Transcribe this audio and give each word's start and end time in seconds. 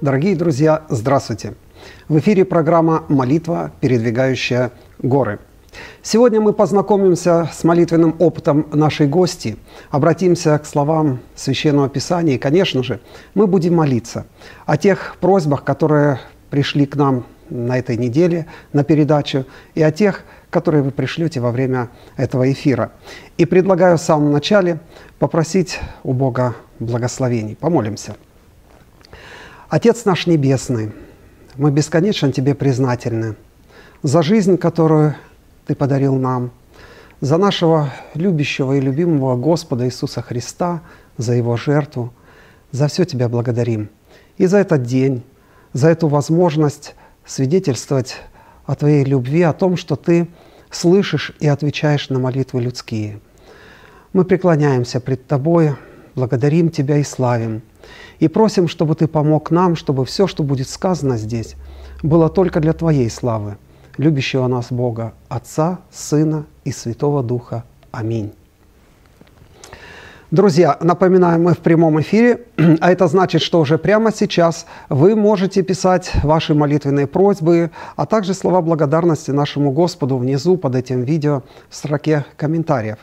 Дорогие 0.00 0.36
друзья, 0.36 0.84
здравствуйте! 0.88 1.54
В 2.08 2.20
эфире 2.20 2.44
программа 2.44 3.02
«Молитва, 3.08 3.72
передвигающая 3.80 4.70
горы». 5.00 5.40
Сегодня 6.04 6.40
мы 6.40 6.52
познакомимся 6.52 7.50
с 7.52 7.64
молитвенным 7.64 8.14
опытом 8.20 8.68
нашей 8.72 9.08
гости, 9.08 9.56
обратимся 9.90 10.56
к 10.60 10.66
словам 10.66 11.18
Священного 11.34 11.88
Писания 11.88 12.36
и, 12.36 12.38
конечно 12.38 12.84
же, 12.84 13.00
мы 13.34 13.48
будем 13.48 13.74
молиться 13.74 14.26
о 14.66 14.76
тех 14.76 15.16
просьбах, 15.20 15.64
которые 15.64 16.20
пришли 16.48 16.86
к 16.86 16.94
нам 16.94 17.26
на 17.50 17.76
этой 17.76 17.96
неделе 17.96 18.46
на 18.72 18.84
передачу, 18.84 19.46
и 19.74 19.82
о 19.82 19.90
тех, 19.90 20.22
которые 20.48 20.84
вы 20.84 20.92
пришлете 20.92 21.40
во 21.40 21.50
время 21.50 21.88
этого 22.16 22.52
эфира. 22.52 22.92
И 23.36 23.46
предлагаю 23.46 23.98
в 23.98 24.00
самом 24.00 24.30
начале 24.30 24.78
попросить 25.18 25.80
у 26.04 26.12
Бога 26.12 26.54
благословений. 26.78 27.56
Помолимся. 27.56 28.14
Отец 29.70 30.06
наш 30.06 30.26
Небесный, 30.26 30.92
мы 31.58 31.70
бесконечно 31.70 32.32
Тебе 32.32 32.54
признательны 32.54 33.36
за 34.02 34.22
жизнь, 34.22 34.56
которую 34.56 35.14
Ты 35.66 35.74
подарил 35.74 36.14
нам, 36.14 36.52
за 37.20 37.36
нашего 37.36 37.92
любящего 38.14 38.72
и 38.72 38.80
любимого 38.80 39.36
Господа 39.36 39.84
Иисуса 39.84 40.22
Христа, 40.22 40.80
за 41.18 41.34
Его 41.34 41.58
жертву. 41.58 42.14
За 42.70 42.88
все 42.88 43.04
Тебя 43.04 43.28
благодарим. 43.28 43.90
И 44.38 44.46
за 44.46 44.56
этот 44.56 44.84
день, 44.84 45.22
за 45.74 45.90
эту 45.90 46.08
возможность 46.08 46.94
свидетельствовать 47.26 48.16
о 48.64 48.74
Твоей 48.74 49.04
любви, 49.04 49.42
о 49.42 49.52
том, 49.52 49.76
что 49.76 49.96
Ты 49.96 50.28
слышишь 50.70 51.36
и 51.40 51.46
отвечаешь 51.46 52.08
на 52.08 52.18
молитвы 52.18 52.62
людские. 52.62 53.20
Мы 54.14 54.24
преклоняемся 54.24 54.98
пред 54.98 55.26
Тобой, 55.26 55.74
благодарим 56.14 56.70
Тебя 56.70 56.96
и 56.96 57.04
славим. 57.04 57.60
И 58.18 58.28
просим, 58.28 58.68
чтобы 58.68 58.94
Ты 58.94 59.06
помог 59.06 59.50
нам, 59.50 59.76
чтобы 59.76 60.04
все, 60.04 60.26
что 60.26 60.42
будет 60.42 60.68
сказано 60.68 61.16
здесь, 61.16 61.56
было 62.02 62.28
только 62.28 62.60
для 62.60 62.72
Твоей 62.72 63.10
славы, 63.10 63.56
любящего 63.96 64.46
нас 64.46 64.66
Бога, 64.70 65.14
Отца, 65.28 65.80
Сына 65.90 66.46
и 66.64 66.72
Святого 66.72 67.22
Духа. 67.22 67.64
Аминь. 67.90 68.32
Друзья, 70.30 70.76
напоминаем, 70.82 71.44
мы 71.44 71.54
в 71.54 71.58
прямом 71.58 71.98
эфире, 72.02 72.44
а 72.80 72.92
это 72.92 73.06
значит, 73.06 73.40
что 73.40 73.60
уже 73.60 73.78
прямо 73.78 74.12
сейчас 74.12 74.66
вы 74.90 75.16
можете 75.16 75.62
писать 75.62 76.10
ваши 76.22 76.52
молитвенные 76.52 77.06
просьбы, 77.06 77.70
а 77.96 78.04
также 78.04 78.34
слова 78.34 78.60
благодарности 78.60 79.30
нашему 79.30 79.72
Господу 79.72 80.18
внизу 80.18 80.58
под 80.58 80.74
этим 80.74 81.02
видео 81.02 81.44
в 81.70 81.74
строке 81.74 82.26
комментариев. 82.36 82.98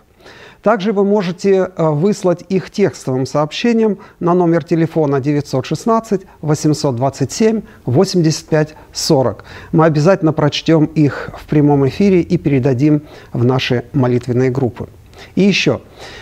Также 0.66 0.94
вы 0.94 1.03
можете 1.03 1.52
э, 1.52 1.89
выслать 1.89 2.44
их 2.49 2.71
текстовым 2.71 3.27
сообщением 3.27 3.99
на 4.19 4.33
номер 4.33 4.63
телефона 4.63 5.22
916 5.22 6.22
827 6.41 7.61
85 7.85 8.75
40. 8.91 9.44
Мы 9.73 9.85
обязательно 9.85 10.33
прочтем 10.33 10.85
их 10.85 11.30
в 11.39 11.45
прямом 11.45 11.88
эфире 11.88 12.22
и 12.22 12.39
передадим 12.39 13.03
в 13.31 13.45
наши 13.45 13.83
молитвенные 13.94 14.49
группы. 14.49 14.88
И 15.35 15.41
еще, 15.41 15.81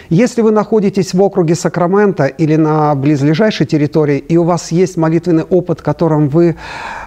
если 0.09 0.41
вы 0.41 0.52
находитесь 0.52 1.13
в 1.13 1.22
округе 1.22 1.55
Сакрамента 1.55 2.25
или 2.25 2.55
на 2.55 2.95
близлежащей 2.95 3.66
территории, 3.66 4.17
и 4.17 4.38
у 4.38 4.44
вас 4.44 4.72
есть 4.72 4.97
молитвенный 4.97 5.44
опыт, 5.44 5.81
которым 5.81 6.30
вы 6.30 6.55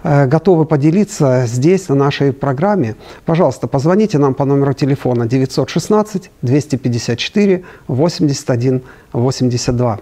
э, 0.02 0.26
готовы 0.26 0.66
поделиться 0.66 1.44
здесь, 1.46 1.88
на 1.88 1.94
нашей 1.94 2.32
программе, 2.32 2.96
пожалуйста, 3.24 3.66
позвоните 3.66 4.18
нам 4.18 4.34
по 4.34 4.44
номеру 4.44 4.72
телефона 4.72 5.26
916 5.26 6.30
254 6.42 7.64
81 7.88 8.82
82. 9.12 10.00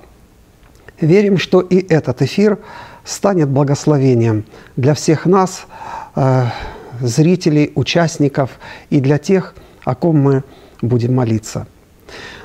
Верим, 1.00 1.38
что 1.38 1.60
и 1.60 1.86
этот 1.88 2.22
эфир 2.22 2.58
станет 3.04 3.48
благословением 3.48 4.44
для 4.76 4.94
всех 4.94 5.26
нас, 5.26 5.66
э, 6.16 6.44
зрителей, 7.00 7.72
участников 7.74 8.50
и 8.90 9.00
для 9.00 9.18
тех, 9.18 9.54
о 9.84 9.94
ком 9.94 10.18
мы 10.18 10.44
будем 10.82 11.14
молиться– 11.14 11.66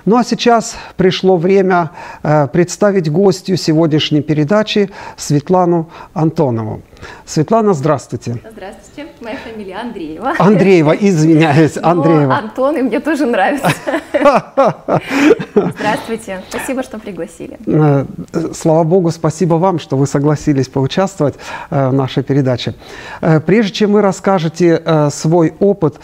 ну 0.10 0.18
а 0.18 0.24
сейчас 0.24 0.76
пришло 0.98 1.38
время 1.38 1.92
э, 2.24 2.48
представить 2.48 3.12
гостью 3.12 3.58
сегодняшней 3.58 4.24
передачи 4.24 4.90
Светлану 5.18 5.92
Антонову. 6.16 6.82
Светлана, 7.26 7.74
здравствуйте. 7.74 8.38
Здравствуйте, 8.52 9.12
моя 9.22 9.38
фамилия 9.38 9.78
Андреева. 9.78 10.34
Андреева, 10.38 10.92
извиняюсь, 10.92 11.78
Андреева. 11.82 12.28
Но 12.28 12.36
Антон, 12.36 12.78
и 12.78 12.82
мне 12.82 13.00
тоже 13.00 13.26
нравится. 13.26 13.72
Здравствуйте, 15.54 16.42
спасибо, 16.50 16.84
что 16.84 17.00
пригласили. 17.00 17.58
Э, 17.66 18.06
слава 18.54 18.84
Богу, 18.84 19.12
спасибо 19.12 19.56
вам, 19.56 19.80
что 19.80 19.98
вы 19.98 20.08
согласились 20.08 20.68
поучаствовать 20.68 21.36
э, 21.70 21.90
в 21.90 21.94
нашей 21.94 22.24
передаче. 22.24 22.74
Э, 23.22 23.40
прежде 23.40 23.74
чем 23.74 23.92
вы 23.94 24.02
расскажете 24.02 24.82
свой 25.12 25.54
опыт, 25.60 26.00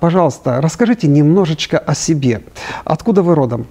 пожалуйста, 0.00 0.60
расскажите 0.60 1.08
немножечко 1.08 1.78
о 1.78 1.94
себе. 1.94 2.42
Откуда 2.84 3.22
вы 3.22 3.34
родом? 3.34 3.66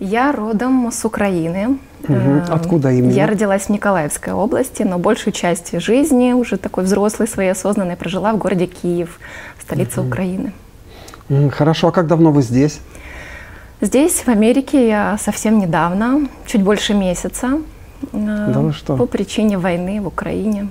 Я 0.00 0.32
родом 0.32 0.90
с 0.90 1.04
Украины. 1.04 1.78
Угу. 2.08 2.52
Откуда 2.52 2.90
именно? 2.90 3.12
Я 3.12 3.26
родилась 3.26 3.64
в 3.64 3.68
Николаевской 3.70 4.32
области, 4.32 4.82
но 4.82 4.98
большую 4.98 5.32
часть 5.32 5.78
жизни, 5.80 6.32
уже 6.32 6.56
такой 6.56 6.84
взрослой, 6.84 7.26
своей 7.26 7.50
осознанной, 7.50 7.96
прожила 7.96 8.32
в 8.32 8.38
городе 8.38 8.66
Киев, 8.66 9.18
столице 9.60 10.00
угу. 10.00 10.08
Украины. 10.08 10.52
Хорошо, 11.50 11.88
а 11.88 11.92
как 11.92 12.06
давно 12.06 12.30
вы 12.32 12.42
здесь? 12.42 12.80
Здесь, 13.80 14.20
в 14.20 14.28
Америке, 14.28 14.88
я 14.88 15.18
совсем 15.18 15.58
недавно, 15.58 16.28
чуть 16.46 16.62
больше 16.62 16.94
месяца. 16.94 17.60
Да 18.12 18.60
вы 18.60 18.72
что? 18.72 18.96
По 18.96 19.06
причине 19.06 19.58
войны 19.58 20.00
в 20.00 20.06
Украине. 20.06 20.68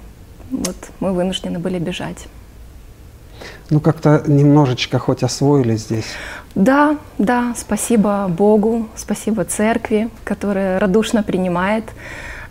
Вот 0.51 0.75
мы 0.99 1.13
вынуждены 1.13 1.59
были 1.59 1.79
бежать. 1.79 2.27
Ну, 3.69 3.79
как-то 3.79 4.23
немножечко 4.27 4.99
хоть 4.99 5.23
освоили 5.23 5.75
здесь. 5.75 6.05
Да, 6.55 6.97
да, 7.17 7.53
спасибо 7.57 8.27
Богу, 8.27 8.87
спасибо 8.95 9.43
церкви, 9.45 10.09
которая 10.23 10.79
радушно 10.79 11.23
принимает. 11.23 11.85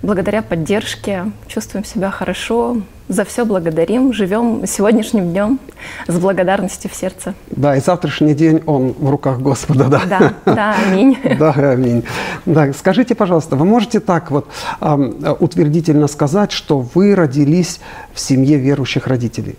Благодаря 0.03 0.43
поддержке 0.43 1.31
чувствуем 1.47 1.85
себя 1.85 2.11
хорошо, 2.11 2.79
за 3.09 3.25
все 3.25 3.45
благодарим, 3.45 4.13
живем 4.13 4.67
сегодняшним 4.67 5.31
днем 5.31 5.61
с 6.09 6.19
благодарностью 6.19 6.91
в 6.91 6.95
сердце. 6.95 7.35
Да, 7.51 7.77
и 7.77 7.81
завтрашний 7.81 8.35
день, 8.35 8.63
он 8.67 8.93
в 8.93 9.11
руках 9.11 9.41
Господа, 9.41 9.85
да? 9.85 10.03
Да, 10.09 10.35
да, 10.47 10.77
аминь. 10.87 11.19
Да, 11.39 11.53
аминь. 11.53 12.05
Да, 12.47 12.73
скажите, 12.73 13.15
пожалуйста, 13.15 13.57
вы 13.57 13.65
можете 13.65 14.01
так 14.01 14.31
вот 14.31 14.49
утвердительно 14.81 16.09
сказать, 16.09 16.53
что 16.53 16.81
вы 16.95 17.15
родились 17.15 17.81
в 18.13 18.21
семье 18.21 18.57
верующих 18.59 19.07
родителей? 19.07 19.57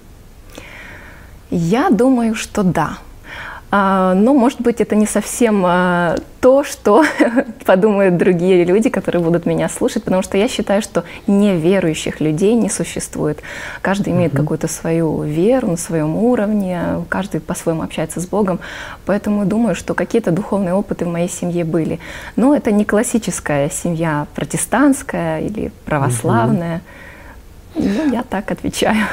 Я 1.56 1.92
думаю, 1.92 2.34
что 2.34 2.64
да. 2.64 2.98
А, 3.70 4.16
но, 4.16 4.34
может 4.34 4.60
быть, 4.60 4.82
это 4.82 4.96
не 4.96 5.06
совсем 5.06 5.64
а, 5.66 6.16
то, 6.42 6.64
что 6.64 7.04
подумают 7.66 8.18
другие 8.18 8.64
люди, 8.64 8.90
которые 8.90 9.22
будут 9.22 9.46
меня 9.46 9.70
слушать, 9.70 10.04
потому 10.04 10.24
что 10.24 10.36
я 10.36 10.48
считаю, 10.48 10.82
что 10.82 11.04
неверующих 11.28 12.22
людей 12.22 12.56
не 12.56 12.70
существует. 12.70 13.44
Каждый 13.84 14.14
имеет 14.14 14.34
mm-hmm. 14.34 14.38
какую-то 14.38 14.68
свою 14.68 15.22
веру 15.22 15.68
на 15.68 15.78
своем 15.78 16.16
уровне, 16.16 17.06
каждый 17.08 17.40
по-своему 17.40 17.84
общается 17.84 18.20
с 18.20 18.26
Богом, 18.26 18.60
поэтому 19.06 19.46
думаю, 19.46 19.76
что 19.76 19.94
какие-то 19.94 20.32
духовные 20.32 20.74
опыты 20.74 21.06
в 21.06 21.12
моей 21.12 21.30
семье 21.30 21.66
были. 21.66 22.00
Но 22.36 22.56
это 22.56 22.72
не 22.72 22.84
классическая 22.84 23.70
семья 23.70 24.26
протестантская 24.34 25.42
или 25.42 25.72
православная. 25.86 26.78
Mm-hmm. 26.78 27.03
Ну, 27.76 28.12
я 28.12 28.24
так 28.24 28.52
отвечаю. 28.52 29.06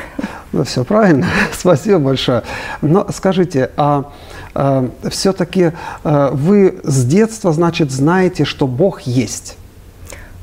Ну, 0.53 0.65
все 0.65 0.85
правильно. 0.85 1.27
Спасибо 1.53 1.99
большое. 1.99 2.43
Но 2.83 3.07
скажите, 3.13 3.71
а, 3.77 4.13
а 4.55 4.91
все-таки 5.11 5.73
а, 6.05 6.31
вы 6.31 6.81
с 6.83 7.05
детства, 7.05 7.53
значит, 7.53 7.91
знаете, 7.91 8.45
что 8.45 8.67
Бог 8.67 9.03
есть? 9.03 9.57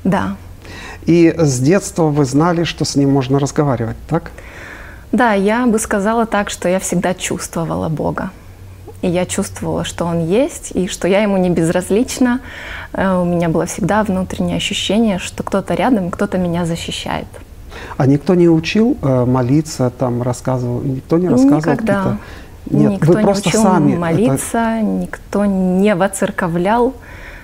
Да. 0.03 0.35
И 1.05 1.33
с 1.37 1.59
детства 1.59 2.03
вы 2.03 2.25
знали, 2.25 2.63
что 2.63 2.85
с 2.85 2.95
Ним 2.95 3.11
можно 3.11 3.39
разговаривать, 3.39 3.97
так? 4.09 4.31
Да, 5.11 5.33
я 5.33 5.65
бы 5.65 5.79
сказала 5.79 6.25
так, 6.25 6.49
что 6.49 6.67
я 6.67 6.79
всегда 6.79 7.13
чувствовала 7.13 7.87
Бога. 7.87 8.31
И 9.01 9.07
я 9.07 9.25
чувствовала, 9.25 9.83
что 9.83 10.05
Он 10.05 10.25
есть, 10.25 10.71
и 10.73 10.87
что 10.87 11.07
я 11.07 11.21
Ему 11.21 11.37
не 11.37 11.49
безразлична. 11.49 12.41
Э, 12.93 13.19
у 13.19 13.25
меня 13.25 13.47
было 13.47 13.65
всегда 13.65 14.03
внутреннее 14.03 14.57
ощущение, 14.57 15.19
что 15.19 15.43
кто-то 15.43 15.75
рядом, 15.75 16.09
кто-то 16.11 16.37
меня 16.37 16.65
защищает. 16.65 17.27
А 17.97 18.05
никто 18.05 18.35
не 18.35 18.49
учил 18.49 18.97
э, 19.01 19.25
молиться, 19.25 19.89
там 19.89 20.21
рассказывал, 20.21 20.81
никто 20.81 21.17
не 21.17 21.29
рассказывал 21.29 21.59
Никогда. 21.59 22.17
Нет, 22.69 22.91
никто 22.91 23.13
вы 23.13 23.21
просто 23.21 23.45
не 23.45 23.49
учил 23.49 23.63
сами 23.63 23.95
молиться, 23.95 24.57
это... 24.57 24.85
никто 24.85 25.45
не 25.45 25.95
воцерковлял, 25.95 26.87
угу. 26.87 26.95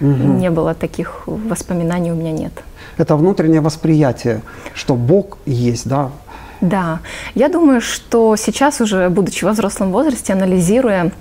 не 0.01 0.49
было 0.49 0.73
таких 0.73 1.23
воспоминаний 1.27 2.11
у 2.11 2.15
меня 2.15 2.31
нет. 2.31 2.51
Это 2.97 3.15
внутреннее 3.15 3.61
восприятие, 3.61 4.41
что 4.73 4.95
Бог 4.95 5.37
есть, 5.45 5.87
да? 5.87 6.11
Да. 6.61 6.99
Я 7.35 7.49
думаю, 7.49 7.81
что 7.81 8.35
сейчас 8.35 8.79
уже, 8.81 9.09
будучи 9.09 9.43
во 9.43 9.51
взрослом 9.51 9.91
возрасте, 9.91 10.33
анализируя 10.33 11.11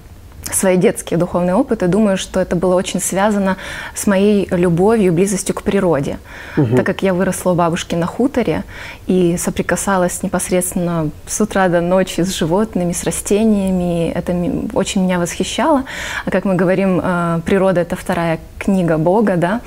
свои 0.51 0.77
детские 0.77 1.19
духовные 1.19 1.55
опыты, 1.55 1.87
думаю, 1.87 2.17
что 2.17 2.41
это 2.41 2.57
было 2.57 2.75
очень 2.75 3.01
связано 3.01 3.57
с 3.95 4.07
моей 4.07 4.49
любовью, 4.51 5.13
близостью 5.13 5.55
к 5.55 5.63
природе. 5.63 6.19
Угу. 6.57 6.77
Так 6.77 6.87
как 6.87 7.03
я 7.03 7.15
выросла 7.15 7.53
у 7.53 7.55
бабушки 7.55 7.95
на 7.95 8.07
хуторе 8.07 8.65
и 9.07 9.37
соприкасалась 9.39 10.23
непосредственно 10.23 11.11
с 11.27 11.41
утра 11.41 11.69
до 11.69 11.81
ночи 11.81 12.23
с 12.23 12.35
животными, 12.35 12.93
с 12.93 13.05
растениями, 13.05 14.11
это 14.11 14.35
очень 14.75 15.05
меня 15.05 15.19
восхищало. 15.19 15.85
А 16.25 16.31
как 16.31 16.45
мы 16.45 16.55
говорим, 16.55 17.01
э, 17.03 17.41
природа— 17.45 17.81
это 17.83 17.97
вторая 17.97 18.39
книга 18.59 18.99
Бога, 18.99 19.37
да, 19.37 19.61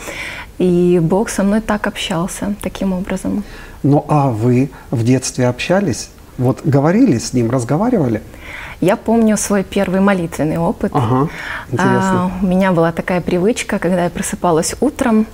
и 0.57 1.00
Бог 1.01 1.30
со 1.30 1.44
мной 1.44 1.62
так 1.62 1.88
общался, 1.88 2.56
таким 2.62 2.94
образом. 2.94 3.44
Ну 3.83 4.06
а 4.07 4.30
вы 4.30 4.69
в 4.92 5.04
детстве 5.04 5.48
общались? 5.48 6.10
Вот 6.38 6.62
говорили 6.66 7.18
с 7.18 7.33
ним, 7.33 7.51
разговаривали? 7.51 8.22
Я 8.81 8.95
помню 8.95 9.38
свой 9.38 9.63
первый 9.63 10.01
молитвенный 10.01 10.57
опыт. 10.57 10.92
Ага, 10.94 11.30
интересно. 11.72 12.25
А, 12.25 12.31
у 12.42 12.45
меня 12.45 12.72
была 12.72 12.92
такая 12.92 13.22
привычка, 13.22 13.80
когда 13.80 14.04
я 14.04 14.10
просыпалась 14.10 14.75
утром, 14.81 15.27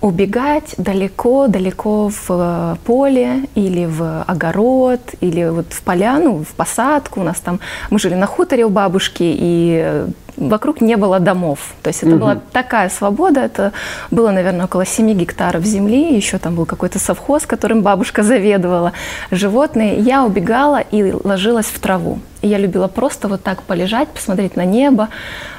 убегать 0.00 0.74
далеко-далеко 0.78 2.08
в 2.08 2.26
э, 2.28 2.76
поле 2.84 3.44
или 3.54 3.84
в 3.86 4.22
огород, 4.22 5.00
или 5.20 5.48
вот 5.48 5.72
в 5.72 5.82
поляну, 5.82 6.44
в 6.44 6.54
посадку. 6.54 7.20
У 7.20 7.24
нас 7.24 7.40
там, 7.40 7.58
мы 7.90 7.98
жили 7.98 8.14
на 8.14 8.26
хуторе 8.26 8.64
у 8.64 8.68
бабушки, 8.68 9.24
и 9.24 9.80
э, 9.82 10.08
вокруг 10.36 10.80
не 10.80 10.96
было 10.96 11.18
домов. 11.18 11.74
То 11.82 11.88
есть 11.88 12.02
это 12.02 12.12
угу. 12.12 12.20
была 12.20 12.38
такая 12.52 12.90
свобода. 12.90 13.40
Это 13.40 13.72
было, 14.10 14.30
наверное, 14.30 14.66
около 14.66 14.86
7 14.86 15.12
гектаров 15.14 15.64
земли. 15.64 16.14
Еще 16.14 16.38
там 16.38 16.54
был 16.54 16.64
какой-то 16.64 16.98
совхоз, 16.98 17.46
которым 17.46 17.82
бабушка 17.82 18.22
заведовала. 18.22 18.92
Животные. 19.32 19.98
Я 19.98 20.24
убегала 20.24 20.78
и 20.78 21.12
ложилась 21.24 21.66
в 21.66 21.78
траву. 21.80 22.20
И 22.42 22.48
я 22.48 22.58
любила 22.58 22.88
просто 22.88 23.28
вот 23.28 23.42
так 23.42 23.62
полежать, 23.62 24.08
посмотреть 24.08 24.56
на 24.56 24.64
небо, 24.64 25.08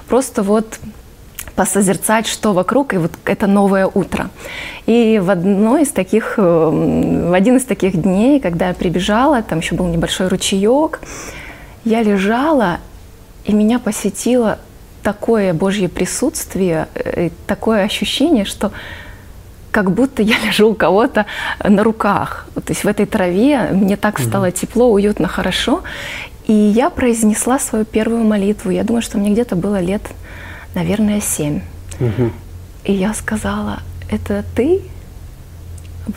просто 0.08 0.44
вот 0.44 0.80
посозерцать, 1.56 2.26
что 2.26 2.54
вокруг, 2.54 2.94
и 2.94 2.98
вот 2.98 3.12
это 3.26 3.46
новое 3.46 3.86
утро. 3.86 4.30
И 4.86 5.20
в 5.22 5.30
одной 5.30 5.82
из 5.82 5.90
таких, 5.90 6.36
э, 6.38 6.42
в 6.42 7.34
один 7.34 7.58
из 7.58 7.66
таких 7.66 8.02
дней, 8.02 8.40
когда 8.40 8.70
я 8.70 8.74
прибежала, 8.74 9.42
там 9.42 9.60
еще 9.60 9.76
был 9.76 9.88
небольшой 9.88 10.30
ручеек, 10.30 11.02
я 11.84 12.02
лежала, 12.02 12.78
и 13.44 13.54
меня 13.54 13.80
посетило 13.80 14.60
такое 15.04 15.54
Божье 15.54 15.90
присутствие, 15.90 16.88
э, 16.94 17.30
такое 17.46 17.84
ощущение, 17.84 18.46
что 18.46 18.72
как 19.72 19.92
будто 19.92 20.22
я 20.22 20.36
лежу 20.46 20.70
у 20.72 20.76
кого-то 20.76 21.26
на 21.64 21.84
руках. 21.84 22.48
То 22.56 22.70
есть 22.70 22.84
в 22.84 22.88
этой 22.88 23.06
траве 23.06 23.70
мне 23.72 23.98
так 23.98 24.20
стало 24.20 24.48
угу. 24.48 24.52
тепло, 24.52 24.92
уютно, 24.92 25.28
хорошо. 25.28 25.84
И 26.50 26.54
я 26.54 26.90
произнесла 26.90 27.60
свою 27.60 27.86
первую 27.86 28.24
молитву. 28.24 28.72
Я 28.72 28.84
думаю, 28.84 29.04
что 29.04 29.20
мне 29.20 29.30
где-то 29.30 29.56
было 29.56 29.80
лет, 29.80 30.02
наверное, 30.74 31.22
семь. 31.22 31.62
Угу. 32.00 32.32
И 32.86 32.94
я 32.94 33.14
сказала, 33.14 33.82
это 34.10 34.44
ты, 34.56 34.82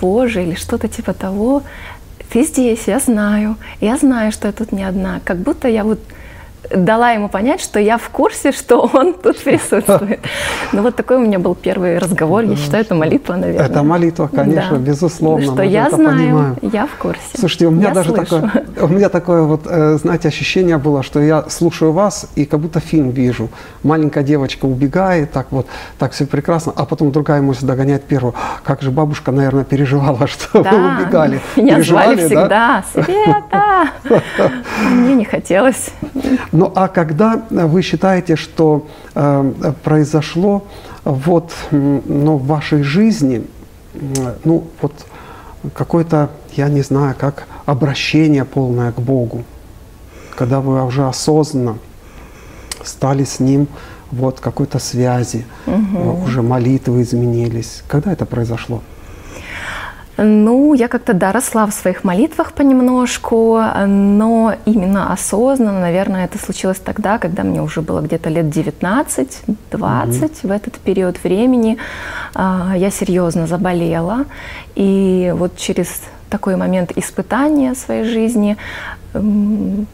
Боже, 0.01 0.43
или 0.43 0.55
что-то 0.55 0.89
типа 0.89 1.13
того. 1.13 1.63
Ты 2.31 2.45
здесь, 2.45 2.85
я 2.87 2.99
знаю. 2.99 3.57
Я 3.83 3.99
знаю, 3.99 4.33
что 4.33 4.47
я 4.47 4.53
тут 4.53 4.73
не 4.73 4.85
одна. 4.85 5.21
Как 5.23 5.37
будто 5.37 5.69
я 5.69 5.85
вот 5.85 6.01
дала 6.71 7.11
ему 7.11 7.29
понять, 7.29 7.61
что 7.61 7.81
я 7.81 7.99
в 7.99 8.09
курсе, 8.09 8.53
что 8.53 8.81
он 8.93 9.15
тут 9.15 9.39
присутствует. 9.43 10.21
Ну 10.73 10.83
вот 10.83 10.97
такой 10.97 11.17
у 11.17 11.21
меня 11.21 11.39
был 11.39 11.55
первый 11.55 11.99
разговор. 11.99 12.45
Я 12.45 12.57
считаю, 12.57 12.85
это 12.85 12.95
молитва, 12.95 13.35
наверное. 13.35 13.67
Это 13.67 13.83
молитва, 13.83 14.31
конечно, 14.33 14.79
да. 14.79 14.85
безусловно. 14.85 15.53
Что 15.53 15.63
я 15.63 15.91
знаю, 15.91 16.57
я 16.63 16.87
в 16.87 16.95
курсе. 16.97 17.21
Слушайте, 17.39 17.67
у 17.67 17.71
меня 17.71 17.89
я 17.89 17.95
даже 17.95 18.11
слышу. 18.11 18.25
такое, 18.25 18.65
у 18.81 18.89
меня 18.89 19.09
такое 19.09 19.43
вот, 19.43 19.63
э, 19.67 19.99
знаете, 20.01 20.29
ощущение 20.29 20.79
было, 20.79 21.03
что 21.03 21.21
я 21.21 21.45
слушаю 21.49 21.93
вас 21.93 22.27
и 22.37 22.45
как 22.45 22.61
будто 22.61 22.81
фильм 22.81 23.11
вижу. 23.11 23.49
Маленькая 23.83 24.25
девочка 24.25 24.67
убегает, 24.67 25.33
так 25.33 25.49
вот, 25.51 25.67
так 25.99 26.13
все 26.13 26.27
прекрасно, 26.27 26.73
а 26.75 26.85
потом 26.85 27.13
другая 27.13 27.43
мысль 27.43 27.67
догоняет 27.67 28.05
первую. 28.05 28.35
Как 28.65 28.83
же 28.83 28.91
бабушка, 28.91 29.33
наверное, 29.33 29.65
переживала, 29.65 30.27
что 30.27 30.63
да, 30.63 30.71
вы 30.71 31.05
убегали. 31.05 31.41
Меня 31.57 31.83
звали 31.83 32.17
всегда. 32.17 32.49
Да? 32.49 32.85
Света! 32.93 33.89
Мне 34.91 35.15
не 35.15 35.25
хотелось. 35.25 35.91
Ну 36.53 36.71
а 36.75 36.89
когда 36.89 37.43
вы 37.51 37.83
считаете, 37.83 38.37
что 38.37 38.87
э, 39.15 39.73
произошло 39.83 40.65
вот 41.05 41.53
ну, 41.71 42.37
в 42.37 42.47
вашей 42.47 42.83
жизни, 42.83 43.47
ну 44.45 44.65
вот 44.81 44.93
какое-то, 45.75 46.31
я 46.53 46.69
не 46.69 46.83
знаю, 46.83 47.15
как 47.19 47.47
обращение 47.65 48.45
полное 48.45 48.93
к 48.93 49.01
Богу, 49.01 49.45
когда 50.37 50.61
вы 50.61 50.85
уже 50.85 51.07
осознанно 51.07 51.79
стали 52.85 53.25
с 53.25 53.41
Ним 53.41 53.67
вот 54.11 54.41
какой-то 54.41 54.79
связи, 54.79 55.47
угу. 55.67 56.23
уже 56.25 56.43
молитвы 56.43 57.03
изменились. 57.03 57.83
Когда 57.89 58.13
это 58.13 58.27
произошло? 58.27 58.83
Ну, 60.19 60.75
я 60.75 60.89
как-то, 60.89 61.15
да, 61.15 61.33
росла 61.33 61.67
в 61.67 61.73
своих 61.73 62.05
молитвах 62.05 62.53
понемножку, 62.53 63.61
но 63.87 64.55
именно 64.67 65.13
осознанно, 65.13 65.81
наверное, 65.81 66.27
это 66.27 66.39
случилось 66.39 66.79
тогда, 66.79 67.19
когда 67.19 67.43
мне 67.43 67.63
уже 67.63 67.81
было 67.81 68.01
где-то 68.01 68.29
лет 68.29 68.47
19-20, 68.47 69.39
mm-hmm. 69.71 70.47
в 70.47 70.51
этот 70.51 70.75
период 70.75 71.23
времени 71.25 71.79
а, 72.35 72.75
я 72.77 72.91
серьезно 72.91 73.47
заболела. 73.47 74.27
И 74.75 75.33
вот 75.35 75.57
через 75.57 75.89
такой 76.29 76.57
момент 76.57 76.93
испытания 76.97 77.75
своей 77.75 78.05
жизни 78.05 78.57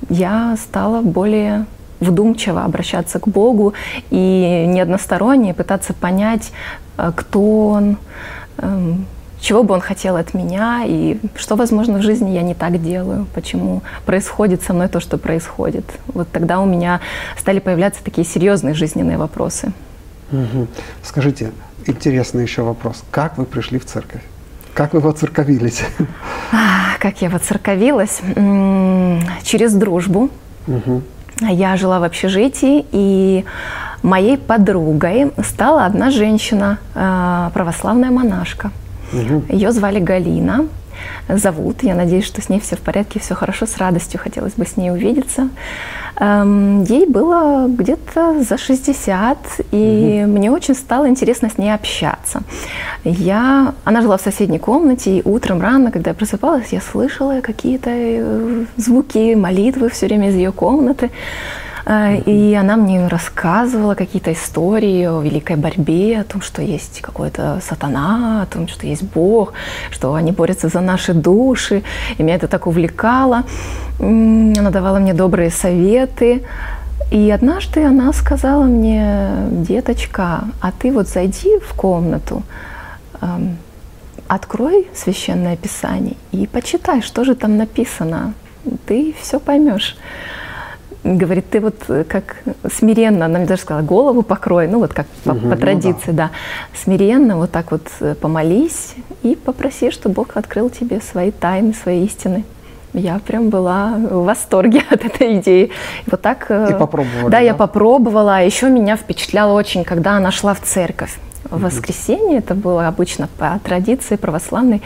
я 0.09 0.57
стала 0.57 1.01
более 1.01 1.67
вдумчиво 2.01 2.65
обращаться 2.65 3.19
к 3.19 3.27
Богу 3.29 3.75
и 4.11 4.65
не 4.69 4.81
односторонне 4.81 5.55
пытаться 5.55 5.95
понять, 5.95 6.53
а, 6.97 7.13
кто 7.13 7.69
Он, 7.69 7.97
эм, 8.59 9.07
чего 9.41 9.63
бы 9.63 9.75
он 9.75 9.81
хотел 9.81 10.17
от 10.17 10.35
меня 10.35 10.83
и 10.85 11.19
что, 11.37 11.57
возможно, 11.57 11.99
в 11.99 12.03
жизни 12.03 12.31
я 12.31 12.43
не 12.43 12.55
так 12.55 12.83
делаю, 12.83 13.27
почему 13.35 13.83
происходит 14.05 14.63
со 14.63 14.73
мной 14.73 14.89
то, 14.89 15.01
что 15.01 15.19
происходит. 15.19 15.85
Вот 16.09 16.29
тогда 16.31 16.61
у 16.61 16.67
меня 16.67 17.01
стали 17.39 17.59
появляться 17.59 18.03
такие 18.03 18.27
серьезные 18.27 18.75
жизненные 18.75 19.19
вопросы. 19.19 19.73
Угу. 20.33 20.67
Скажите, 21.03 21.53
интересный 21.87 22.43
еще 22.43 22.63
вопрос. 22.63 23.03
Как 23.11 23.39
вы 23.39 23.45
пришли 23.45 23.79
в 23.79 23.87
церковь? 23.87 24.23
Как 24.75 24.93
вы 24.93 25.01
воцерковились? 25.01 25.83
А, 26.53 26.97
как 26.99 27.21
я 27.21 27.31
воцерковилась? 27.31 28.21
Через 29.43 29.75
дружбу. 29.75 30.31
Угу. 30.67 31.03
Я 31.41 31.77
жила 31.77 32.01
в 32.01 32.05
общежитии, 32.05 32.87
и 32.91 33.45
моей 34.03 34.37
подругой 34.37 35.33
стала 35.45 35.85
одна 35.85 36.11
женщина, 36.11 36.79
а, 36.95 37.51
православная 37.55 38.11
монашка. 38.11 38.71
Угу. 39.13 39.45
Ее 39.49 39.73
звали 39.73 40.01
Галина. 40.01 40.67
Зовут. 41.29 41.83
Я 41.83 41.95
надеюсь, 41.95 42.25
что 42.25 42.43
с 42.43 42.49
ней 42.49 42.59
все 42.59 42.77
в 42.77 42.81
порядке, 42.81 43.21
все 43.21 43.35
хорошо. 43.35 43.67
С 43.67 43.77
радостью 43.77 44.19
хотелось 44.19 44.55
бы 44.55 44.67
с 44.67 44.77
ней 44.77 44.91
увидеться. 44.91 45.49
Эм, 46.17 46.83
ей 46.83 47.07
было 47.07 47.67
где-то 47.69 48.43
за 48.43 48.59
60, 48.59 49.39
и 49.71 50.23
угу. 50.25 50.33
мне 50.33 50.51
очень 50.51 50.75
стало 50.75 51.09
интересно 51.09 51.49
с 51.49 51.59
ней 51.59 51.73
общаться. 51.73 52.43
Я, 53.05 53.75
она 53.85 54.03
жила 54.03 54.17
в 54.17 54.21
соседней 54.21 54.59
комнате, 54.59 55.19
и 55.19 55.23
утром 55.25 55.61
рано, 55.61 55.93
когда 55.93 56.11
я 56.11 56.15
просыпалась, 56.15 56.73
я 56.73 56.81
слышала 56.81 57.41
какие-то 57.41 57.91
э, 57.93 58.65
звуки, 58.77 59.35
молитвы 59.35 59.89
все 59.91 60.07
время 60.07 60.31
из 60.31 60.35
ее 60.35 60.51
комнаты. 60.51 61.11
А, 61.91 62.13
и 62.13 62.53
она 62.53 62.77
мне 62.77 63.09
рассказывала 63.09 63.95
какие-то 63.95 64.31
истории 64.31 65.07
о 65.07 65.23
великой 65.23 65.57
борьбе, 65.57 66.21
о 66.21 66.25
том, 66.25 66.43
что 66.43 66.61
есть 66.61 67.01
какой-то 67.01 67.61
сатана, 67.67 68.43
о 68.43 68.47
том, 68.47 68.69
что 68.69 68.87
есть 68.87 69.03
Бог, 69.03 69.55
что 69.91 70.13
они 70.13 70.33
борются 70.33 70.69
за 70.69 70.81
наши 70.81 71.15
души. 71.15 71.83
И 72.19 72.23
меня 72.23 72.35
это 72.35 72.47
так 72.47 72.67
увлекало. 72.67 73.45
Она 73.99 74.71
давала 74.71 74.99
мне 74.99 75.15
добрые 75.15 75.51
советы. 75.51 76.43
И 77.11 77.31
однажды 77.31 77.83
она 77.87 78.13
сказала 78.13 78.65
мне, 78.65 79.31
деточка, 79.51 80.45
а 80.61 80.73
ты 80.79 80.93
вот 80.93 81.09
зайди 81.09 81.59
в 81.59 81.73
комнату, 81.73 82.43
открой 84.27 84.89
священное 84.95 85.57
писание 85.57 86.17
и 86.33 86.47
почитай, 86.47 87.01
что 87.01 87.25
же 87.25 87.35
там 87.35 87.57
написано. 87.57 88.35
Ты 88.85 89.15
все 89.23 89.41
поймешь 89.41 89.97
говорит, 91.05 91.51
ты 91.51 91.61
вот 91.61 91.77
э, 91.89 92.05
как 92.05 92.43
смиренно, 92.73 93.27
она 93.27 93.39
мне 93.39 93.47
даже 93.47 93.63
сказала, 93.63 93.83
голову 93.83 94.23
покрой, 94.23 94.67
ну 94.69 94.79
вот 94.79 94.93
как 94.93 95.07
по, 95.25 95.31
угу, 95.31 95.51
по 95.51 95.57
традиции, 95.57 96.11
ну, 96.11 96.17
да. 96.17 96.25
да, 96.25 96.31
смиренно 96.83 97.37
вот 97.37 97.51
так 97.51 97.71
вот 97.71 97.87
э, 98.01 98.15
помолись 98.15 98.95
и 99.23 99.37
попроси, 99.37 99.91
чтобы 99.91 100.17
Бог 100.17 100.37
открыл 100.37 100.71
тебе 100.71 101.01
свои 101.01 101.31
тайны, 101.31 101.75
свои 101.75 102.05
истины. 102.05 102.45
Я 102.95 103.19
прям 103.19 103.51
была 103.51 103.95
в 103.97 104.25
восторге 104.25 104.83
от 104.91 105.05
этой 105.05 105.39
идеи. 105.39 105.71
Вот 106.07 106.21
так. 106.21 106.47
Э, 106.49 106.71
и 106.71 106.75
попробовала. 106.75 107.25
Да, 107.25 107.39
да, 107.39 107.39
я 107.39 107.55
попробовала. 107.55 108.37
А 108.37 108.41
еще 108.41 108.69
меня 108.69 108.97
впечатляло 108.97 109.53
очень, 109.53 109.85
когда 109.85 110.17
она 110.17 110.31
шла 110.31 110.55
в 110.55 110.61
церковь. 110.61 111.19
В 111.45 111.63
воскресенье, 111.63 112.39
это 112.39 112.55
было 112.55 112.89
обычно 112.89 113.29
по 113.39 113.59
традиции 113.63 114.17
православной, 114.17 114.83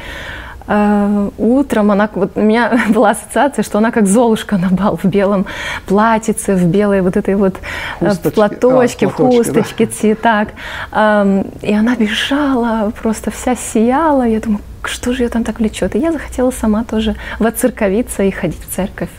Э, 0.75 1.29
утром 1.37 1.91
она, 1.91 2.09
вот 2.15 2.31
у 2.35 2.41
меня 2.41 2.81
была 2.89 3.11
ассоциация, 3.11 3.63
что 3.63 3.79
она 3.79 3.91
как 3.91 4.07
Золушка 4.07 4.57
на 4.57 4.69
бал 4.71 4.97
в 4.97 5.05
белом 5.05 5.45
платьице, 5.87 6.55
в 6.55 6.65
белой 6.65 7.03
вот 7.03 7.17
этой 7.17 7.35
вот 7.35 7.57
э, 8.01 8.09
Хусточки. 8.09 8.35
платочке, 8.35 9.07
А, 9.07 9.09
в 9.11 9.17
платочке, 9.17 9.53
да. 9.53 9.63
хусточке, 9.63 9.87
цветак. 9.87 10.49
Эм, 10.93 11.47
И 11.61 11.75
она 11.75 11.95
бежала, 11.95 12.91
просто 13.03 13.31
вся 13.31 13.55
сияла. 13.55 14.23
Я 14.23 14.41
думаю, 14.41 14.61
что 14.85 15.13
же 15.13 15.25
ее 15.25 15.29
там 15.29 15.45
так 15.45 15.59
влечет? 15.59 15.95
И 15.95 15.99
я 15.99 16.11
захотела 16.11 16.51
сама 16.51 16.85
тоже 16.85 17.17
воцерковиться 17.39 18.23
и 18.23 18.31
ходить 18.31 18.61
в 18.65 18.75
церковь. 18.75 19.11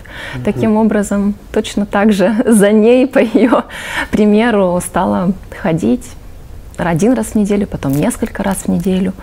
Таким 0.43 0.75
образом, 0.77 1.35
точно 1.51 1.85
так 1.85 2.13
же 2.13 2.35
за 2.47 2.71
ней, 2.71 3.05
по 3.07 3.19
ее 3.19 3.63
примеру, 4.09 4.81
стала 4.83 5.33
ходить 5.61 6.09
один 6.77 7.13
раз 7.13 7.27
в 7.27 7.35
неделю, 7.35 7.67
потом 7.67 7.91
несколько 7.91 8.41
раз 8.41 8.63
в 8.65 8.67
неделю, 8.69 9.13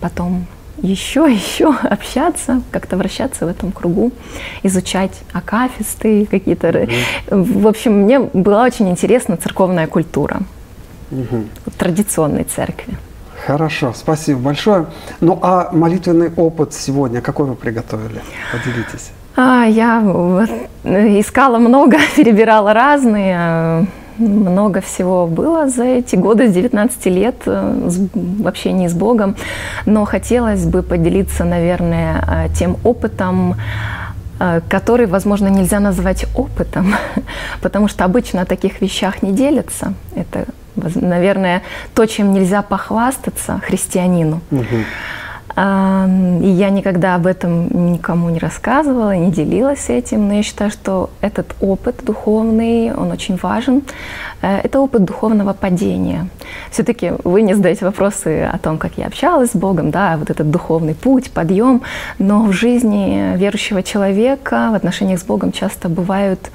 потом 0.00 0.46
еще, 0.82 1.26
еще 1.32 1.74
общаться, 1.82 2.60
как-то 2.70 2.96
вращаться 2.96 3.46
в 3.46 3.48
этом 3.48 3.72
кругу, 3.72 4.12
изучать 4.62 5.12
акафисты, 5.32 6.26
какие-то... 6.26 6.68
р- 6.68 6.88
В 7.30 7.66
общем, 7.66 7.92
мне 8.02 8.18
была 8.20 8.64
очень 8.64 8.88
интересна 8.88 9.36
церковная 9.36 9.86
культура 9.86 10.40
вот 11.10 11.74
традиционной 11.78 12.44
церкви. 12.44 12.94
Хорошо, 13.46 13.92
спасибо 13.94 14.38
большое. 14.40 14.86
Ну 15.20 15.38
а 15.42 15.70
молитвенный 15.72 16.30
опыт 16.36 16.72
сегодня 16.74 17.20
какой 17.20 17.46
вы 17.46 17.54
приготовили? 17.54 18.20
Поделитесь. 18.52 19.10
А, 19.36 19.64
я 19.64 20.00
э, 20.84 21.20
искала 21.20 21.58
много, 21.58 21.96
перебирала 22.16 22.72
разные. 22.72 23.86
Много 24.28 24.80
всего 24.80 25.26
было 25.26 25.68
за 25.68 25.84
эти 25.84 26.16
годы, 26.16 26.48
с 26.48 26.52
19 26.52 27.06
лет 27.10 27.34
э, 27.46 27.88
с- 27.88 28.08
в 28.14 28.46
общении 28.46 28.86
с 28.88 28.94
Богом. 28.94 29.34
Но 29.86 30.04
хотелось 30.04 30.64
бы 30.64 30.82
поделиться, 30.82 31.44
наверное, 31.44 32.46
э, 32.46 32.54
тем 32.54 32.76
опытом, 32.84 33.56
э, 34.40 34.60
который, 34.68 35.06
возможно, 35.06 35.48
нельзя 35.48 35.80
назвать 35.80 36.26
опытом, 36.36 36.94
потому 37.62 37.88
что 37.88 38.04
обычно 38.04 38.42
о 38.42 38.44
таких 38.44 38.80
вещах 38.80 39.22
не 39.22 39.32
делятся. 39.32 39.94
Это, 40.16 40.44
наверное, 40.94 41.62
то, 41.94 42.06
чем 42.06 42.32
нельзя 42.32 42.62
похвастаться 42.62 43.60
христианину. 43.66 44.40
Мгм. 44.50 44.84
И 45.54 45.58
я 45.58 46.70
никогда 46.70 47.14
об 47.14 47.26
этом 47.26 47.92
никому 47.92 48.30
не 48.30 48.38
рассказывала, 48.38 49.14
не 49.14 49.30
делилась 49.30 49.90
этим, 49.90 50.28
но 50.28 50.34
я 50.34 50.42
считаю, 50.42 50.70
что 50.70 51.10
этот 51.20 51.54
опыт 51.60 52.00
духовный, 52.02 52.94
он 52.94 53.10
очень 53.10 53.36
важен. 53.36 53.82
Э, 54.40 54.60
Это 54.62 54.80
опыт 54.80 55.04
духовного 55.04 55.52
падения. 55.52 56.28
Все-таки 56.70 57.12
вы 57.24 57.42
не 57.42 57.54
задаете 57.54 57.84
вопросы 57.84 58.48
о 58.52 58.58
том, 58.58 58.78
как 58.78 58.92
я 58.96 59.06
общалась 59.06 59.50
с 59.50 59.56
Богом, 59.56 59.90
да, 59.90 60.16
вот 60.16 60.30
этот 60.30 60.50
духовный 60.50 60.94
путь, 60.94 61.30
подъем, 61.30 61.82
но 62.18 62.44
в 62.44 62.52
жизни 62.52 63.36
верующего 63.36 63.82
человека 63.82 64.70
в 64.72 64.74
отношениях 64.74 65.20
с 65.20 65.24
Богом 65.24 65.52
часто 65.52 65.88
бывают 65.88 66.50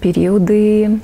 периоды, 0.00 1.00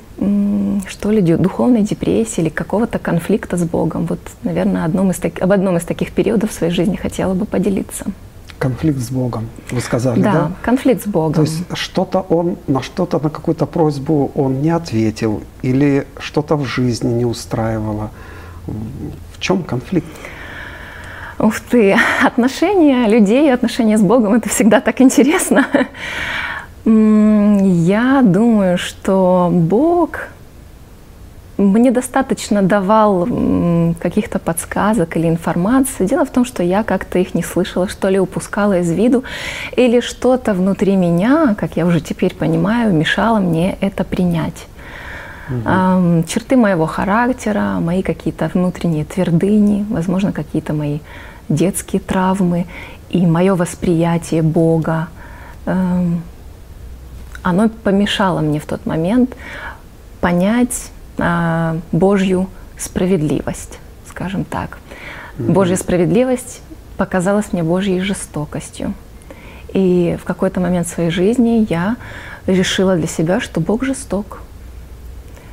что 0.87 1.11
ли, 1.11 1.21
ду- 1.21 1.37
духовной 1.37 1.81
депрессии 1.81 2.41
или 2.41 2.49
какого-то 2.49 2.99
конфликта 2.99 3.57
с 3.57 3.63
Богом. 3.63 4.05
Вот, 4.05 4.19
наверное, 4.43 4.85
одном 4.85 5.11
из 5.11 5.17
так- 5.17 5.41
об 5.41 5.51
одном 5.51 5.77
из 5.77 5.83
таких 5.83 6.11
периодов 6.11 6.49
в 6.51 6.53
своей 6.53 6.73
жизни 6.73 6.95
хотела 6.95 7.33
бы 7.33 7.45
поделиться. 7.45 8.05
Конфликт 8.57 8.99
с 8.99 9.09
Богом, 9.11 9.49
вы 9.71 9.81
сказали, 9.81 10.21
да? 10.21 10.31
Да, 10.33 10.51
конфликт 10.61 11.03
с 11.03 11.07
Богом. 11.07 11.33
То 11.33 11.41
есть 11.41 11.63
что-то 11.73 12.19
он, 12.29 12.55
на 12.67 12.81
что-то, 12.81 13.19
на 13.23 13.29
какую-то 13.29 13.65
просьбу 13.65 14.31
он 14.33 14.61
не 14.61 14.69
ответил 14.69 15.41
или 15.61 16.05
что-то 16.19 16.55
в 16.55 16.63
жизни 16.65 17.11
не 17.13 17.25
устраивало. 17.25 18.11
В 18.65 19.39
чем 19.39 19.63
конфликт? 19.63 20.07
Ух 21.37 21.59
ты, 21.59 21.97
отношения 22.25 23.07
людей, 23.07 23.53
отношения 23.53 23.97
с 23.97 24.01
Богом, 24.01 24.33
это 24.35 24.47
всегда 24.47 24.79
так 24.79 25.01
интересно. 25.01 25.67
Я 26.85 28.21
думаю, 28.23 28.77
что 28.77 29.49
Бог 29.51 30.29
мне 31.57 31.91
достаточно 31.91 32.61
давал 32.61 33.27
каких-то 33.99 34.39
подсказок 34.39 35.17
или 35.17 35.27
информации. 35.27 36.05
Дело 36.05 36.25
в 36.25 36.29
том, 36.29 36.45
что 36.45 36.63
я 36.63 36.83
как-то 36.83 37.17
их 37.17 37.33
не 37.33 37.43
слышала, 37.43 37.87
что 37.87 38.09
ли 38.09 38.19
упускала 38.19 38.79
из 38.79 38.91
виду, 38.91 39.23
или 39.75 39.99
что-то 39.99 40.53
внутри 40.53 40.95
меня, 40.95 41.55
как 41.57 41.77
я 41.77 41.85
уже 41.85 42.01
теперь 42.01 42.35
понимаю, 42.35 42.93
мешало 42.93 43.39
мне 43.39 43.77
это 43.81 44.03
принять. 44.03 44.67
Ам, 45.63 46.23
черты 46.25 46.57
моего 46.57 46.87
характера, 46.87 47.77
мои 47.79 48.01
какие-то 48.01 48.49
внутренние 48.53 49.05
твердыни, 49.05 49.85
возможно, 49.89 50.31
какие-то 50.31 50.73
мои 50.73 50.99
детские 51.49 52.01
травмы 52.01 52.65
и 53.09 53.25
мое 53.25 53.55
восприятие 53.55 54.41
Бога. 54.41 55.07
Оно 57.45 57.69
помешало 57.69 58.39
мне 58.39 58.59
в 58.59 58.65
тот 58.65 58.87
момент 58.87 59.35
понять 60.19 60.89
а, 61.19 61.77
Божью 61.91 62.49
справедливость, 62.75 63.77
скажем 64.09 64.45
так. 64.45 64.79
Божья 65.37 65.75
справедливость 65.75 66.63
показалась 66.97 67.53
мне 67.53 67.61
Божьей 67.61 67.99
жестокостью. 67.99 68.95
И 69.75 70.17
в 70.19 70.23
какой-то 70.23 70.59
момент 70.59 70.87
своей 70.87 71.11
жизни 71.11 71.67
я 71.69 71.97
решила 72.47 72.95
для 72.95 73.05
себя, 73.05 73.39
что 73.39 73.61
Бог 73.61 73.83
жесток. 73.83 74.41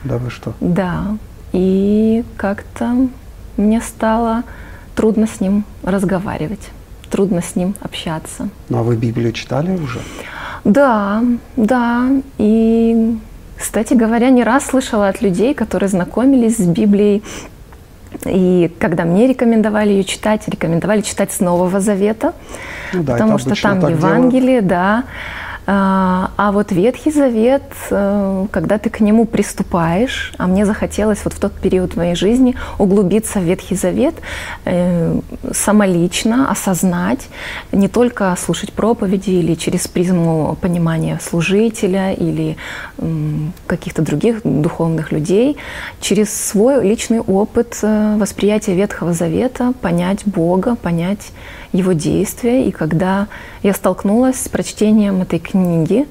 Да 0.02 0.16
вы 0.16 0.30
что? 0.30 0.54
Да. 0.60 1.18
И 1.52 2.24
как-то 2.38 3.06
мне 3.58 3.82
стало 3.82 4.44
трудно 4.96 5.26
с 5.26 5.40
ним 5.40 5.66
разговаривать, 5.82 6.70
трудно 7.10 7.42
с 7.42 7.54
ним 7.54 7.74
общаться. 7.82 8.48
Ну 8.70 8.78
а 8.78 8.82
вы 8.82 8.96
Библию 8.96 9.32
читали 9.32 9.76
уже? 9.76 10.00
Да, 10.64 11.22
да. 11.56 12.08
И, 12.38 13.16
кстати 13.58 13.94
говоря, 13.94 14.30
не 14.30 14.44
раз 14.44 14.66
слышала 14.66 15.08
от 15.08 15.22
людей, 15.22 15.54
которые 15.54 15.88
знакомились 15.88 16.56
с 16.56 16.66
Библией, 16.66 17.22
и 18.26 18.70
когда 18.78 19.04
мне 19.04 19.26
рекомендовали 19.26 19.90
ее 19.90 20.04
читать, 20.04 20.42
рекомендовали 20.46 21.00
читать 21.00 21.32
с 21.32 21.40
Нового 21.40 21.80
Завета, 21.80 22.34
Ну 22.92 23.02
да, 23.02 23.14
потому 23.14 23.38
что 23.38 23.60
там 23.60 23.88
Евангелие, 23.88 24.60
да. 24.60 25.04
А 25.66 26.30
а 26.36 26.50
вот 26.50 26.72
Ветхий 26.72 27.10
Завет, 27.12 27.62
э, 27.90 28.46
когда 28.50 28.78
ты 28.78 28.90
к 28.90 29.00
нему 29.00 29.26
приступаешь, 29.26 30.32
а 30.38 30.46
мне 30.46 30.66
захотелось 30.66 31.20
вот 31.24 31.34
в 31.34 31.38
тот 31.38 31.52
период 31.52 31.96
моей 31.96 32.14
жизни 32.14 32.56
углубиться 32.78 33.38
в 33.38 33.44
Ветхий 33.44 33.76
Завет, 33.76 34.14
э, 34.64 35.20
самолично 35.52 36.50
осознать, 36.50 37.28
не 37.70 37.88
только 37.88 38.34
слушать 38.38 38.72
проповеди 38.72 39.30
или 39.30 39.54
через 39.54 39.86
призму 39.86 40.56
понимания 40.60 41.20
служителя 41.22 42.12
или 42.12 42.56
каких-то 43.66 44.02
других 44.02 44.40
духовных 44.44 45.12
людей, 45.12 45.56
через 46.00 46.34
свой 46.34 46.84
личный 46.84 47.20
опыт 47.20 47.78
э, 47.82 48.16
восприятия 48.18 48.74
Ветхого 48.74 49.12
Завета 49.12 49.72
понять 49.80 50.26
Бога, 50.26 50.74
понять 50.74 51.30
его 51.72 51.92
действия. 51.92 52.66
И 52.66 52.70
когда 52.70 53.28
я 53.62 53.72
столкнулась 53.72 54.40
с 54.42 54.48
прочтением 54.48 55.22
этой 55.22 55.38
книги, 55.38 56.06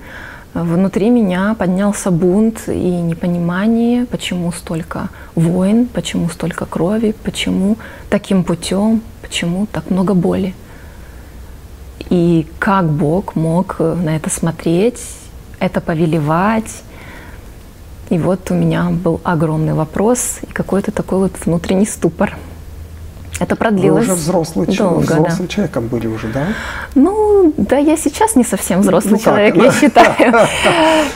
внутри 0.53 1.09
меня 1.09 1.55
поднялся 1.57 2.11
бунт 2.11 2.63
и 2.67 2.71
непонимание, 3.01 4.05
почему 4.05 4.51
столько 4.51 5.09
войн, 5.35 5.87
почему 5.87 6.29
столько 6.29 6.65
крови, 6.65 7.15
почему 7.23 7.77
таким 8.09 8.43
путем, 8.43 9.01
почему 9.21 9.65
так 9.65 9.89
много 9.89 10.13
боли. 10.13 10.53
И 12.09 12.45
как 12.59 12.89
Бог 12.89 13.35
мог 13.35 13.79
на 13.79 14.15
это 14.15 14.29
смотреть, 14.29 15.01
это 15.59 15.79
повелевать. 15.79 16.83
И 18.09 18.17
вот 18.17 18.51
у 18.51 18.53
меня 18.53 18.89
был 18.89 19.21
огромный 19.23 19.73
вопрос 19.73 20.39
и 20.41 20.47
какой-то 20.47 20.91
такой 20.91 21.19
вот 21.19 21.31
внутренний 21.45 21.85
ступор. 21.85 22.37
Это 23.41 23.55
Вы 23.55 23.59
продлилось 23.59 24.03
уже 24.03 24.13
взрослый 24.13 24.67
человек, 24.71 25.07
долго, 25.07 25.07
да. 25.07 25.15
взрослым 25.15 25.47
человеком 25.47 25.87
были 25.87 26.05
уже, 26.05 26.27
да? 26.27 26.45
Ну, 26.93 27.51
да, 27.57 27.77
я 27.77 27.97
сейчас 27.97 28.35
не 28.35 28.43
совсем 28.43 28.81
взрослый 28.81 29.13
Ну 29.13 29.19
человек, 29.19 29.55
да. 29.55 29.63
я 29.63 29.71
считаю. 29.81 30.47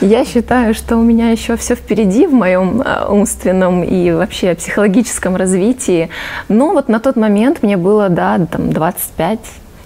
Я 0.00 0.24
считаю, 0.24 0.74
что 0.74 0.96
у 0.96 1.02
меня 1.02 1.30
еще 1.30 1.56
все 1.56 1.76
впереди 1.76 2.26
в 2.26 2.32
моем 2.32 2.82
э, 2.82 3.06
умственном 3.08 3.84
и 3.84 4.10
вообще 4.10 4.54
психологическом 4.54 5.36
развитии. 5.36 6.10
Но 6.48 6.72
вот 6.72 6.88
на 6.88 6.98
тот 6.98 7.14
момент 7.14 7.62
мне 7.62 7.76
было, 7.76 8.08
да, 8.08 8.38
там 8.50 8.72
25 8.72 9.38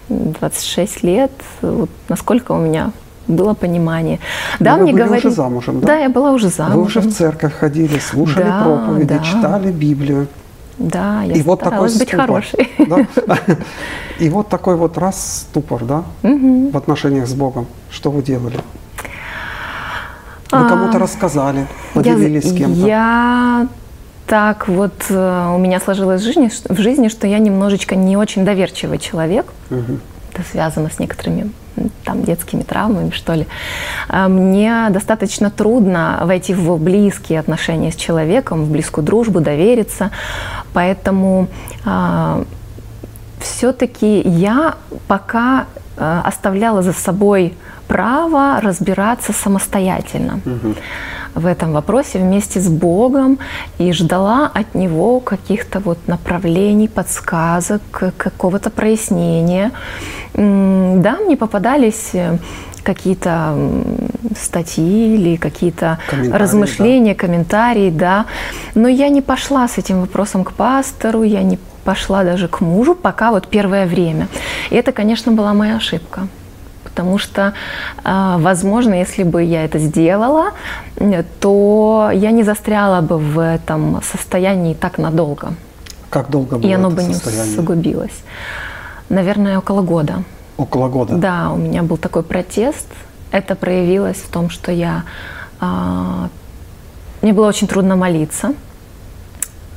26 0.09 1.03
лет, 1.03 1.31
вот 1.61 1.91
насколько 2.09 2.53
у 2.53 2.59
меня 2.59 2.91
было 3.29 3.53
понимание. 3.55 4.19
Да, 4.59 4.77
вы 4.77 4.85
мне 4.85 4.93
были 4.93 5.05
говорили... 5.05 5.27
уже 5.27 5.37
замужем, 5.37 5.81
да? 5.81 5.87
Да, 5.89 5.97
я 5.99 6.09
была 6.09 6.33
уже 6.33 6.49
замужем. 6.49 6.81
Вы 6.81 6.87
уже 6.87 7.01
в 7.01 7.13
церковь 7.15 7.53
ходили, 7.55 7.99
слушали 7.99 8.45
Да, 8.45 8.63
проповеди, 8.65 9.19
да. 9.19 9.19
читали 9.19 9.71
Библию. 9.71 10.27
Да, 10.81 11.23
я 11.23 11.35
И 11.35 11.43
вот 11.43 11.61
такой 11.61 11.89
быть 11.89 11.93
ступор, 12.09 12.21
хорошей. 12.21 12.71
да? 12.79 13.07
И 14.19 14.29
вот 14.31 14.49
такой 14.49 14.77
вот 14.77 14.97
раз 14.99 15.43
ступор, 15.51 15.85
да, 15.85 16.05
Мгм. 16.23 16.71
в 16.71 16.77
отношениях 16.77 17.27
с 17.29 17.35
Богом. 17.35 17.67
Что 17.91 18.11
вы 18.11 18.23
делали? 18.23 18.57
Вы 20.51 20.59
А, 20.59 20.69
кому-то 20.69 20.99
рассказали, 20.99 21.61
Я- 21.61 21.67
поделились 21.95 22.49
с 22.51 22.53
кем-то. 22.57 22.87
Я 22.87 23.69
так 24.27 24.69
вот 24.69 24.95
э, 25.11 25.53
у 25.55 25.59
меня 25.59 25.81
сложилось 25.81 26.23
в 26.23 26.25
жизни, 26.25 26.51
в 26.69 26.79
жизни, 26.81 27.09
что 27.09 27.27
я 27.27 27.39
немножечко 27.39 27.95
не 27.95 28.17
очень 28.17 28.45
доверчивый 28.45 28.99
человек. 28.99 29.47
Мгм. 29.71 30.01
это 30.33 30.43
связано 30.51 30.89
с 30.91 30.99
некоторыми 30.99 31.51
там, 32.05 32.23
детскими 32.25 32.63
травмами, 32.63 33.11
что 33.11 33.35
ли. 33.35 33.47
А, 34.09 34.29
мне 34.29 34.89
достаточно 34.91 35.51
трудно 35.51 36.21
войти 36.25 36.55
в 36.55 36.77
близкие 36.79 37.41
отношения 37.41 37.93
с 37.93 37.97
человеком, 37.97 38.65
в 38.65 38.71
близкую 38.71 39.05
дружбу, 39.05 39.41
довериться. 39.41 40.11
Поэтому 40.73 41.49
а, 41.85 42.45
все-таки 43.41 44.21
я 44.21 44.75
пока 45.09 45.67
а, 45.97 46.23
оставляла 46.25 46.83
за 46.83 46.93
собой 46.93 47.55
право 47.91 48.61
разбираться 48.61 49.33
самостоятельно. 49.33 50.41
Угу 50.47 50.75
в 51.35 51.47
этом 51.47 51.73
вопросе 51.73 52.19
вместе 52.19 52.61
с 52.61 52.69
Богом 52.69 53.39
и 53.79 53.93
ждала 53.93 54.51
от 54.53 54.75
Него 54.75 55.21
каких-то 55.21 55.79
вот 55.79 55.99
направлений, 56.09 56.89
подсказок, 56.89 57.83
какого-то 58.17 58.71
прояснения. 58.71 59.71
Да, 60.35 61.19
мне 61.25 61.37
попадались 61.37 62.11
э, 62.15 62.39
какие-то 62.83 63.55
статьи 64.37 65.15
или 65.15 65.37
какие-то 65.37 65.99
размышления, 66.33 67.15
да. 67.15 67.21
комментарии, 67.21 67.91
да. 67.91 68.27
Но 68.75 68.89
я 68.89 69.09
не 69.09 69.23
пошла 69.23 69.69
с 69.69 69.79
этим 69.79 70.01
вопросом 70.01 70.45
к 70.45 70.53
пастору, 70.53 71.23
я 71.23 71.43
не 71.43 71.59
пошла 71.85 72.25
даже 72.25 72.49
к 72.49 72.61
мужу, 72.61 72.95
пока 72.95 73.31
вот 73.31 73.49
первое 73.49 73.87
время. 73.87 74.29
И 74.71 74.77
это, 74.77 74.93
конечно, 74.93 75.33
была 75.33 75.55
моя 75.55 75.77
ошибка. 75.77 76.29
Потому 77.01 77.17
что, 77.17 77.55
а, 78.05 78.37
возможно, 78.37 78.93
если 78.93 79.23
бы 79.23 79.43
я 79.43 79.65
это 79.65 79.79
сделала, 79.79 80.51
то 81.41 82.11
я 82.13 82.31
не 82.31 82.43
застряла 82.43 83.01
бы 83.01 83.17
в 83.17 83.39
этом 83.39 84.03
состоянии 84.03 84.75
так 84.75 84.99
надолго. 84.99 85.55
Как 86.11 86.29
долго 86.29 86.59
было 86.59 86.69
И 86.69 86.71
оно 86.75 86.91
бы 86.91 87.03
не 87.03 87.15
усугубилось. 87.15 88.23
Наверное, 89.09 89.57
около 89.57 89.81
года. 89.81 90.25
Около 90.59 90.89
года? 90.89 91.15
Да, 91.15 91.53
у 91.55 91.57
меня 91.57 91.83
был 91.83 91.97
такой 91.97 92.23
протест. 92.23 92.87
Это 93.33 93.55
проявилось 93.55 94.19
в 94.19 94.29
том, 94.31 94.51
что 94.51 94.71
я... 94.71 95.05
А, 95.59 96.29
мне 97.23 97.33
было 97.33 97.49
очень 97.49 97.67
трудно 97.67 97.97
молиться. 97.97 98.53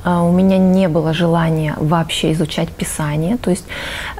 А, 0.04 0.22
у 0.22 0.32
меня 0.32 0.58
не 0.58 0.88
было 0.88 1.14
желания 1.14 1.74
вообще 1.78 2.32
изучать 2.32 2.68
Писание. 2.68 3.38
То 3.38 3.50
есть 3.50 3.64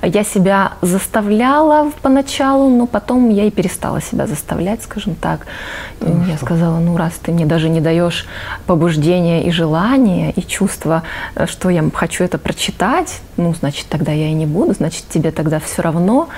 я 0.03 0.25
себя 0.25 0.73
заставляла 0.81 1.91
поначалу, 2.03 2.71
но 2.71 2.87
потом 2.87 3.29
я 3.29 3.45
и 3.45 3.51
перестала 3.51 4.01
себя 4.01 4.27
заставлять, 4.27 4.83
скажем 4.83 5.15
так. 5.15 5.47
Хорошо. 6.01 6.31
Я 6.31 6.39
сказала, 6.39 6.79
ну 6.79 6.97
раз 6.97 7.13
ты 7.23 7.33
мне 7.33 7.45
даже 7.45 7.69
не 7.69 7.81
даешь 7.81 8.27
побуждения 8.67 9.45
и 9.45 9.51
желания, 9.51 10.33
и 10.33 10.43
чувства, 10.43 11.03
э, 11.35 11.47
что 11.47 11.69
я 11.69 11.85
хочу 11.95 12.25
это 12.25 12.39
прочитать, 12.39 13.21
ну, 13.37 13.55
значит, 13.55 13.87
тогда 13.89 14.13
я 14.13 14.29
и 14.29 14.33
не 14.33 14.47
буду, 14.47 14.73
значит, 14.73 15.05
тебе 15.09 15.31
тогда 15.31 15.61
все 15.61 15.83
равно, 15.83 16.29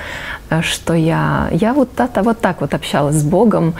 э, 0.49 0.61
что 0.61 0.93
я... 0.93 1.47
Я 1.51 1.73
вот, 1.73 1.99
это, 1.99 2.23
вот 2.23 2.39
так 2.39 2.61
вот 2.61 2.73
общалась 2.73 3.15
с 3.15 3.23
Богом, 3.23 3.75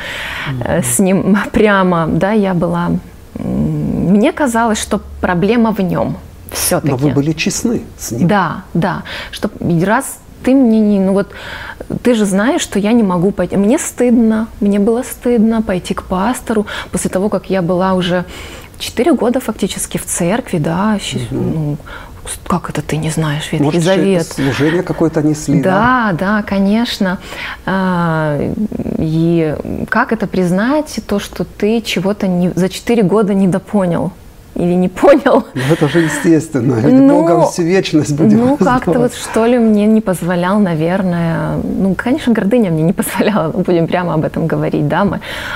mm-hmm. 0.49 0.83
с 0.83 0.99
Ним 0.99 1.37
прямо, 1.51 2.07
да, 2.07 2.31
я 2.31 2.53
была 2.53 2.91
мне 3.39 4.31
казалось, 4.31 4.79
что 4.79 5.01
проблема 5.21 5.71
в 5.71 5.79
нем 5.79 6.17
все-таки. 6.51 6.91
Но 6.91 6.97
вы 6.97 7.11
были 7.11 7.33
честны 7.33 7.83
с 7.97 8.11
ним. 8.11 8.27
Да, 8.27 8.63
да. 8.73 9.03
Что 9.31 9.49
раз 9.83 10.19
ты 10.43 10.53
мне 10.53 10.79
не, 10.79 10.99
ну 10.99 11.13
вот, 11.13 11.31
ты 12.03 12.13
же 12.13 12.25
знаешь, 12.25 12.61
что 12.61 12.79
я 12.79 12.93
не 12.93 13.03
могу 13.03 13.31
пойти. 13.31 13.57
Мне 13.57 13.77
стыдно, 13.77 14.47
мне 14.59 14.79
было 14.79 15.03
стыдно 15.03 15.61
пойти 15.61 15.93
к 15.93 16.03
пастору 16.03 16.65
после 16.91 17.09
того, 17.09 17.29
как 17.29 17.49
я 17.49 17.61
была 17.61 17.93
уже 17.93 18.25
четыре 18.79 19.13
года 19.13 19.39
фактически 19.39 19.97
в 19.97 20.05
церкви, 20.05 20.57
да, 20.59 20.99
угу. 21.13 21.25
ну, 21.31 21.77
как 22.47 22.69
это 22.69 22.81
ты 22.81 22.97
не 22.97 23.09
знаешь 23.09 23.51
Ветхий 23.51 23.63
Может, 23.63 23.83
Завет? 23.83 24.27
служение 24.27 24.83
какое-то 24.83 25.21
несли, 25.21 25.61
да? 25.61 26.11
Да, 26.11 26.17
да, 26.17 26.43
конечно. 26.43 27.19
А, 27.65 28.37
и 28.97 29.55
как 29.89 30.11
это 30.11 30.27
признать, 30.27 30.99
то, 31.07 31.19
что 31.19 31.43
ты 31.43 31.81
чего-то 31.81 32.27
не, 32.27 32.49
за 32.49 32.69
четыре 32.69 33.03
года 33.03 33.33
недопонял? 33.33 34.11
Или 34.57 34.73
не 34.73 34.89
понял. 34.89 35.45
Ну, 35.53 35.61
это 35.71 35.87
же 35.87 35.99
естественно, 35.99 36.75
ведь 36.75 36.93
ну, 36.93 37.07
Богом 37.07 37.47
всю 37.47 37.63
вечность 37.63 38.15
будем 38.15 38.39
Ну, 38.39 38.57
как-то 38.57 38.99
вот 38.99 39.13
что 39.13 39.45
ли 39.45 39.57
мне 39.57 39.85
не 39.85 40.01
позволял, 40.01 40.59
наверное, 40.59 41.57
ну, 41.63 41.95
конечно, 41.95 42.33
гордыня 42.33 42.71
мне 42.71 42.83
не 42.83 42.93
позволяла, 43.01 43.51
будем 43.51 43.87
прямо 43.87 44.13
об 44.13 44.25
этом 44.25 44.47
говорить, 44.47 44.87
да, 44.87 45.07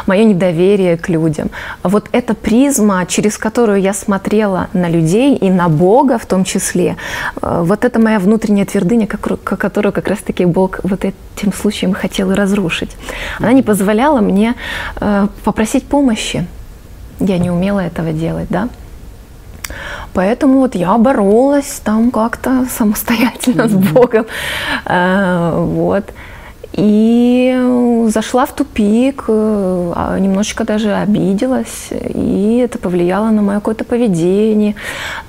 мое 0.05 0.23
недоверие 0.23 0.97
к 0.97 1.09
людям. 1.09 1.49
Вот 1.83 2.09
эта 2.11 2.33
призма, 2.33 3.05
через 3.07 3.37
которую 3.37 3.81
я 3.81 3.93
смотрела 3.93 4.67
на 4.73 4.89
людей 4.89 5.35
и 5.35 5.49
на 5.49 5.69
Бога 5.69 6.17
в 6.17 6.25
том 6.25 6.43
числе, 6.43 6.95
э, 7.41 7.61
вот 7.63 7.85
это 7.85 7.99
моя 7.99 8.19
внутренняя 8.19 8.65
твердыня, 8.65 9.07
которую 9.07 9.93
как 9.93 10.07
раз-таки 10.07 10.45
Бог 10.45 10.79
вот 10.83 11.05
этим 11.05 11.53
случаем 11.53 11.93
хотел 11.93 12.31
и 12.31 12.35
разрушить. 12.35 12.95
Она 13.39 13.53
не 13.53 13.63
позволяла 13.63 14.21
мне 14.21 14.55
э, 14.99 15.27
попросить 15.43 15.83
помощи. 15.85 16.45
Я 17.19 17.37
не 17.37 17.51
умела 17.51 17.79
этого 17.79 18.13
делать, 18.13 18.47
да. 18.49 18.69
Поэтому 20.13 20.59
вот 20.59 20.75
я 20.75 20.97
боролась 20.97 21.81
там 21.83 22.11
как-то 22.11 22.65
самостоятельно 22.69 23.63
mm-hmm. 23.63 23.69
с 23.69 23.93
Богом. 23.93 24.25
А, 24.85 25.57
вот. 25.57 26.05
И 26.73 27.53
зашла 28.07 28.45
в 28.45 28.55
тупик, 28.55 29.25
э, 29.27 29.93
а, 29.93 30.17
немножечко 30.17 30.63
даже 30.63 30.93
обиделась, 30.93 31.89
и 31.91 32.61
это 32.63 32.77
повлияло 32.77 33.29
на 33.29 33.41
мое 33.41 33.57
какое-то 33.57 33.83
поведение, 33.83 34.75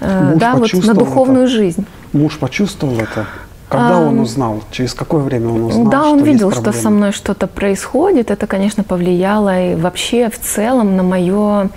э, 0.00 0.30
Муж 0.30 0.38
да, 0.38 0.54
вот 0.54 0.72
на 0.72 0.94
духовную 0.94 1.44
это. 1.46 1.52
жизнь. 1.52 1.84
Муж 2.12 2.38
почувствовал 2.38 2.94
это? 3.00 3.26
Когда 3.68 4.00
он 4.00 4.20
узнал? 4.20 4.62
Через 4.70 4.92
какое 4.94 5.22
время 5.22 5.48
он 5.48 5.64
узнал? 5.64 5.88
Да, 5.88 6.04
он 6.04 6.18
что 6.18 6.26
видел, 6.26 6.52
что 6.52 6.72
со 6.72 6.90
мной 6.90 7.12
что-то 7.12 7.46
происходит. 7.46 8.30
Это, 8.30 8.46
конечно, 8.46 8.84
повлияло 8.84 9.72
и 9.72 9.74
вообще 9.74 10.28
в 10.28 10.38
целом 10.38 10.96
на 10.96 11.02
мое 11.02 11.70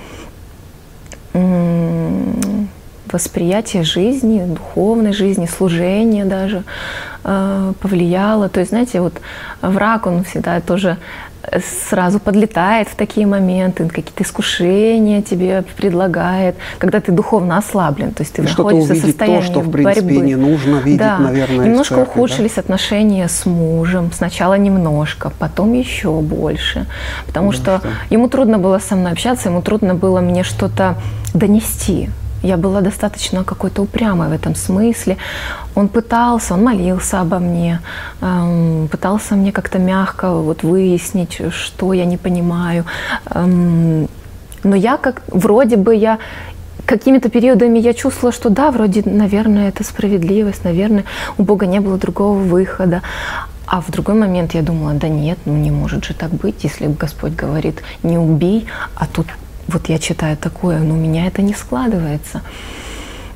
восприятие 3.11 3.83
жизни, 3.83 4.45
духовной 4.45 5.13
жизни, 5.13 5.45
служения 5.45 6.25
даже 6.25 6.63
э, 7.23 7.73
повлияло. 7.79 8.49
То 8.49 8.59
есть, 8.59 8.71
знаете, 8.71 8.99
вот 8.99 9.13
враг, 9.61 10.07
он 10.07 10.23
всегда 10.23 10.59
тоже 10.59 10.97
сразу 11.89 12.19
подлетает 12.19 12.88
в 12.88 12.95
такие 12.95 13.27
моменты, 13.27 13.88
какие-то 13.88 14.23
искушения 14.23 15.21
тебе 15.21 15.63
предлагает, 15.75 16.55
когда 16.77 16.99
ты 16.99 17.12
духовно 17.12 17.58
ослаблен, 17.58 18.12
то 18.12 18.23
есть 18.23 18.34
ты 18.34 18.41
находишься 18.41 18.93
в 18.93 18.97
состоянии 18.97 19.39
то, 19.39 19.45
что, 19.45 19.60
в 19.62 19.71
принципе, 19.71 20.01
борьбы. 20.01 20.25
не 20.25 20.36
нужно 20.36 20.77
видеть, 20.77 20.99
да. 20.99 21.17
наверное, 21.19 21.65
Немножко 21.65 21.95
церкви, 21.95 22.12
ухудшились 22.12 22.53
да? 22.55 22.62
отношения 22.62 23.27
с 23.27 23.45
мужем, 23.45 24.12
сначала 24.12 24.55
немножко, 24.55 25.31
потом 25.38 25.73
еще 25.73 26.21
больше, 26.21 26.86
потому 27.25 27.51
да, 27.51 27.58
что, 27.58 27.77
что 27.79 27.88
ему 28.10 28.29
трудно 28.29 28.58
было 28.58 28.79
со 28.79 28.95
мной 28.95 29.12
общаться, 29.12 29.49
ему 29.49 29.62
трудно 29.62 29.95
было 29.95 30.21
мне 30.21 30.43
что-то 30.43 30.95
донести, 31.34 32.10
я 32.45 32.58
была 32.58 32.81
достаточно 32.81 33.43
какой-то 33.43 33.81
упрямой 33.81 34.29
в 34.29 34.31
этом 34.31 34.55
смысле. 34.55 35.17
Он 35.75 35.88
пытался, 35.88 36.53
он 36.53 36.63
молился 36.63 37.21
обо 37.21 37.39
мне, 37.39 37.79
эм, 38.21 38.88
пытался 38.91 39.36
мне 39.36 39.51
как-то 39.51 39.79
мягко 39.79 40.31
вот 40.31 40.63
выяснить, 40.63 41.41
что 41.51 41.93
я 41.93 42.05
не 42.05 42.17
понимаю. 42.17 42.86
Эм, 43.31 44.08
но 44.63 44.75
я 44.75 44.97
как 44.97 45.21
вроде 45.27 45.75
бы 45.75 45.95
я 45.95 46.19
какими-то 46.86 47.29
периодами 47.29 47.79
я 47.79 47.93
чувствовала, 47.93 48.31
что 48.31 48.49
да, 48.49 48.71
вроде, 48.71 49.01
наверное, 49.05 49.69
это 49.69 49.84
справедливость, 49.84 50.63
наверное, 50.63 51.03
у 51.38 51.43
Бога 51.43 51.65
не 51.65 51.79
было 51.79 51.97
другого 51.97 52.38
выхода. 52.38 53.01
А 53.67 53.81
в 53.81 53.89
другой 53.89 54.15
момент 54.15 54.53
я 54.53 54.62
думала, 54.62 54.93
да 54.93 55.08
нет, 55.08 55.39
ну 55.45 55.58
не 55.58 55.71
может 55.71 56.05
же 56.05 56.13
так 56.13 56.29
быть, 56.29 56.63
если 56.63 56.86
Господь 56.86 57.34
говорит, 57.34 57.81
не 58.03 58.19
убей, 58.19 58.67
а 58.95 59.08
тут 59.08 59.25
вот 59.67 59.89
я 59.89 59.97
читаю 59.99 60.38
такое, 60.38 60.80
но 60.80 60.93
у 60.93 60.97
меня 60.97 61.28
это 61.28 61.41
не 61.41 61.54
складывается. 61.54 62.41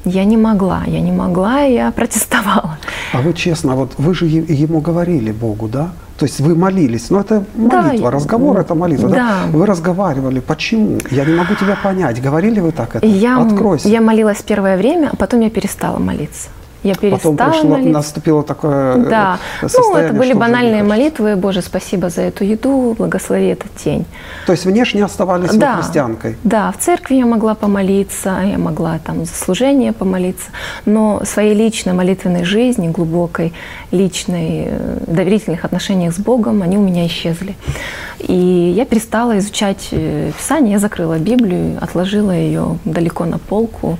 Я 0.05 0.23
не 0.23 0.37
могла, 0.37 0.83
я 0.87 1.01
не 1.01 1.11
могла, 1.11 1.61
я 1.61 1.91
протестовала. 1.91 2.77
А 3.13 3.21
вы 3.21 3.33
честно, 3.33 3.75
вот 3.75 3.93
вы 3.97 4.13
же 4.13 4.25
ему 4.25 4.79
говорили 4.79 5.31
Богу, 5.31 5.67
да? 5.67 5.89
То 6.17 6.25
есть 6.25 6.39
вы 6.41 6.55
молились, 6.55 7.09
но 7.09 7.21
это 7.21 7.43
молитва, 7.55 8.11
да, 8.11 8.11
разговор 8.11 8.59
это 8.59 8.75
молитва, 8.75 9.09
да. 9.09 9.15
да? 9.15 9.57
Вы 9.57 9.65
разговаривали, 9.65 10.39
почему? 10.39 10.97
Я 11.11 11.25
не 11.25 11.33
могу 11.33 11.55
тебя 11.55 11.77
понять. 11.81 12.21
Говорили 12.21 12.59
вы 12.59 12.71
так 12.71 12.95
это? 12.95 13.05
Я, 13.05 13.41
Откройся. 13.41 13.87
Я 13.87 14.01
молилась 14.01 14.41
первое 14.41 14.77
время, 14.77 15.09
а 15.13 15.15
потом 15.15 15.39
я 15.41 15.49
перестала 15.49 15.97
молиться. 15.97 16.49
Я 16.83 16.95
перестала 16.95 17.35
Потом 17.35 17.51
пришло, 17.51 17.69
молиться. 17.69 17.91
наступило 17.91 18.43
такое 18.43 18.95
э, 18.95 19.09
Да, 19.09 19.39
ну 19.61 19.95
это 19.97 20.13
были 20.13 20.33
банальные 20.33 20.83
молитвы, 20.83 21.35
Боже, 21.35 21.61
спасибо 21.61 22.09
за 22.09 22.21
эту 22.21 22.45
еду, 22.45 22.95
благослови 22.97 23.47
этот 23.47 23.71
день. 23.83 24.05
То 24.45 24.53
есть 24.53 24.65
внешне 24.65 25.03
оставались 25.03 25.51
да, 25.55 25.77
христианкой? 25.77 26.37
Да, 26.43 26.71
в 26.71 26.77
церкви 26.77 27.15
я 27.15 27.25
могла 27.25 27.55
помолиться, 27.55 28.39
я 28.43 28.57
могла 28.57 28.99
там 28.99 29.25
за 29.25 29.33
служение 29.33 29.91
помолиться, 29.91 30.47
но 30.85 31.21
своей 31.25 31.53
личной 31.53 31.93
молитвенной 31.93 32.45
жизни, 32.45 32.87
глубокой 32.87 33.53
личной, 33.91 34.67
э, 34.67 34.97
доверительных 35.07 35.65
отношениях 35.65 36.13
с 36.13 36.19
Богом, 36.19 36.61
они 36.61 36.77
у 36.77 36.81
меня 36.81 37.05
исчезли. 37.07 37.55
И 38.19 38.73
я 38.75 38.85
перестала 38.85 39.37
изучать 39.37 39.89
э, 39.91 40.31
Писание, 40.37 40.73
я 40.73 40.79
закрыла 40.79 41.17
Библию, 41.17 41.77
отложила 41.81 42.31
ее 42.31 42.77
далеко 42.85 43.25
на 43.25 43.37
полку. 43.37 43.97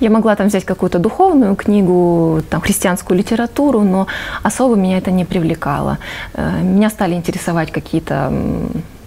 Я 0.00 0.10
могла 0.10 0.36
там 0.36 0.48
взять 0.48 0.64
какую-то 0.64 0.98
духовную 0.98 1.56
книгу, 1.56 2.15
там 2.50 2.60
христианскую 2.60 3.18
литературу, 3.18 3.82
но 3.82 4.06
особо 4.42 4.76
меня 4.76 4.98
это 4.98 5.10
не 5.10 5.24
привлекало. 5.24 5.98
Э, 6.34 6.60
меня 6.62 6.90
стали 6.90 7.14
интересовать 7.14 7.70
какие-то 7.70 8.32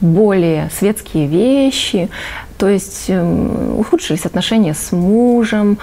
более 0.01 0.69
светские 0.77 1.27
вещи, 1.27 2.09
то 2.57 2.69
есть 2.69 3.05
эм, 3.09 3.79
ухудшились 3.79 4.25
отношения 4.25 4.73
с 4.73 4.91
мужем, 4.93 5.77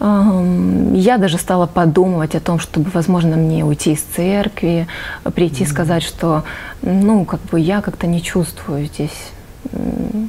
я 0.00 1.18
даже 1.18 1.38
стала 1.38 1.66
подумывать 1.66 2.36
о 2.36 2.40
том, 2.40 2.60
чтобы, 2.60 2.88
возможно, 2.94 3.36
мне 3.36 3.64
уйти 3.64 3.92
из 3.92 4.00
церкви, 4.00 4.86
прийти 5.34 5.64
mm-hmm. 5.64 5.68
сказать, 5.68 6.02
что, 6.04 6.44
ну, 6.82 7.24
как 7.24 7.40
бы 7.50 7.58
я 7.58 7.80
как-то 7.80 8.06
не 8.06 8.22
чувствую 8.22 8.86
здесь 8.86 9.32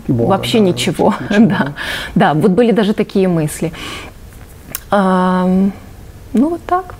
Бога, 0.07 0.29
вообще 0.29 0.59
да, 0.59 0.65
ничего. 0.65 1.13
ничего. 1.29 1.45
да. 1.45 1.73
да, 2.15 2.33
вот 2.33 2.51
были 2.51 2.71
даже 2.71 2.93
такие 2.93 3.27
мысли. 3.27 3.71
Ну, 6.33 6.49
вот 6.49 6.61
так. 6.65 6.95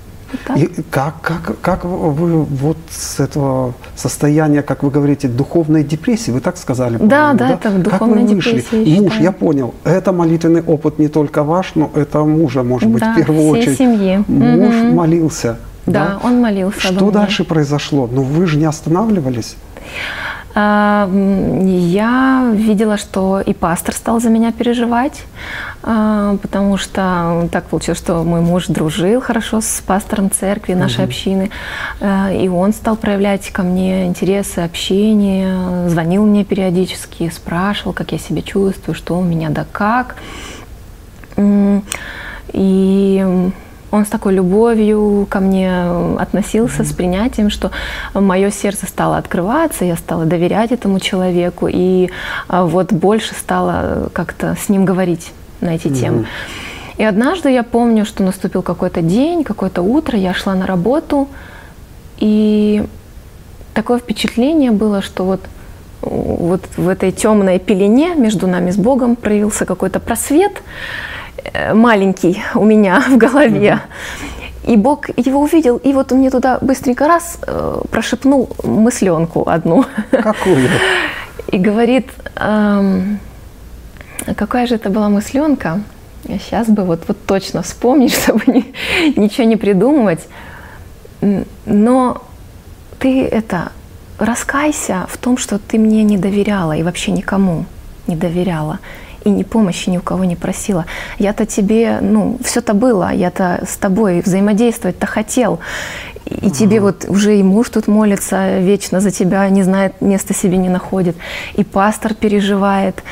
И 0.55 0.69
как, 0.91 1.21
как, 1.21 1.59
как 1.61 1.85
вы 1.85 2.43
вот 2.43 2.77
с 2.91 3.19
этого 3.19 3.73
состояния, 3.95 4.61
как 4.61 4.83
вы 4.83 4.91
говорите, 4.91 5.27
духовной 5.27 5.83
депрессии, 5.83 6.29
вы 6.31 6.39
так 6.39 6.57
сказали? 6.57 6.97
Да, 6.97 7.33
да, 7.33 7.47
да, 7.47 7.49
это 7.53 7.71
духовная 7.71 8.19
как 8.19 8.29
вы 8.29 8.35
вышли? 8.35 8.61
депрессия. 8.61 9.01
Муж, 9.01 9.17
я 9.19 9.31
понял, 9.31 9.73
это 9.83 10.11
молитвенный 10.11 10.61
опыт 10.61 10.99
не 10.99 11.07
только 11.07 11.43
ваш, 11.43 11.73
но 11.75 11.89
это 11.95 12.23
мужа, 12.23 12.63
может 12.63 12.89
быть, 12.89 13.01
да, 13.01 13.13
в 13.13 13.15
первую 13.15 13.41
всей 13.41 13.61
очередь. 13.61 13.77
семьи. 13.77 14.23
Муж 14.27 14.75
угу. 14.75 14.95
молился. 14.95 15.57
Да, 15.85 16.05
да, 16.05 16.19
он 16.23 16.39
молился. 16.39 16.79
Что 16.79 17.09
дальше 17.09 17.43
произошло? 17.43 18.07
Ну, 18.11 18.21
вы 18.21 18.45
же 18.45 18.57
не 18.57 18.65
останавливались. 18.65 19.55
А, 20.55 21.09
я 21.65 22.51
видела, 22.53 22.97
что 22.97 23.39
и 23.39 23.53
пастор 23.53 23.93
стал 23.93 24.19
за 24.19 24.29
меня 24.29 24.51
переживать, 24.51 25.23
а, 25.83 26.37
потому 26.41 26.77
что 26.77 27.47
так 27.51 27.65
получилось, 27.65 27.99
что 27.99 28.23
мой 28.23 28.41
муж 28.41 28.67
дружил 28.67 29.21
хорошо 29.21 29.61
с 29.61 29.81
пастором 29.85 30.31
церкви 30.31 30.73
нашей 30.73 31.03
угу. 31.03 31.09
общины, 31.09 31.51
а, 32.01 32.31
и 32.31 32.47
он 32.47 32.73
стал 32.73 32.95
проявлять 32.95 33.49
ко 33.51 33.61
мне 33.63 34.07
интересы, 34.07 34.59
общение, 34.59 35.87
звонил 35.89 36.25
мне 36.25 36.43
периодически, 36.43 37.29
спрашивал, 37.29 37.93
как 37.93 38.11
я 38.11 38.17
себя 38.17 38.41
чувствую, 38.41 38.95
что 38.95 39.17
у 39.17 39.23
меня 39.23 39.49
да 39.49 39.65
как. 39.71 40.15
И 42.51 43.51
он 43.91 44.05
с 44.05 44.09
такой 44.09 44.33
любовью 44.33 45.27
ко 45.29 45.39
мне 45.39 45.71
относился, 46.19 46.83
mm-hmm. 46.83 46.91
с 46.91 46.93
принятием, 46.93 47.49
что 47.49 47.71
мое 48.13 48.51
сердце 48.51 48.85
стало 48.85 49.17
открываться, 49.17 49.85
я 49.85 49.95
стала 49.95 50.25
доверять 50.25 50.71
этому 50.71 50.99
человеку, 50.99 51.67
и 51.69 52.09
а, 52.47 52.65
вот 52.65 52.93
больше 52.93 53.33
стала 53.33 54.09
как-то 54.13 54.55
с 54.59 54.69
ним 54.69 54.85
говорить 54.85 55.31
на 55.61 55.75
эти 55.75 55.87
mm-hmm. 55.87 55.99
темы. 55.99 56.27
И 56.97 57.03
однажды 57.03 57.49
я 57.49 57.63
помню, 57.63 58.05
что 58.05 58.23
наступил 58.23 58.61
какой-то 58.61 59.01
день, 59.01 59.43
какое-то 59.43 59.81
утро, 59.81 60.17
я 60.17 60.33
шла 60.33 60.53
на 60.53 60.67
работу, 60.67 61.27
и 62.17 62.83
такое 63.73 63.99
впечатление 63.99 64.71
было, 64.71 65.01
что 65.01 65.23
вот 65.23 65.41
вот 66.01 66.61
в 66.77 66.87
этой 66.87 67.11
темной 67.11 67.59
пелене 67.59 68.15
между 68.15 68.47
нами 68.47 68.71
с 68.71 68.77
Богом 68.77 69.17
проявился 69.17 69.65
какой-то 69.65 69.99
просвет, 69.99 70.53
Э, 70.53 71.28
маленький 71.73 72.41
у 72.55 72.65
меня 72.65 73.01
в 73.09 73.17
голове. 73.17 73.79
И 74.63 74.75
Бог 74.75 75.09
его 75.17 75.41
увидел, 75.41 75.77
и 75.77 75.93
вот 75.93 76.11
он 76.11 76.19
мне 76.19 76.29
туда 76.29 76.59
быстренько 76.61 77.07
раз 77.07 77.39
э, 77.47 77.81
прошепнул 77.89 78.49
мысленку 78.63 79.49
одну. 79.49 79.85
Какую? 80.11 80.69
И 81.51 81.57
говорит, 81.57 82.07
эм, 82.35 83.19
какая 84.35 84.67
же 84.67 84.75
это 84.75 84.89
была 84.89 85.09
мысленка? 85.09 85.81
Я 86.25 86.37
сейчас 86.37 86.67
бы 86.67 86.83
вот, 86.83 87.05
вот 87.07 87.17
точно 87.25 87.63
вспомнить, 87.63 88.13
чтобы 88.23 88.41
ни, 88.47 88.73
ничего 89.19 89.47
не 89.47 89.55
придумывать. 89.55 90.27
Но 91.65 92.21
ты 92.99 93.25
это 93.25 93.71
раскайся 94.19 95.07
в 95.09 95.17
том, 95.17 95.37
что 95.37 95.57
ты 95.57 95.79
мне 95.79 96.03
не 96.03 96.17
доверяла 96.17 96.73
и 96.73 96.83
вообще 96.83 97.11
никому 97.11 97.65
не 98.07 98.15
доверяла 98.15 98.79
и 99.23 99.29
ни 99.29 99.43
помощи 99.43 99.89
ни 99.89 99.97
у 99.97 100.01
кого 100.01 100.23
не 100.23 100.35
просила. 100.35 100.85
Я-то 101.17 101.45
тебе, 101.45 101.99
ну, 102.01 102.37
все-то 102.43 102.73
было, 102.73 103.11
я-то 103.11 103.63
с 103.67 103.77
тобой 103.77 104.21
взаимодействовать-то 104.21 105.05
хотел. 105.05 105.59
И 106.25 106.47
угу. 106.47 106.49
тебе 106.49 106.79
вот 106.79 107.05
уже 107.07 107.37
и 107.37 107.43
муж 107.43 107.69
тут 107.69 107.87
молится 107.87 108.59
вечно 108.59 108.99
за 108.99 109.11
тебя, 109.11 109.49
не 109.49 109.63
знает, 109.63 110.01
места 110.01 110.33
себе 110.33 110.57
не 110.57 110.69
находит. 110.69 111.15
И 111.55 111.63
пастор 111.63 112.13
переживает, 112.13 113.03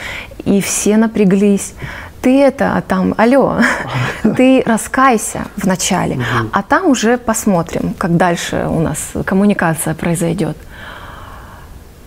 и 0.46 0.62
все 0.62 0.98
напряглись 0.98 1.74
ты 2.22 2.42
это, 2.42 2.76
а 2.76 2.82
там, 2.82 3.14
алло, 3.18 3.62
ты 4.36 4.64
раскайся 4.66 5.46
вначале, 5.56 6.20
а 6.52 6.62
там 6.62 6.88
уже 6.88 7.18
посмотрим, 7.18 7.94
как 7.98 8.18
дальше 8.18 8.68
у 8.70 8.80
нас 8.80 8.98
коммуникация 9.26 9.94
произойдет. 9.94 10.58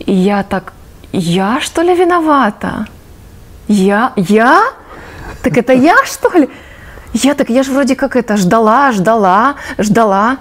И 0.01 0.13
я 0.13 0.43
так, 0.43 0.73
я 1.13 1.61
что 1.61 1.83
ли 1.83 1.95
виновата? 1.95 2.87
Я? 3.71 4.13
Я? 4.17 4.63
Так 5.43 5.57
это 5.57 5.73
я, 5.73 5.95
что 6.05 6.37
ли? 6.37 6.51
Я 7.13 7.35
так, 7.35 7.51
я 7.51 7.63
же 7.63 7.73
вроде 7.73 7.95
как 7.95 8.17
это 8.17 8.37
ждала, 8.37 8.93
ждала, 8.93 9.55
ждала. 9.79 10.39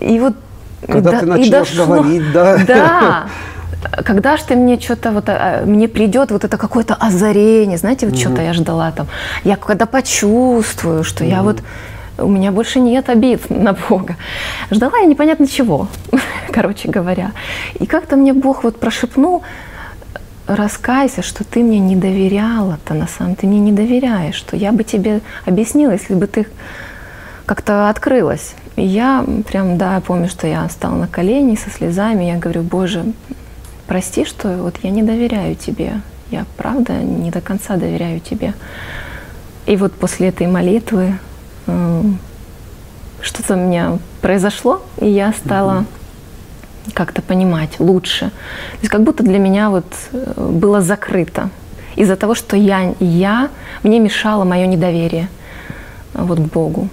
И 0.00 0.18
вот... 0.20 0.34
Когда 0.86 1.10
да, 1.10 1.20
ты 1.20 1.26
начнешь 1.26 1.74
говорить, 1.74 2.32
да. 2.32 2.58
Да. 2.66 3.26
Когда 4.04 4.36
же 4.36 4.44
ты 4.44 4.56
мне 4.56 4.78
что-то 4.78 5.10
вот, 5.10 5.28
а, 5.28 5.64
мне 5.66 5.88
придет 5.88 6.30
вот 6.30 6.44
это 6.44 6.56
какое-то 6.58 6.94
озарение, 6.94 7.76
знаете, 7.76 8.06
вот 8.06 8.14
угу. 8.14 8.20
что-то 8.20 8.42
я 8.42 8.52
ждала 8.52 8.90
там. 8.92 9.08
Я 9.42 9.56
когда 9.56 9.86
почувствую, 9.86 11.02
что 11.02 11.24
угу. 11.24 11.30
я 11.30 11.42
вот 11.42 11.62
у 12.18 12.28
меня 12.28 12.52
больше 12.52 12.78
нет 12.78 13.08
обид 13.08 13.50
на 13.50 13.72
Бога. 13.72 14.16
Ждала 14.70 14.98
я 14.98 15.06
непонятно 15.06 15.46
чего, 15.46 15.88
короче 16.52 16.88
говоря. 16.88 17.32
И 17.78 17.86
как-то 17.86 18.16
мне 18.16 18.32
Бог 18.32 18.64
вот 18.64 18.78
прошепнул, 18.78 19.42
раскайся, 20.56 21.22
что 21.22 21.44
ты 21.44 21.62
мне 21.62 21.78
не 21.78 21.96
доверяла-то 21.96 22.94
на 22.94 23.06
самом 23.06 23.36
ты 23.36 23.46
мне 23.46 23.60
не 23.60 23.72
доверяешь, 23.72 24.34
что 24.34 24.56
я 24.56 24.72
бы 24.72 24.84
тебе 24.84 25.20
объяснила, 25.46 25.92
если 25.92 26.14
бы 26.14 26.26
ты 26.26 26.46
как-то 27.46 27.88
открылась. 27.88 28.54
И 28.76 28.84
я 28.84 29.24
прям, 29.48 29.78
да, 29.78 30.00
помню, 30.00 30.28
что 30.28 30.46
я 30.46 30.68
стала 30.68 30.94
на 30.94 31.08
колени 31.08 31.56
со 31.56 31.70
слезами, 31.70 32.24
я 32.24 32.36
говорю, 32.36 32.62
Боже, 32.62 33.04
прости, 33.86 34.24
что 34.24 34.56
вот 34.58 34.76
я 34.82 34.90
не 34.90 35.02
доверяю 35.02 35.56
тебе, 35.56 36.00
я 36.30 36.46
правда 36.56 36.94
не 36.94 37.30
до 37.30 37.40
конца 37.40 37.76
доверяю 37.76 38.20
тебе. 38.20 38.54
И 39.66 39.76
вот 39.76 39.92
после 39.92 40.28
этой 40.28 40.46
молитвы 40.46 41.14
э, 41.66 42.02
что-то 43.20 43.54
у 43.54 43.58
меня 43.58 43.98
произошло, 44.20 44.82
и 45.00 45.08
я 45.08 45.32
стала 45.32 45.80
mm-hmm 45.80 45.99
как-то 46.94 47.22
понимать 47.22 47.78
лучше. 47.78 48.26
То 48.26 48.78
есть 48.80 48.90
как 48.90 49.02
будто 49.02 49.22
для 49.22 49.38
меня 49.38 49.70
вот 49.70 49.86
э, 50.12 50.48
было 50.50 50.80
закрыто 50.80 51.50
из-за 51.96 52.16
того, 52.16 52.34
что 52.34 52.56
я, 52.56 52.94
я, 53.00 53.48
мне 53.82 53.98
мешало 53.98 54.44
мое 54.44 54.66
недоверие 54.66 55.28
э, 56.14 56.22
вот 56.22 56.38
к 56.38 56.52
Богу. 56.52 56.88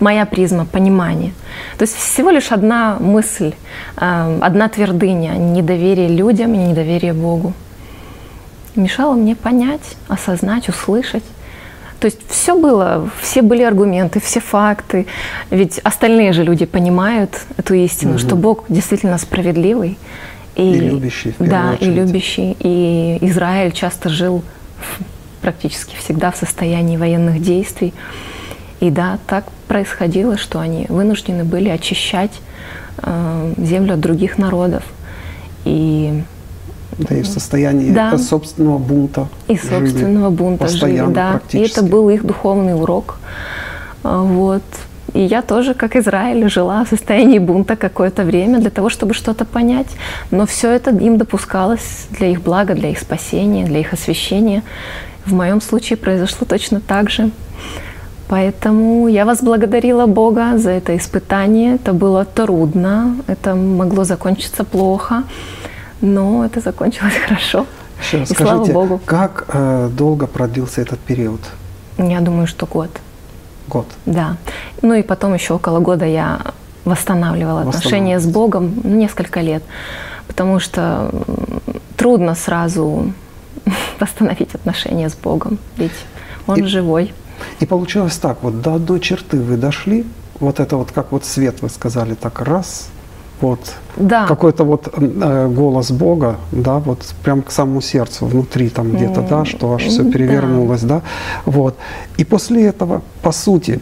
Моя 0.00 0.26
призма 0.26 0.64
понимания. 0.64 1.32
То 1.76 1.82
есть 1.82 1.96
всего 1.96 2.30
лишь 2.30 2.52
одна 2.52 2.96
мысль, 3.00 3.54
э, 3.96 4.38
одна 4.40 4.68
твердыня, 4.68 5.32
недоверие 5.32 6.08
людям 6.08 6.54
и 6.54 6.58
недоверие 6.58 7.12
Богу. 7.12 7.52
Мешало 8.76 9.14
мне 9.14 9.34
понять, 9.34 9.96
осознать, 10.08 10.68
услышать. 10.68 11.24
То 12.00 12.06
есть 12.06 12.18
все 12.28 12.56
было, 12.56 13.10
все 13.20 13.42
были 13.42 13.62
аргументы, 13.62 14.20
все 14.20 14.40
факты. 14.40 15.06
Ведь 15.50 15.78
остальные 15.78 16.32
же 16.32 16.44
люди 16.44 16.64
понимают 16.64 17.40
эту 17.56 17.74
истину, 17.74 18.12
угу. 18.12 18.18
что 18.18 18.36
Бог 18.36 18.64
действительно 18.68 19.18
справедливый. 19.18 19.98
И, 20.54 20.72
и 20.72 20.80
любящий. 20.80 21.34
Да, 21.38 21.72
очередь. 21.72 21.82
и 21.82 21.90
любящий. 21.90 22.56
И 22.60 23.18
Израиль 23.22 23.72
часто 23.72 24.08
жил 24.08 24.42
практически 25.40 25.96
всегда 25.96 26.30
в 26.30 26.36
состоянии 26.36 26.96
военных 26.96 27.42
действий. 27.42 27.92
И 28.80 28.90
да, 28.90 29.18
так 29.26 29.44
происходило, 29.66 30.36
что 30.36 30.60
они 30.60 30.86
вынуждены 30.88 31.44
были 31.44 31.68
очищать 31.68 32.40
э, 33.02 33.54
землю 33.58 33.94
от 33.94 34.00
других 34.00 34.38
народов. 34.38 34.84
И 35.64 36.22
да, 36.98 37.14
и 37.14 37.22
в 37.22 37.26
состоянии 37.26 37.92
да. 37.92 38.18
собственного 38.18 38.78
бунта. 38.78 39.28
И 39.46 39.56
собственного 39.56 40.30
бунта 40.30 40.68
жили, 40.68 41.04
да. 41.08 41.40
И 41.52 41.58
это 41.58 41.82
был 41.82 42.10
их 42.10 42.24
духовный 42.26 42.74
урок. 42.74 43.18
А, 44.02 44.22
вот. 44.22 44.62
И 45.14 45.22
я 45.22 45.42
тоже, 45.42 45.74
как 45.74 45.96
Израиль, 45.96 46.48
жила 46.50 46.84
в 46.84 46.88
состоянии 46.88 47.38
бунта 47.38 47.76
какое-то 47.76 48.24
время 48.24 48.58
для 48.58 48.70
того, 48.70 48.90
чтобы 48.90 49.14
что-то 49.14 49.44
понять. 49.44 49.88
Но 50.30 50.44
все 50.44 50.70
это 50.70 50.90
им 50.90 51.16
допускалось 51.16 52.08
для 52.10 52.28
их 52.28 52.42
блага, 52.42 52.74
для 52.74 52.90
их 52.90 52.98
спасения, 52.98 53.64
для 53.64 53.80
их 53.80 53.92
освящения. 53.92 54.62
В 55.24 55.32
моем 55.32 55.60
случае 55.60 55.96
произошло 55.96 56.46
точно 56.46 56.80
так 56.80 57.10
же. 57.10 57.30
Поэтому 58.28 59.08
я 59.08 59.24
вас 59.24 59.42
благодарила 59.42 60.06
Бога 60.06 60.58
за 60.58 60.70
это 60.70 60.94
испытание. 60.94 61.76
Это 61.76 61.94
было 61.94 62.26
трудно, 62.26 63.16
это 63.26 63.54
могло 63.54 64.04
закончиться 64.04 64.64
плохо 64.64 65.24
но 66.00 66.44
это 66.44 66.60
закончилось 66.60 67.14
хорошо. 67.26 67.66
Еще, 68.00 68.22
и 68.22 68.26
скажите, 68.26 68.44
слава 68.44 68.64
Богу. 68.72 69.00
Как 69.04 69.46
э, 69.48 69.90
долго 69.92 70.26
продлился 70.26 70.80
этот 70.80 71.00
период? 71.00 71.40
Я 71.98 72.20
думаю, 72.20 72.46
что 72.46 72.66
год. 72.66 72.90
Год. 73.66 73.86
Да. 74.06 74.36
Ну 74.82 74.94
и 74.94 75.02
потом 75.02 75.34
еще 75.34 75.54
около 75.54 75.80
года 75.80 76.04
я 76.04 76.40
восстанавливала 76.84 77.62
отношения 77.62 78.18
с 78.18 78.26
Богом 78.26 78.72
несколько 78.84 79.40
лет, 79.40 79.62
потому 80.26 80.60
что 80.60 81.10
трудно 81.96 82.34
сразу 82.34 83.12
восстановить 84.00 84.54
отношения 84.54 85.08
с 85.08 85.14
Богом, 85.14 85.58
ведь 85.76 85.92
Он 86.46 86.60
и, 86.60 86.62
живой. 86.62 87.12
И 87.60 87.66
получилось 87.66 88.16
так, 88.16 88.42
вот 88.42 88.62
до 88.62 88.74
одной 88.74 89.00
черты 89.00 89.38
вы 89.38 89.56
дошли, 89.56 90.06
вот 90.40 90.60
это 90.60 90.76
вот 90.76 90.92
как 90.92 91.12
вот 91.12 91.24
свет 91.24 91.62
вы 91.62 91.68
сказали, 91.68 92.14
так 92.14 92.40
раз, 92.40 92.88
вот 93.40 93.60
да. 93.96 94.26
какой-то 94.26 94.64
вот 94.64 94.88
э, 94.92 95.48
голос 95.48 95.90
Бога, 95.90 96.36
да, 96.52 96.78
вот 96.78 97.14
прям 97.22 97.42
к 97.42 97.50
самому 97.50 97.80
сердцу, 97.80 98.26
внутри 98.26 98.68
там 98.68 98.92
где-то, 98.92 99.22
да, 99.22 99.44
что 99.44 99.74
аж 99.74 99.82
все 99.82 100.10
перевернулось, 100.10 100.82
да. 100.82 100.96
да, 100.96 101.02
вот. 101.44 101.76
И 102.16 102.24
после 102.24 102.66
этого, 102.66 103.02
по 103.22 103.32
сути, 103.32 103.80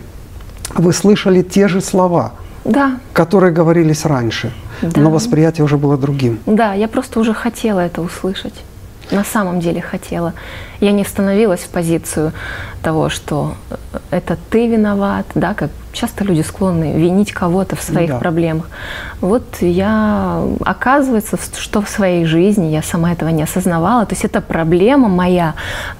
вы 0.75 0.92
слышали 0.92 1.42
те 1.42 1.69
же 1.69 1.81
слова, 1.81 2.33
да. 2.64 2.99
которые 3.12 3.53
говорились 3.53 4.05
раньше, 4.05 4.53
да. 4.83 5.01
но 5.01 5.11
восприятие 5.11 5.64
уже 5.64 5.77
было 5.77 5.97
другим. 5.97 6.38
Да, 6.47 6.75
я 6.75 6.88
просто 6.88 7.21
уже 7.21 7.35
хотела 7.35 7.81
это 7.81 8.03
услышать 8.03 8.55
на 9.11 9.25
самом 9.25 9.61
деле 9.61 9.81
хотела. 9.81 10.33
Я 10.81 10.92
не 10.92 11.05
становилась 11.05 11.61
в 11.61 11.69
позицию 11.69 12.33
того, 12.83 13.09
что 13.09 13.55
э, 13.71 13.99
это 14.11 14.37
ты 14.51 14.69
виноват, 14.69 15.27
да, 15.35 15.55
как 15.55 15.71
часто 15.92 16.25
люди 16.25 16.42
склонны 16.42 16.92
винить 16.92 17.33
кого-то 17.33 17.77
в 17.77 17.83
своих 17.83 18.11
да. 18.11 18.19
проблемах. 18.19 18.69
Вот 19.21 19.45
я, 19.61 20.42
оказывается, 20.64 21.38
что 21.59 21.81
в 21.81 21.88
своей 21.88 22.27
жизни 22.27 22.66
я 22.66 22.83
сама 22.83 23.12
этого 23.12 23.31
не 23.31 23.42
осознавала. 23.42 24.05
То 24.05 24.12
есть 24.12 24.25
это 24.25 24.40
проблема 24.40 25.09
моя 25.09 25.55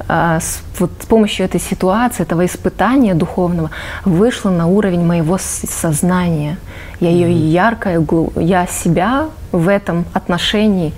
а, 0.09 0.39
с, 0.41 0.61
вот 0.79 0.91
с 1.01 1.07
помощью 1.07 1.47
этой 1.47 1.61
ситуации, 1.61 2.23
этого 2.23 2.45
испытания 2.45 3.15
духовного 3.15 3.71
вышла 4.05 4.51
на 4.51 4.67
уровень 4.67 5.05
моего 5.05 5.39
сознания. 5.39 6.59
Я 7.01 7.11
ее 7.11 7.33
ярко, 7.33 8.05
я 8.37 8.67
себя 8.67 9.29
в 9.53 9.69
этом 9.69 10.05
отношении 10.13 10.93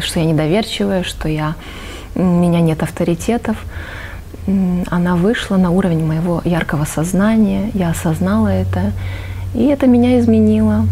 что 0.00 0.20
я 0.20 0.26
недоверчивая, 0.26 1.02
что 1.02 1.28
я, 1.28 1.54
у 2.14 2.22
меня 2.22 2.60
нет 2.60 2.82
авторитетов. 2.82 3.56
Она 4.90 5.16
вышла 5.16 5.56
на 5.56 5.70
уровень 5.70 6.04
моего 6.04 6.40
яркого 6.44 6.84
сознания, 6.84 7.70
я 7.74 7.90
осознала 7.90 8.48
это, 8.48 8.92
и 9.54 9.66
это 9.66 9.86
меня 9.86 10.18
изменило 10.18 10.86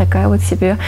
такая 0.00 0.28
вот 0.28 0.40
себе 0.40 0.78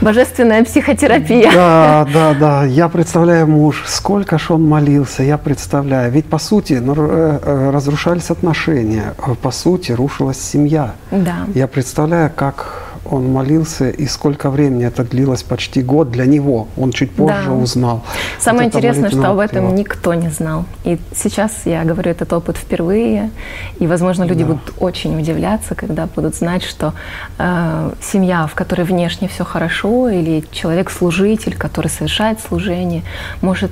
божественная 0.00 0.64
психотерапия. 0.64 1.50
Да, 1.52 2.06
да, 2.12 2.34
да. 2.34 2.64
Я 2.64 2.88
представляю 2.88 3.46
муж, 3.46 3.82
сколько 3.86 4.38
ж 4.38 4.50
он 4.50 4.62
молился, 4.66 5.22
я 5.22 5.38
представляю. 5.38 6.12
Ведь 6.12 6.26
по 6.26 6.38
сути 6.38 6.74
ну, 6.74 6.94
э, 6.96 7.38
э, 7.42 7.70
разрушались 7.70 8.30
отношения, 8.30 9.14
по 9.42 9.50
сути 9.50 9.92
рушилась 9.92 10.40
семья. 10.40 10.92
Да. 11.10 11.46
Я 11.54 11.66
представляю, 11.66 12.30
как 12.34 12.79
он 13.10 13.32
молился, 13.32 13.90
и 13.90 14.06
сколько 14.06 14.50
времени 14.50 14.86
это 14.86 15.04
длилось, 15.04 15.42
почти 15.42 15.82
год 15.82 16.10
для 16.10 16.26
него. 16.26 16.68
Он 16.76 16.92
чуть 16.92 17.10
позже 17.10 17.46
да. 17.46 17.52
узнал. 17.52 18.02
Самое 18.38 18.68
вот 18.68 18.76
интересное, 18.76 19.10
что 19.10 19.30
об 19.30 19.38
этом 19.38 19.66
его. 19.66 19.76
никто 19.76 20.14
не 20.14 20.28
знал. 20.28 20.64
И 20.84 20.98
сейчас 21.14 21.62
я 21.64 21.84
говорю 21.84 22.10
этот 22.10 22.32
опыт 22.32 22.56
впервые, 22.56 23.30
и, 23.78 23.86
возможно, 23.86 24.24
люди 24.24 24.44
да. 24.44 24.52
будут 24.52 24.74
очень 24.78 25.18
удивляться, 25.18 25.74
когда 25.74 26.06
будут 26.06 26.34
знать, 26.36 26.62
что 26.62 26.94
э, 27.38 27.92
семья, 28.00 28.46
в 28.46 28.54
которой 28.54 28.82
внешне 28.82 29.28
все 29.28 29.44
хорошо, 29.44 30.08
или 30.08 30.44
человек-служитель, 30.50 31.56
который 31.56 31.88
совершает 31.88 32.40
служение, 32.40 33.02
может 33.42 33.70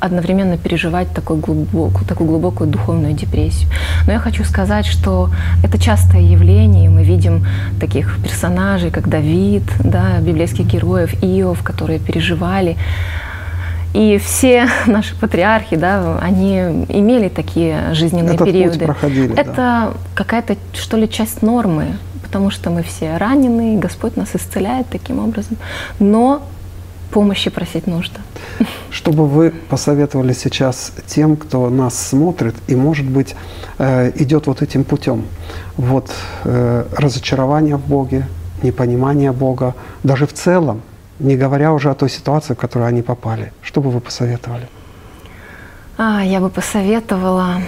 одновременно 0.00 0.56
переживать 0.56 1.12
такую 1.12 1.40
глубокую, 1.40 2.06
такую 2.06 2.28
глубокую 2.28 2.70
духовную 2.70 3.14
депрессию. 3.14 3.70
Но 4.06 4.12
я 4.12 4.18
хочу 4.18 4.44
сказать, 4.44 4.86
что 4.86 5.30
это 5.62 5.78
частое 5.78 6.20
явление. 6.20 6.90
Мы 6.90 7.02
видим 7.02 7.46
таких 7.80 8.18
персонажей, 8.22 8.90
как 8.90 9.08
Давид, 9.08 9.64
да, 9.80 10.18
библейских 10.20 10.66
героев, 10.66 11.14
Иов, 11.22 11.62
которые 11.62 11.98
переживали. 11.98 12.76
И 13.94 14.18
все 14.18 14.68
наши 14.86 15.16
патриархи, 15.16 15.76
да, 15.76 16.18
они 16.20 16.58
имели 16.88 17.28
такие 17.28 17.94
жизненные 17.94 18.34
Этот 18.34 18.46
периоды. 18.46 18.84
Проходили, 18.84 19.32
это 19.32 19.54
да. 19.56 19.92
какая-то, 20.14 20.56
что 20.74 20.98
ли, 20.98 21.08
часть 21.08 21.40
нормы, 21.42 21.96
потому 22.22 22.50
что 22.50 22.70
мы 22.70 22.82
все 22.82 23.16
ранены, 23.16 23.78
Господь 23.78 24.16
нас 24.16 24.34
исцеляет 24.34 24.88
таким 24.88 25.18
образом. 25.18 25.56
Но 25.98 26.42
помощи 27.16 27.50
просить 27.50 27.86
нужно. 27.86 28.18
Что 28.90 29.10
бы 29.10 29.26
вы 29.26 29.50
посоветовали 29.70 30.34
сейчас 30.34 30.92
тем, 31.06 31.36
кто 31.36 31.70
нас 31.70 32.08
смотрит 32.08 32.54
и, 32.68 32.76
может 32.76 33.06
быть, 33.06 33.34
э, 33.78 34.12
идет 34.22 34.46
вот 34.46 34.60
этим 34.60 34.84
путем? 34.84 35.22
Вот 35.78 36.10
э, 36.44 36.84
разочарование 36.98 37.76
в 37.76 37.86
Боге, 37.88 38.28
непонимание 38.62 39.32
Бога, 39.32 39.74
даже 40.02 40.26
в 40.26 40.32
целом, 40.34 40.82
не 41.18 41.36
говоря 41.36 41.72
уже 41.72 41.90
о 41.90 41.94
той 41.94 42.10
ситуации, 42.10 42.52
в 42.52 42.58
которую 42.58 42.86
они 42.86 43.00
попали. 43.00 43.50
Что 43.62 43.80
бы 43.80 43.90
вы 43.90 44.00
посоветовали? 44.00 44.68
А, 45.96 46.22
я 46.22 46.40
бы 46.40 46.50
посоветовала 46.50 47.62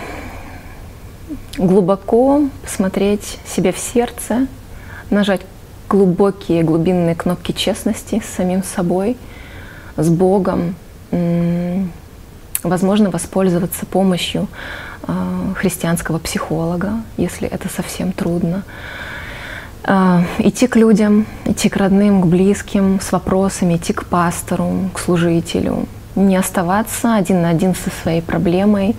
глубоко 1.57 2.43
посмотреть 2.63 3.39
себе 3.47 3.73
в 3.73 3.79
сердце, 3.79 4.47
нажать 5.09 5.41
глубокие 5.89 6.63
глубинные 6.63 7.15
кнопки 7.15 7.53
честности 7.53 8.21
с 8.23 8.37
самим 8.37 8.63
собой– 8.63 9.17
с 9.99 10.09
Богом, 10.09 10.75
возможно, 12.63 13.11
воспользоваться 13.11 13.85
помощью 13.87 14.49
а, 15.03 15.55
христианского 15.57 16.19
психолога, 16.19 16.93
если 17.17 17.49
это 17.49 17.69
совсем 17.69 18.13
трудно. 18.13 18.63
А, 19.85 20.23
идти 20.39 20.67
к 20.67 20.77
людям, 20.77 21.27
идти 21.45 21.69
к 21.69 21.77
родным, 21.77 22.21
к 22.21 22.27
близким 22.27 23.01
с 23.01 23.13
вопросами, 23.13 23.77
идти 23.77 23.93
к 23.93 24.05
пастору, 24.05 24.91
к 24.93 24.99
служителю, 24.99 25.87
не 26.27 26.37
оставаться 26.37 27.15
один 27.15 27.43
на 27.43 27.51
один 27.51 27.75
со 27.75 27.91
своей 28.03 28.23
проблемой, 28.23 28.97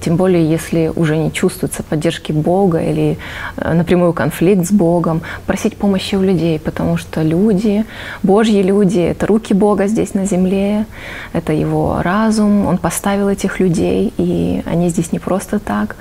тем 0.00 0.16
более 0.16 0.48
если 0.48 0.92
уже 0.94 1.16
не 1.16 1.32
чувствуется 1.32 1.82
поддержки 1.82 2.32
Бога 2.32 2.82
или 2.82 3.18
э, 3.56 3.72
напрямую 3.72 4.12
конфликт 4.12 4.66
с 4.66 4.72
Богом, 4.72 5.22
просить 5.46 5.76
помощи 5.76 6.14
у 6.16 6.22
людей, 6.22 6.58
потому 6.58 6.96
что 6.96 7.22
люди, 7.22 7.84
Божьи 8.22 8.62
люди, 8.62 9.00
это 9.00 9.26
руки 9.26 9.54
Бога 9.54 9.86
здесь 9.86 10.14
на 10.14 10.26
земле, 10.26 10.86
это 11.32 11.52
Его 11.52 12.00
разум, 12.02 12.66
Он 12.66 12.78
поставил 12.78 13.28
этих 13.28 13.60
людей, 13.60 14.12
и 14.16 14.62
они 14.66 14.88
здесь 14.88 15.12
не 15.12 15.18
просто 15.18 15.58
так. 15.58 15.96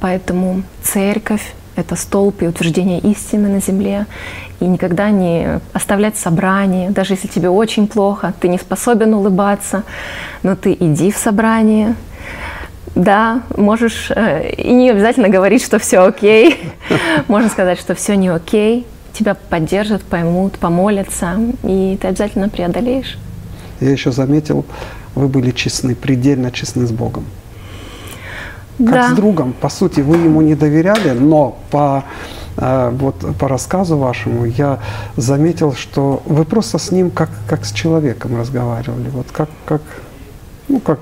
Поэтому 0.00 0.62
церковь 0.82 1.54
это 1.76 1.96
столб 1.96 2.42
и 2.42 2.46
утверждение 2.46 2.98
истины 3.00 3.48
на 3.48 3.60
земле. 3.60 4.06
И 4.60 4.66
никогда 4.66 5.10
не 5.10 5.60
оставлять 5.72 6.16
собрание, 6.16 6.90
даже 6.90 7.14
если 7.14 7.28
тебе 7.28 7.48
очень 7.48 7.86
плохо, 7.86 8.34
ты 8.40 8.48
не 8.48 8.58
способен 8.58 9.14
улыбаться, 9.14 9.84
но 10.42 10.54
ты 10.54 10.76
иди 10.78 11.10
в 11.10 11.16
собрание, 11.16 11.94
да, 12.94 13.42
можешь 13.56 14.10
э, 14.10 14.52
и 14.52 14.72
не 14.72 14.90
обязательно 14.90 15.28
говорить, 15.28 15.64
что 15.64 15.78
все 15.78 16.00
окей. 16.00 16.58
Можно 17.28 17.48
сказать, 17.48 17.78
что 17.78 17.94
все 17.94 18.16
не 18.16 18.28
окей. 18.28 18.86
Тебя 19.12 19.34
поддержат, 19.34 20.02
поймут, 20.02 20.58
помолятся, 20.58 21.38
и 21.62 21.98
ты 22.00 22.08
обязательно 22.08 22.48
преодолеешь. 22.48 23.18
Я 23.80 23.90
еще 23.90 24.12
заметил, 24.12 24.66
вы 25.14 25.28
были 25.28 25.52
честны, 25.52 25.94
предельно 25.94 26.50
честны 26.50 26.86
с 26.86 26.92
Богом 26.92 27.24
как 28.84 28.94
да. 28.94 29.10
с 29.10 29.12
другом. 29.12 29.52
По 29.52 29.68
сути, 29.68 30.00
вы 30.00 30.16
ему 30.16 30.40
не 30.40 30.54
доверяли, 30.54 31.10
но 31.10 31.58
по 31.70 32.04
э, 32.56 32.90
вот 32.92 33.36
по 33.38 33.48
рассказу 33.48 33.96
вашему 33.96 34.44
я 34.44 34.78
заметил, 35.16 35.74
что 35.74 36.22
вы 36.24 36.44
просто 36.44 36.78
с 36.78 36.90
ним 36.90 37.10
как, 37.10 37.30
как 37.48 37.64
с 37.64 37.72
человеком 37.72 38.38
разговаривали, 38.38 39.08
вот 39.10 39.26
как, 39.32 39.50
как, 39.64 39.82
ну, 40.68 40.80
как 40.80 41.00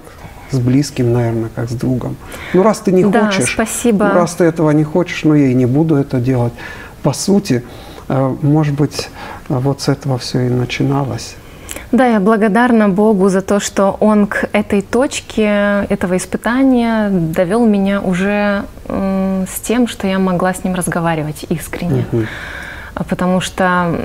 с 0.51 0.59
близким, 0.59 1.13
наверное, 1.13 1.51
как 1.55 1.69
с 1.71 1.75
другом. 1.75 2.17
Ну, 2.55 2.63
раз 2.63 2.81
ты 2.81 2.93
не 2.93 3.05
да, 3.05 3.27
хочешь, 3.27 3.53
спасибо. 3.53 4.07
Ну, 4.07 4.15
раз 4.15 4.35
ты 4.35 4.45
этого 4.45 4.71
не 4.71 4.85
хочешь, 4.85 5.25
ну, 5.25 5.35
я 5.35 5.49
и 5.49 5.55
не 5.55 5.67
буду 5.67 5.97
это 5.97 6.21
делать. 6.21 6.53
По 7.03 7.13
сути, 7.13 7.65
э, 8.09 8.37
может 8.43 8.75
быть, 8.75 9.09
вот 9.49 9.81
с 9.81 9.89
этого 9.89 10.19
все 10.19 10.47
и 10.47 10.49
начиналось. 10.49 11.37
Да, 11.91 12.07
я 12.07 12.21
благодарна 12.21 12.89
Богу 12.91 13.31
за 13.31 13.41
то, 13.41 13.61
что 13.61 13.97
Он 14.01 14.27
к 14.27 14.49
этой 14.53 14.83
точке, 14.83 15.87
этого 15.89 16.19
испытания 16.19 17.09
довел 17.11 17.65
меня 17.65 18.03
уже 18.03 18.65
э, 18.89 19.45
с 19.49 19.61
тем, 19.61 19.89
что 19.89 20.07
я 20.07 20.19
могла 20.19 20.53
с 20.53 20.65
Ним 20.65 20.75
разговаривать 20.75 21.47
искренне. 21.49 22.05
Угу. 22.13 22.23
Потому 23.09 23.41
что 23.41 24.01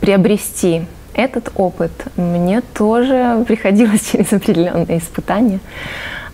приобрести 0.00 0.82
этот 1.14 1.50
опыт 1.56 1.90
мне 2.16 2.60
тоже 2.60 3.44
приходилось 3.48 4.02
через 4.12 4.32
определенные 4.32 4.98
испытания. 4.98 5.60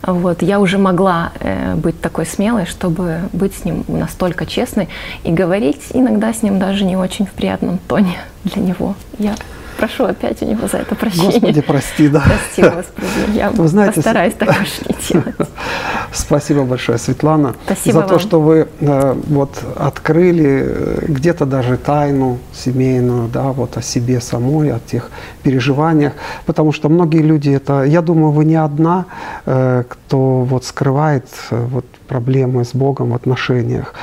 Вот, 0.03 0.43
я 0.43 0.61
уже 0.61 0.79
могла 0.79 1.33
э, 1.41 1.75
быть 1.77 2.01
такой 2.01 2.27
смелой, 2.27 2.67
чтобы 2.67 3.21
быть 3.33 3.55
с 3.55 3.65
ним 3.65 3.85
настолько 3.89 4.45
честной 4.45 4.89
и 5.23 5.33
говорить 5.33 5.81
иногда 5.95 6.35
с 6.35 6.43
ним 6.43 6.59
даже 6.59 6.85
не 6.85 6.97
очень 6.97 7.25
в 7.25 7.31
приятном 7.31 7.79
тоне 7.89 8.19
для 8.45 8.63
него. 8.63 8.97
Я 9.19 9.35
прошу 9.87 10.05
опять 10.05 10.43
у 10.43 10.47
него 10.47 10.67
за 10.67 10.79
это 10.79 10.95
прощения. 10.95 11.33
Господи, 11.33 11.61
прости, 11.61 12.09
да. 12.09 12.23
Прости, 12.27 12.63
Господи, 12.63 13.37
я 13.37 13.51
Вы 13.51 13.69
знаете, 13.69 13.95
постараюсь 13.97 14.35
так 14.35 14.49
больше 14.49 14.83
не 14.89 14.97
делать. 15.09 15.35
Спасибо 16.13 16.65
большое, 16.65 16.99
Светлана, 16.99 17.55
Спасибо 17.67 17.93
за 17.93 18.01
вам. 18.01 18.09
то, 18.09 18.19
что 18.19 18.41
вы 18.41 18.69
э, 18.81 19.15
вот 19.27 19.63
открыли 19.77 20.65
э, 20.65 21.05
где-то 21.09 21.45
даже 21.45 21.77
тайну 21.77 22.39
семейную, 22.53 23.29
да, 23.29 23.53
вот 23.53 23.77
о 23.77 23.83
себе 23.83 24.21
самой, 24.21 24.73
о 24.73 24.79
тех 24.79 25.11
переживаниях, 25.43 26.13
потому 26.47 26.73
что 26.73 26.89
многие 26.89 27.23
люди 27.23 27.51
это, 27.51 27.83
я 27.83 28.01
думаю, 28.01 28.33
вы 28.33 28.45
не 28.45 28.57
одна, 28.57 29.05
э, 29.47 29.85
кто 29.89 30.45
вот 30.45 30.65
скрывает 30.65 31.27
э, 31.51 31.67
вот 31.71 31.85
проблемы 32.09 32.65
с 32.65 32.75
Богом 32.75 33.11
в 33.11 33.15
отношениях. 33.15 33.95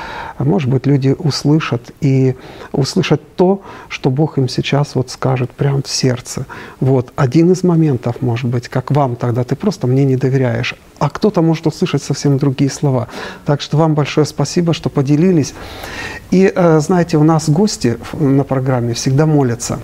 А 0.42 0.44
Может 0.44 0.72
быть, 0.72 0.88
люди 0.88 1.16
услышат 1.20 1.92
и 2.02 2.36
услышат 2.72 3.22
то, 3.36 3.62
что 3.90 4.10
Бог 4.10 4.40
им 4.40 4.50
сейчас 4.50 4.96
вот 4.96 5.12
скажет 5.12 5.52
прямо 5.52 5.84
в 5.84 5.88
сердце. 5.88 6.48
Вот 6.80 7.14
один 7.16 7.52
из 7.52 7.64
моментов, 7.64 8.24
может 8.24 8.50
быть, 8.50 8.68
как 8.68 8.90
вам 8.90 9.16
тогда, 9.16 9.44
ты 9.44 9.56
просто 9.56 9.86
мне 9.86 10.04
не 10.04 10.16
доверяешь, 10.16 10.74
а 10.98 11.12
кто-то 11.12 11.44
может 11.44 11.68
услышать 11.68 12.02
совсем 12.02 12.40
другие 12.40 12.72
слова. 12.72 13.08
Так 13.46 13.62
что 13.62 13.78
вам 13.78 13.94
большое 13.94 14.26
спасибо, 14.26 14.74
что 14.74 14.90
поделились. 14.90 15.54
И 16.32 16.52
э, 16.54 16.80
знаете, 16.80 17.18
у 17.18 17.24
нас 17.24 17.48
гости 17.48 18.00
на 18.14 18.44
программе 18.44 18.96
всегда 18.96 19.28
молятся. 19.28 19.80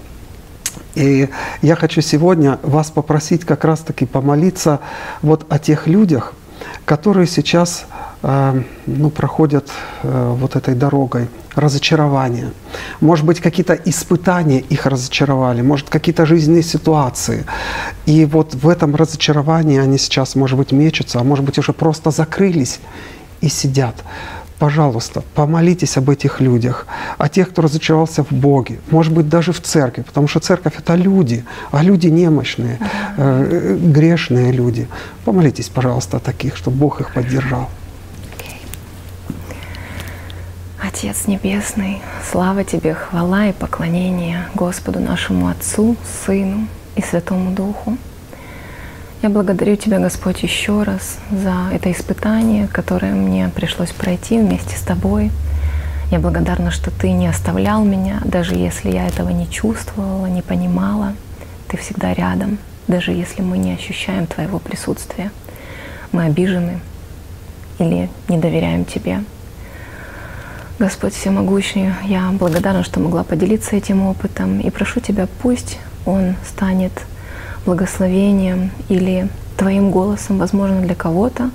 И 0.96 1.30
я 1.62 1.76
хочу 1.76 2.02
сегодня 2.02 2.58
вас 2.64 2.90
попросить 2.90 3.46
как 3.46 3.64
раз-таки 3.64 4.08
помолиться 4.08 4.80
вот 5.22 5.46
о 5.50 5.60
тех 5.60 5.86
людях, 5.86 6.34
которые 6.88 7.28
сейчас 7.28 7.86
э, 8.24 8.62
ну, 8.86 9.10
проходят 9.10 9.70
э, 10.04 10.36
вот 10.40 10.56
этой 10.56 10.74
дорогой 10.74 11.28
разочарования. 11.54 12.52
Может 13.02 13.26
быть, 13.26 13.42
какие-то 13.42 13.74
испытания 13.74 14.60
их 14.60 14.86
разочаровали, 14.86 15.62
может, 15.62 15.90
какие-то 15.90 16.26
жизненные 16.26 16.64
ситуации. 16.64 17.46
И 18.06 18.24
вот 18.26 18.56
в 18.56 18.70
этом 18.70 18.96
разочаровании 18.96 19.80
они 19.80 19.98
сейчас, 19.98 20.36
может 20.36 20.58
быть, 20.58 20.72
мечутся, 20.72 21.20
а 21.20 21.24
может 21.24 21.44
быть, 21.44 21.60
уже 21.60 21.74
просто 21.74 22.12
закрылись 22.12 22.80
и 23.42 23.50
сидят. 23.50 23.96
Пожалуйста, 24.60 25.24
помолитесь 25.36 25.98
об 25.98 26.10
этих 26.10 26.42
людях, 26.42 26.88
о 27.20 27.30
тех, 27.30 27.50
кто 27.50 27.62
разочаровался 27.62 28.24
в 28.24 28.32
Боге, 28.32 28.80
может 28.90 29.14
быть, 29.14 29.30
даже 29.30 29.52
в 29.52 29.62
церкви, 29.62 30.02
потому 30.02 30.28
что 30.28 30.40
церковь– 30.40 30.74
это 30.80 30.96
люди, 30.96 31.46
а 31.72 31.84
люди 31.84 32.08
немощные, 32.08 32.80
э, 33.18 33.78
грешные 33.80 34.52
люди. 34.52 34.88
Помолитесь, 35.26 35.70
пожалуйста, 35.70 36.18
о 36.18 36.20
таких, 36.20 36.58
чтобы 36.58 36.78
Бог 36.78 37.02
их 37.02 37.14
поддержал. 37.14 37.70
Отец 40.82 41.28
Небесный, 41.28 42.02
слава 42.32 42.64
Тебе, 42.64 42.96
хвала 42.96 43.48
и 43.48 43.52
поклонение 43.52 44.48
Господу 44.56 45.00
нашему 45.00 45.50
Отцу, 45.50 45.96
Сыну 46.26 46.68
и 46.96 47.02
Святому 47.04 47.52
Духу. 47.52 47.98
Я 49.24 49.30
благодарю 49.30 49.76
Тебя, 49.76 49.98
Господь, 49.98 50.44
еще 50.44 50.84
раз 50.84 51.18
за 51.32 51.70
это 51.74 51.92
испытание, 51.92 52.68
которое 52.68 53.14
мне 53.14 53.50
пришлось 53.50 53.90
пройти 53.90 54.38
вместе 54.38 54.78
с 54.78 54.82
Тобой. 54.82 55.32
Я 56.12 56.20
благодарна, 56.20 56.70
что 56.70 56.92
Ты 56.92 57.12
не 57.12 57.26
оставлял 57.26 57.84
меня, 57.84 58.22
даже 58.24 58.54
если 58.54 58.92
я 58.92 59.08
этого 59.08 59.30
не 59.30 59.50
чувствовала, 59.50 60.28
не 60.28 60.44
понимала. 60.44 61.14
Ты 61.68 61.78
всегда 61.78 62.14
рядом, 62.14 62.60
даже 62.88 63.12
если 63.12 63.42
мы 63.42 63.58
не 63.58 63.74
ощущаем 63.74 64.28
Твоего 64.28 64.60
присутствия. 64.60 65.32
Мы 66.12 66.26
обижены 66.26 66.80
или 67.80 68.12
не 68.28 68.38
доверяем 68.38 68.86
Тебе. 68.86 69.24
Господь 70.78 71.16
Всемогущий, 71.16 71.92
я 72.06 72.30
благодарна, 72.34 72.84
что 72.84 73.00
могла 73.00 73.24
поделиться 73.24 73.76
этим 73.76 74.06
опытом 74.06 74.60
и 74.60 74.70
прошу 74.70 75.00
Тебя, 75.00 75.28
пусть 75.42 75.80
он 76.06 76.36
станет 76.48 76.92
благословением 77.68 78.72
или 78.88 79.28
Твоим 79.58 79.92
голосом, 79.92 80.38
возможно, 80.38 80.82
для 80.82 80.96
кого-то, 80.96 81.52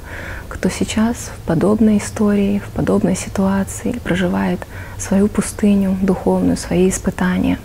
кто 0.49 0.69
сейчас 0.69 1.31
в 1.35 1.47
подобной 1.47 1.99
истории, 1.99 2.59
в 2.59 2.69
подобной 2.71 3.17
ситуации 3.17 3.93
проживает 4.05 4.61
свою 4.99 5.29
пустыню 5.29 5.97
духовную, 6.03 6.57
свои 6.57 6.91
испытания. 6.91 7.59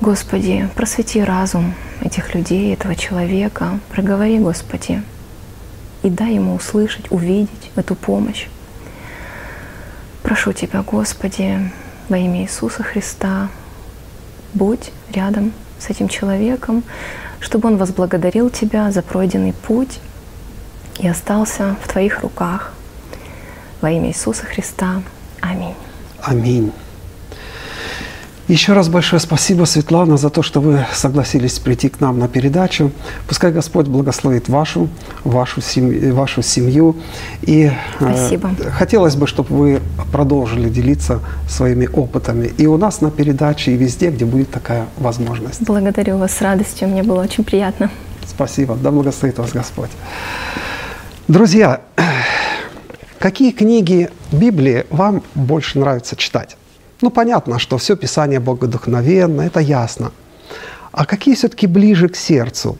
Господи, 0.00 0.68
просвети 0.74 1.22
разум 1.22 1.74
этих 2.00 2.34
людей, 2.34 2.74
этого 2.74 2.96
человека, 2.96 3.78
проговори, 3.90 4.38
Господи, 4.38 5.02
и 6.02 6.10
дай 6.10 6.34
ему 6.34 6.54
услышать, 6.54 7.12
увидеть 7.12 7.70
эту 7.76 7.94
помощь. 7.94 8.48
Прошу 10.22 10.52
Тебя, 10.52 10.82
Господи, 10.82 11.70
во 12.08 12.18
имя 12.18 12.42
Иисуса 12.42 12.82
Христа, 12.82 13.48
будь 14.54 14.90
рядом 15.12 15.52
с 15.80 15.90
этим 15.90 16.08
человеком, 16.08 16.82
чтобы 17.40 17.68
он 17.68 17.76
возблагодарил 17.76 18.50
Тебя 18.50 18.90
за 18.92 19.02
пройденный 19.02 19.52
путь 19.52 19.98
и 20.98 21.08
остался 21.08 21.76
в 21.82 21.88
Твоих 21.88 22.20
руках. 22.20 22.72
Во 23.80 23.90
имя 23.90 24.08
Иисуса 24.08 24.44
Христа. 24.44 25.02
Аминь. 25.40 25.74
Аминь. 26.22 26.72
Еще 28.50 28.72
раз 28.72 28.88
большое 28.88 29.20
спасибо, 29.20 29.64
Светлана, 29.64 30.16
за 30.16 30.28
то, 30.28 30.42
что 30.42 30.60
вы 30.60 30.84
согласились 30.92 31.60
прийти 31.60 31.88
к 31.88 32.00
нам 32.00 32.18
на 32.18 32.26
передачу. 32.26 32.90
Пускай 33.28 33.52
Господь 33.52 33.86
благословит 33.86 34.48
вашу, 34.48 34.88
вашу, 35.22 35.60
семью, 35.60 36.12
вашу 36.16 36.42
семью. 36.42 36.96
И 37.42 37.70
Спасибо. 38.00 38.50
Э, 38.58 38.70
хотелось 38.70 39.14
бы, 39.14 39.28
чтобы 39.28 39.56
вы 39.56 39.80
продолжили 40.10 40.68
делиться 40.68 41.20
своими 41.48 41.86
опытами 41.86 42.50
и 42.58 42.66
у 42.66 42.76
нас 42.76 43.00
на 43.00 43.12
передаче, 43.12 43.70
и 43.70 43.76
везде, 43.76 44.10
где 44.10 44.24
будет 44.24 44.50
такая 44.50 44.86
возможность. 44.98 45.62
Благодарю 45.62 46.18
вас 46.18 46.32
с 46.32 46.40
радостью, 46.42 46.88
мне 46.88 47.04
было 47.04 47.22
очень 47.22 47.44
приятно. 47.44 47.88
Спасибо. 48.26 48.74
Да 48.74 48.90
благословит 48.90 49.38
вас 49.38 49.52
Господь. 49.52 49.90
Друзья, 51.28 51.82
какие 53.20 53.52
книги 53.52 54.10
Библии 54.32 54.86
вам 54.90 55.22
больше 55.36 55.78
нравится 55.78 56.16
читать? 56.16 56.56
Ну, 57.02 57.10
понятно, 57.10 57.58
что 57.58 57.78
все 57.78 57.96
Писание 57.96 58.40
богодухновенно, 58.40 59.42
это 59.42 59.60
ясно. 59.60 60.12
А 60.92 61.06
какие 61.06 61.34
все-таки 61.34 61.66
ближе 61.66 62.08
к 62.08 62.16
сердцу? 62.16 62.76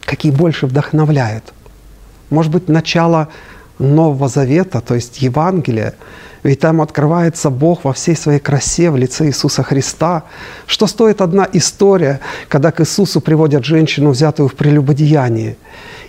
Какие 0.00 0.32
больше 0.32 0.66
вдохновляют? 0.66 1.52
Может 2.30 2.52
быть, 2.52 2.68
начало 2.68 3.28
Нового 3.78 4.28
Завета, 4.28 4.80
то 4.80 4.94
есть 4.94 5.22
Евангелия, 5.22 5.94
ведь 6.42 6.60
там 6.60 6.80
открывается 6.80 7.50
Бог 7.50 7.84
во 7.84 7.92
всей 7.92 8.16
своей 8.16 8.38
красе 8.38 8.90
в 8.90 8.96
лице 8.96 9.26
Иисуса 9.26 9.62
Христа. 9.62 10.24
Что 10.66 10.86
стоит 10.86 11.20
одна 11.20 11.48
история, 11.52 12.20
когда 12.48 12.70
к 12.70 12.80
Иисусу 12.80 13.20
приводят 13.20 13.64
женщину, 13.64 14.10
взятую 14.10 14.48
в 14.48 14.54
прелюбодеянии. 14.54 15.56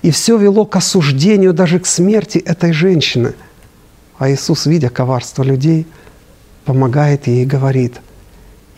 И 0.01 0.11
все 0.11 0.37
вело 0.37 0.65
к 0.65 0.75
осуждению, 0.75 1.53
даже 1.53 1.79
к 1.79 1.85
смерти 1.85 2.37
этой 2.37 2.73
женщины. 2.73 3.33
А 4.17 4.29
Иисус, 4.29 4.65
видя 4.65 4.89
коварство 4.89 5.43
людей, 5.43 5.87
помогает 6.65 7.27
ей 7.27 7.43
и 7.43 7.45
говорит, 7.45 8.01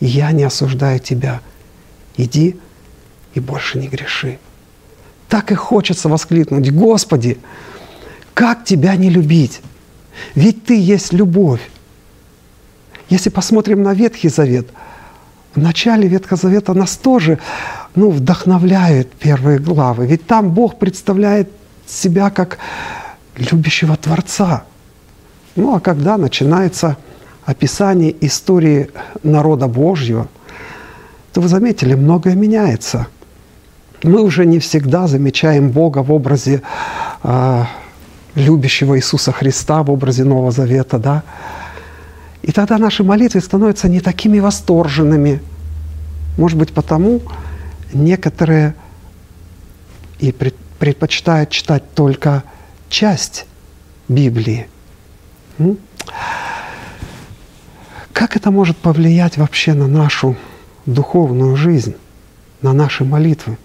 «Я 0.00 0.32
не 0.32 0.44
осуждаю 0.44 0.98
тебя, 0.98 1.40
иди 2.16 2.58
и 3.34 3.40
больше 3.40 3.78
не 3.78 3.88
греши». 3.88 4.38
Так 5.28 5.52
и 5.52 5.54
хочется 5.54 6.08
воскликнуть, 6.08 6.70
«Господи, 6.72 7.38
как 8.34 8.64
тебя 8.64 8.96
не 8.96 9.10
любить? 9.10 9.60
Ведь 10.34 10.64
Ты 10.64 10.80
есть 10.80 11.12
любовь». 11.12 11.60
Если 13.08 13.30
посмотрим 13.30 13.82
на 13.82 13.94
Ветхий 13.94 14.28
Завет, 14.28 14.68
в 15.54 15.60
начале 15.60 16.08
Ветхого 16.08 16.40
Завета 16.40 16.72
нас 16.72 16.96
тоже 16.96 17.38
ну, 17.94 18.10
вдохновляют 18.10 19.12
первые 19.12 19.58
главы. 19.58 20.06
Ведь 20.06 20.26
там 20.26 20.50
Бог 20.50 20.78
представляет 20.78 21.50
себя 21.86 22.30
как 22.30 22.58
любящего 23.36 23.96
Творца. 23.96 24.64
Ну 25.56 25.76
а 25.76 25.80
когда 25.80 26.16
начинается 26.16 26.96
описание 27.44 28.14
истории 28.24 28.90
народа 29.22 29.66
Божьего, 29.66 30.28
то 31.32 31.40
вы 31.40 31.48
заметили, 31.48 31.94
многое 31.94 32.34
меняется. 32.34 33.06
Мы 34.02 34.22
уже 34.22 34.46
не 34.46 34.58
всегда 34.58 35.06
замечаем 35.06 35.70
Бога 35.70 36.02
в 36.02 36.12
образе 36.12 36.62
э, 37.22 37.64
любящего 38.34 38.98
Иисуса 38.98 39.32
Христа, 39.32 39.82
в 39.82 39.90
образе 39.90 40.24
Нового 40.24 40.50
Завета, 40.50 40.98
да? 40.98 41.22
И 42.42 42.50
тогда 42.50 42.78
наши 42.78 43.04
молитвы 43.04 43.40
становятся 43.40 43.88
не 43.88 44.00
такими 44.00 44.40
восторженными. 44.40 45.40
Может 46.36 46.58
быть, 46.58 46.72
потому 46.72 47.22
некоторые 47.92 48.74
и 50.18 50.32
предпочитают 50.32 51.50
читать 51.50 51.82
только 51.94 52.42
часть 52.88 53.46
Библии. 54.08 54.66
Как 58.12 58.36
это 58.36 58.50
может 58.50 58.76
повлиять 58.76 59.38
вообще 59.38 59.74
на 59.74 59.86
нашу 59.86 60.36
духовную 60.86 61.56
жизнь, 61.56 61.94
на 62.60 62.72
наши 62.72 63.04
молитвы? 63.04 63.56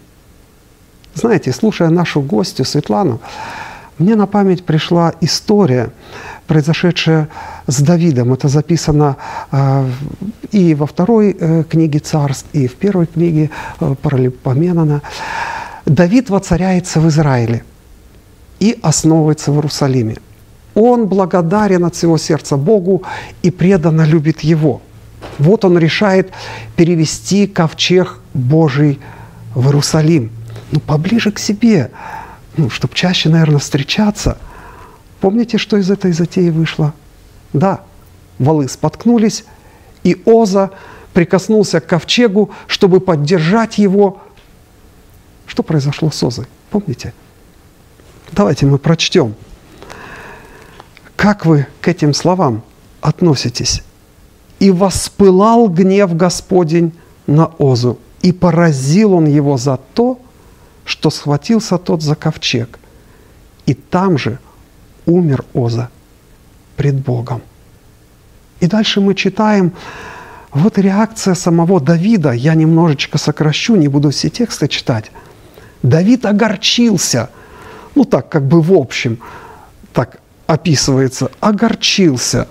Знаете, 1.13 1.51
слушая 1.51 1.89
нашу 1.89 2.21
гостью 2.21 2.63
Светлану, 2.63 3.19
мне 3.97 4.15
на 4.15 4.27
память 4.27 4.63
пришла 4.63 5.13
история, 5.21 5.89
произошедшая 6.45 7.29
с 7.65 7.81
Давидом. 7.81 8.31
Это 8.33 8.47
записано 8.47 9.17
э, 9.51 9.89
и 10.51 10.75
во 10.75 10.85
второй 10.85 11.35
э, 11.37 11.63
книге 11.63 11.99
царств, 11.99 12.45
и 12.53 12.67
в 12.67 12.75
первой 12.75 13.07
книге 13.07 13.49
э, 13.79 13.95
Паралипоменона. 14.01 15.01
Давид 15.85 16.29
воцаряется 16.29 16.99
в 16.99 17.07
Израиле. 17.07 17.63
и 18.59 18.77
основывается 18.81 19.51
в 19.51 19.55
Иерусалиме. 19.55 20.17
Он 20.80 21.07
благодарен 21.07 21.86
от 21.86 21.95
всего 21.95 22.19
сердца 22.19 22.55
Богу 22.55 23.01
и 23.41 23.49
преданно 23.49 24.03
любит 24.03 24.41
Его. 24.41 24.80
Вот 25.39 25.65
он 25.65 25.75
решает 25.80 26.32
перевести 26.75 27.47
ковчег 27.47 28.19
Божий 28.36 28.99
в 29.55 29.65
Иерусалим. 29.65 30.30
Ну, 30.71 30.80
поближе 30.80 31.32
к 31.32 31.39
себе, 31.39 31.89
ну, 32.57 32.69
чтобы 32.69 32.93
чаще, 32.93 33.28
наверное, 33.30 33.57
встречаться. 33.57 34.38
Помните, 35.19 35.57
что 35.57 35.78
из 35.78 35.89
этой 35.89 36.11
затеи 36.11 36.51
вышло? 36.51 36.93
Да, 37.53 37.82
валы 38.38 38.69
споткнулись, 38.69 39.45
и 40.03 40.21
Оза 40.28 40.69
прикоснулся 41.11 41.80
к 41.80 41.88
ковчегу, 41.88 42.51
чтобы 42.67 42.99
поддержать 42.99 43.80
его. 43.80 44.21
Что 45.47 45.63
произошло 45.63 46.11
с 46.11 46.21
Озой? 46.21 46.45
Помните? 46.69 47.15
Давайте 48.32 48.67
мы 48.67 48.78
прочтем. 48.78 49.34
Как 51.18 51.45
вы 51.45 51.65
к 51.82 51.88
этим 51.89 52.13
словам 52.13 52.63
относитесь? 53.01 53.84
«И 54.59 54.72
воспылал 54.72 55.68
гнев 55.68 56.15
Господень 56.15 56.93
на 57.28 57.47
Озу, 57.57 57.99
и 58.22 58.32
поразил 58.32 59.13
он 59.13 59.26
его 59.26 59.57
за 59.57 59.78
то, 59.93 60.20
что 60.86 61.09
схватился 61.09 61.78
тот 61.78 62.01
за 62.01 62.15
ковчег. 62.15 62.80
И 63.65 63.74
там 63.74 64.18
же 64.18 64.39
умер 65.05 65.43
Оза 65.53 65.89
пред 66.76 66.95
Богом». 66.95 67.41
И 68.59 68.68
дальше 68.68 69.01
мы 69.01 69.13
читаем, 69.13 69.74
вот 70.51 70.78
реакция 70.78 71.36
самого 71.36 71.80
Давида. 71.80 72.32
Я 72.32 72.55
немножечко 72.55 73.18
сокращу, 73.18 73.76
не 73.76 73.88
буду 73.88 74.09
все 74.09 74.30
тексты 74.30 74.68
читать. 74.68 75.11
Давид 75.84 76.26
огорчился. 76.26 77.30
Ну 77.95 78.05
так, 78.05 78.30
как 78.30 78.47
бы 78.47 78.61
в 78.61 78.74
общем, 78.74 79.20
так 79.93 80.20
описывается. 80.47 81.29
Огорчился. 81.39 82.47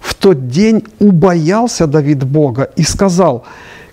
В 0.00 0.14
тот 0.14 0.48
день 0.48 0.84
убоялся 0.98 1.86
Давид 1.86 2.24
Бога 2.24 2.70
и 2.76 2.82
сказал, 2.82 3.44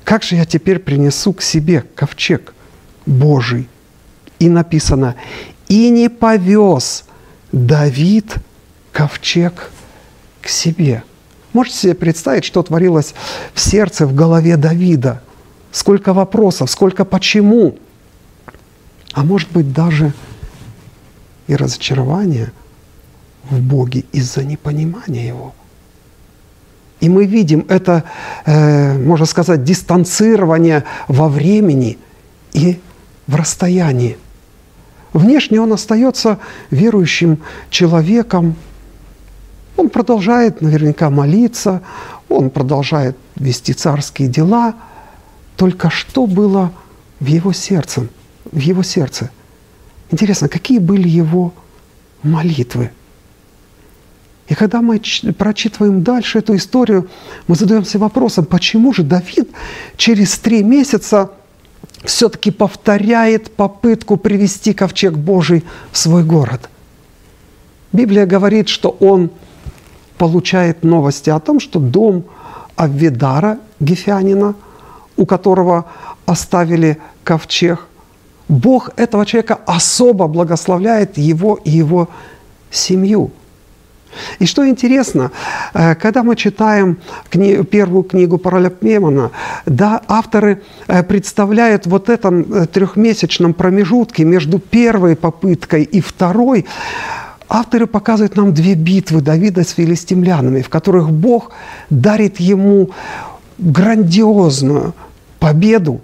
как 0.03 0.23
же 0.23 0.35
я 0.35 0.45
теперь 0.45 0.79
принесу 0.79 1.33
к 1.33 1.41
себе 1.41 1.83
ковчег 1.95 2.53
Божий? 3.05 3.67
И 4.39 4.49
написано, 4.49 5.15
и 5.67 5.89
не 5.89 6.09
повез 6.09 7.05
Давид 7.51 8.35
ковчег 8.91 9.71
к 10.41 10.47
себе. 10.47 11.03
Можете 11.53 11.77
себе 11.77 11.95
представить, 11.95 12.45
что 12.45 12.63
творилось 12.63 13.13
в 13.53 13.59
сердце, 13.59 14.05
в 14.05 14.13
голове 14.13 14.57
Давида? 14.57 15.21
Сколько 15.71 16.13
вопросов, 16.13 16.69
сколько 16.69 17.03
почему? 17.03 17.77
А 19.13 19.23
может 19.23 19.51
быть 19.51 19.73
даже 19.73 20.13
и 21.47 21.55
разочарование 21.55 22.51
в 23.49 23.59
Боге 23.59 24.03
из-за 24.11 24.43
непонимания 24.43 25.27
Его. 25.27 25.53
И 27.01 27.09
мы 27.09 27.25
видим 27.25 27.65
это, 27.69 28.03
э, 28.45 28.97
можно 28.97 29.25
сказать, 29.25 29.63
дистанцирование 29.63 30.83
во 31.07 31.27
времени 31.27 31.97
и 32.53 32.79
в 33.27 33.35
расстоянии. 33.35 34.17
Внешне 35.13 35.61
он 35.61 35.73
остается 35.73 36.39
верующим 36.71 37.39
человеком, 37.69 38.55
он 39.77 39.89
продолжает 39.89 40.61
наверняка 40.61 41.09
молиться, 41.09 41.81
он 42.29 42.49
продолжает 42.49 43.17
вести 43.35 43.73
царские 43.73 44.27
дела. 44.27 44.75
Только 45.57 45.89
что 45.89 46.25
было 46.25 46.71
в 47.19 47.25
его 47.25 47.53
сердце? 47.53 48.07
В 48.51 48.59
его 48.59 48.83
сердце. 48.83 49.29
Интересно, 50.11 50.47
какие 50.47 50.79
были 50.79 51.07
его 51.07 51.53
молитвы? 52.23 52.91
И 54.47 54.53
когда 54.53 54.81
мы 54.81 55.01
прочитываем 55.37 56.03
дальше 56.03 56.39
эту 56.39 56.55
историю, 56.55 57.09
мы 57.47 57.55
задаемся 57.55 57.97
вопросом, 57.97 58.45
почему 58.45 58.93
же 58.93 59.03
Давид 59.03 59.49
через 59.97 60.37
три 60.37 60.63
месяца 60.63 61.31
все-таки 62.03 62.51
повторяет 62.51 63.55
попытку 63.55 64.17
привести 64.17 64.73
ковчег 64.73 65.13
Божий 65.13 65.63
в 65.91 65.97
свой 65.97 66.23
город. 66.23 66.69
Библия 67.91 68.27
говорит, 68.27 68.69
что 68.69 68.89
он 68.99 69.31
получает 70.17 70.83
новости 70.83 71.29
о 71.29 71.39
том, 71.39 71.59
что 71.59 71.79
дом 71.79 72.25
Авведара, 72.75 73.59
Гефянина, 73.79 74.55
у 75.17 75.25
которого 75.25 75.85
оставили 76.25 76.99
ковчег, 77.23 77.87
Бог 78.47 78.91
этого 78.95 79.25
человека 79.25 79.59
особо 79.65 80.27
благословляет 80.27 81.17
его 81.17 81.55
и 81.63 81.71
его 81.71 82.09
семью. 82.69 83.31
И 84.39 84.45
что 84.45 84.67
интересно, 84.67 85.31
э, 85.73 85.95
когда 85.95 86.23
мы 86.23 86.35
читаем 86.35 86.97
кни- 87.31 87.63
первую 87.63 88.03
книгу 88.03 88.37
Паралипмемона, 88.37 89.31
да, 89.65 90.01
авторы 90.07 90.61
э, 90.87 91.03
представляют 91.03 91.87
вот 91.87 92.09
этом 92.09 92.41
э, 92.41 92.65
трехмесячном 92.65 93.53
промежутке 93.53 94.25
между 94.25 94.59
первой 94.59 95.15
попыткой 95.15 95.83
и 95.83 96.01
второй 96.01 96.65
Авторы 97.47 97.85
показывают 97.85 98.35
нам 98.35 98.53
две 98.53 98.73
битвы 98.73 99.21
Давида 99.21 99.63
с 99.63 99.69
филистимлянами, 99.69 100.61
в 100.61 100.69
которых 100.69 101.11
Бог 101.11 101.51
дарит 101.89 102.39
ему 102.39 102.89
грандиозную 103.59 104.93
победу. 105.39 106.01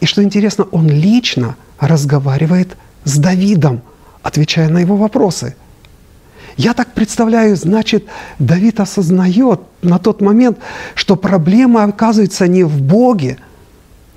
И 0.00 0.06
что 0.06 0.22
интересно, 0.22 0.66
он 0.72 0.88
лично 0.88 1.56
разговаривает 1.78 2.76
с 3.04 3.18
Давидом, 3.18 3.82
отвечая 4.22 4.68
на 4.68 4.78
его 4.78 4.96
вопросы. 4.96 5.54
Я 6.56 6.74
так 6.74 6.92
представляю, 6.94 7.56
значит, 7.56 8.06
Давид 8.38 8.80
осознает 8.80 9.60
на 9.82 9.98
тот 9.98 10.20
момент, 10.20 10.58
что 10.94 11.16
проблема 11.16 11.84
оказывается 11.84 12.46
не 12.46 12.64
в 12.64 12.80
Боге. 12.80 13.38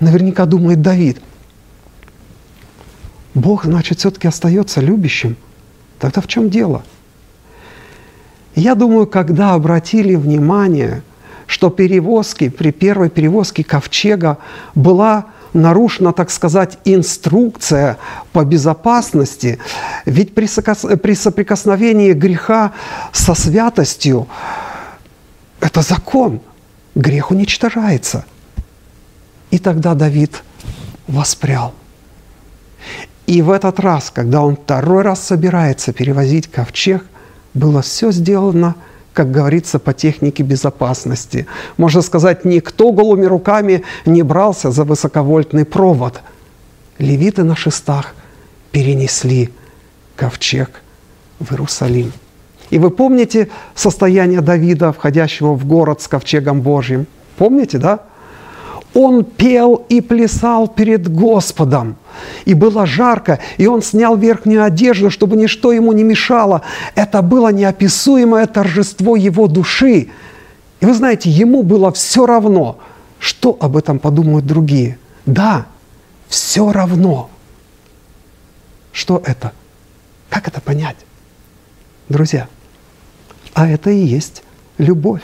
Наверняка 0.00 0.46
думает 0.46 0.80
Давид. 0.80 1.20
Бог, 3.34 3.64
значит, 3.64 3.98
все-таки 3.98 4.28
остается 4.28 4.80
любящим– 4.80 5.36
Тогда 5.98 6.20
в 6.20 6.26
чем 6.26 6.48
дело? 6.48 6.82
Я 8.54 8.74
думаю, 8.74 9.06
когда 9.06 9.54
обратили 9.54 10.14
внимание, 10.14 11.02
что 11.46 11.70
перевозки, 11.70 12.48
при 12.48 12.72
первой 12.72 13.10
перевозке 13.10 13.64
ковчега 13.64 14.38
была 14.74 15.26
нарушена, 15.52 16.12
так 16.12 16.30
сказать, 16.30 16.78
инструкция 16.84 17.98
по 18.32 18.44
безопасности, 18.44 19.58
ведь 20.04 20.34
при, 20.34 20.46
при 20.96 21.14
соприкосновении 21.14 22.12
греха 22.12 22.72
со 23.12 23.34
святостью 23.34 24.28
это 25.60 25.82
закон, 25.82 26.40
грех 26.94 27.30
уничтожается. 27.30 28.24
И 29.50 29.58
тогда 29.58 29.94
Давид 29.94 30.42
воспрял. 31.06 31.74
И 33.26 33.42
в 33.42 33.50
этот 33.50 33.80
раз, 33.80 34.10
когда 34.10 34.42
он 34.42 34.56
второй 34.56 35.02
раз 35.02 35.22
собирается 35.22 35.92
перевозить 35.92 36.50
ковчег, 36.50 37.04
было 37.54 37.82
все 37.82 38.10
сделано, 38.10 38.74
как 39.18 39.32
говорится, 39.32 39.80
по 39.80 39.92
технике 39.92 40.44
безопасности. 40.44 41.48
Можно 41.76 42.02
сказать, 42.02 42.44
никто 42.44 42.92
голыми 42.92 43.26
руками 43.26 43.82
не 44.06 44.22
брался 44.22 44.70
за 44.70 44.84
высоковольтный 44.84 45.64
провод. 45.64 46.20
Левиты 46.98 47.42
на 47.42 47.56
шестах 47.56 48.14
перенесли 48.70 49.50
ковчег 50.14 50.82
в 51.40 51.50
Иерусалим. 51.50 52.12
И 52.70 52.78
вы 52.78 52.90
помните 52.90 53.48
состояние 53.74 54.40
Давида, 54.40 54.92
входящего 54.92 55.54
в 55.54 55.66
город 55.66 56.00
с 56.00 56.06
ковчегом 56.06 56.60
Божьим? 56.60 57.08
Помните, 57.38 57.78
да? 57.78 58.04
Он 58.94 59.24
пел 59.24 59.84
и 59.88 60.00
плясал 60.00 60.66
перед 60.66 61.08
Господом. 61.08 61.96
И 62.46 62.54
было 62.54 62.86
жарко, 62.86 63.38
и 63.58 63.66
он 63.66 63.82
снял 63.82 64.16
верхнюю 64.16 64.64
одежду, 64.64 65.10
чтобы 65.10 65.36
ничто 65.36 65.72
ему 65.72 65.92
не 65.92 66.02
мешало. 66.02 66.62
Это 66.94 67.22
было 67.22 67.52
неописуемое 67.52 68.46
торжество 68.46 69.14
его 69.14 69.46
души. 69.46 70.08
И 70.80 70.86
вы 70.86 70.94
знаете, 70.94 71.30
ему 71.30 71.62
было 71.62 71.92
все 71.92 72.26
равно, 72.26 72.78
что 73.18 73.56
об 73.60 73.76
этом 73.76 73.98
подумают 73.98 74.46
другие. 74.46 74.98
Да, 75.26 75.66
все 76.28 76.72
равно. 76.72 77.30
Что 78.92 79.22
это? 79.24 79.52
Как 80.30 80.48
это 80.48 80.60
понять? 80.60 80.96
Друзья, 82.08 82.48
а 83.54 83.68
это 83.68 83.90
и 83.90 83.98
есть 83.98 84.42
любовь. 84.78 85.22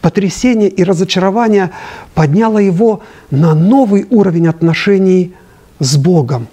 Потрясение 0.00 0.68
и 0.68 0.84
разочарование 0.84 1.70
подняло 2.14 2.58
его 2.58 3.02
на 3.30 3.54
новый 3.54 4.06
уровень 4.10 4.48
отношений 4.48 5.34
с 5.78 5.96
Богом. 5.96 6.48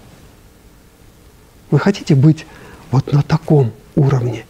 Вы 1.69 1.79
хотите 1.79 2.15
быть 2.15 2.45
вот 2.91 3.11
на 3.13 3.21
таком 3.23 3.71
уровне? 3.95 4.45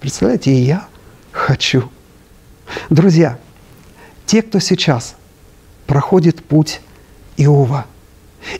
Представляете, 0.00 0.52
и 0.52 0.62
я 0.62 0.86
хочу. 1.32 1.90
Друзья, 2.90 3.38
те, 4.26 4.42
кто 4.42 4.58
сейчас 4.58 5.16
проходит 5.86 6.42
путь 6.42 6.80
Иова 7.36 7.86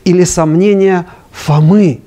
или 0.04 0.24
сомнения 0.24 1.06
Фомы, 1.32 2.00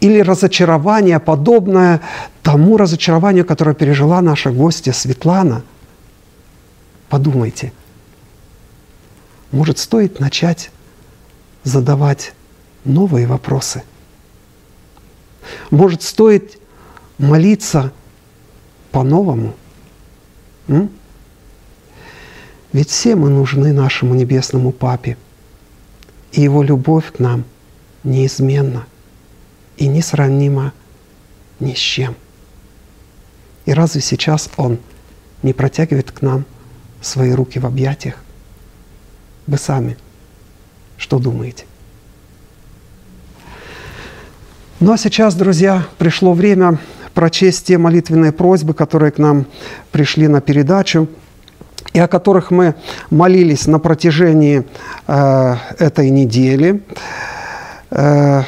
Или 0.00 0.20
разочарование, 0.20 1.20
подобное 1.20 2.00
тому 2.42 2.76
разочарованию, 2.76 3.44
которое 3.44 3.74
пережила 3.74 4.20
наша 4.20 4.50
гостья 4.50 4.92
Светлана. 4.92 5.62
Подумайте, 7.08 7.72
может, 9.50 9.78
стоит 9.78 10.20
начать 10.20 10.70
задавать 11.64 12.32
новые 12.84 13.26
вопросы? 13.26 13.82
Может, 15.70 16.02
стоит 16.02 16.58
молиться 17.18 17.92
по-новому? 18.90 19.54
Ведь 22.72 22.90
все 22.90 23.16
мы 23.16 23.30
нужны 23.30 23.72
нашему 23.72 24.14
небесному 24.14 24.72
Папе, 24.72 25.16
и 26.32 26.42
Его 26.42 26.62
любовь 26.62 27.12
к 27.12 27.18
нам 27.18 27.44
неизменна 28.04 28.86
и 29.78 29.86
несравнима 29.86 30.72
ни 31.60 31.74
с 31.74 31.78
чем. 31.78 32.14
И 33.64 33.72
разве 33.72 34.00
сейчас 34.00 34.50
Он 34.56 34.78
не 35.42 35.52
протягивает 35.52 36.10
к 36.10 36.22
нам 36.22 36.44
свои 37.00 37.32
руки 37.32 37.58
в 37.58 37.66
объятиях? 37.66 38.16
Вы 39.46 39.56
сами 39.56 39.96
что 40.98 41.18
думаете? 41.18 41.64
Ну 44.80 44.92
а 44.92 44.98
сейчас, 44.98 45.34
друзья, 45.34 45.86
пришло 45.96 46.32
время 46.32 46.78
прочесть 47.14 47.66
те 47.66 47.78
молитвенные 47.78 48.32
просьбы, 48.32 48.74
которые 48.74 49.10
к 49.10 49.18
нам 49.18 49.46
пришли 49.90 50.28
на 50.28 50.40
передачу 50.40 51.08
и 51.92 51.98
о 51.98 52.08
которых 52.08 52.50
мы 52.50 52.74
молились 53.10 53.66
на 53.66 53.78
протяжении 53.78 54.64
э, 55.06 55.56
этой 55.78 56.10
недели. 56.10 56.82
Э, 57.90 58.42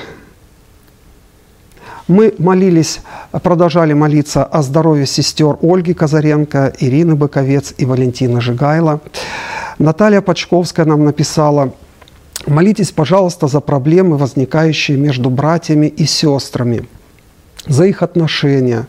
мы 2.10 2.34
молились, 2.38 3.00
продолжали 3.30 3.92
молиться 3.92 4.44
о 4.44 4.62
здоровье 4.62 5.06
сестер 5.06 5.56
Ольги 5.62 5.94
Казаренко, 5.94 6.72
Ирины 6.80 7.14
Быковец 7.14 7.72
и 7.78 7.86
Валентины 7.86 8.40
Жигайло. 8.40 9.00
Наталья 9.78 10.20
Почковская 10.20 10.84
нам 10.84 11.04
написала, 11.04 11.72
молитесь, 12.46 12.90
пожалуйста, 12.90 13.46
за 13.46 13.60
проблемы, 13.60 14.18
возникающие 14.18 14.98
между 14.98 15.30
братьями 15.30 15.86
и 15.86 16.04
сестрами– 16.04 16.86
за 17.66 17.84
их 17.84 18.02
отношения, 18.02 18.86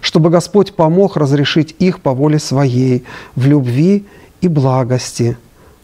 чтобы 0.00 0.30
Господь 0.30 0.74
помог 0.74 1.16
разрешить 1.16 1.76
их 1.78 2.00
по 2.00 2.12
воле 2.14 2.38
своей, 2.38 3.04
в 3.36 3.46
любви 3.46 4.06
и 4.40 4.48
благости, 4.48 5.36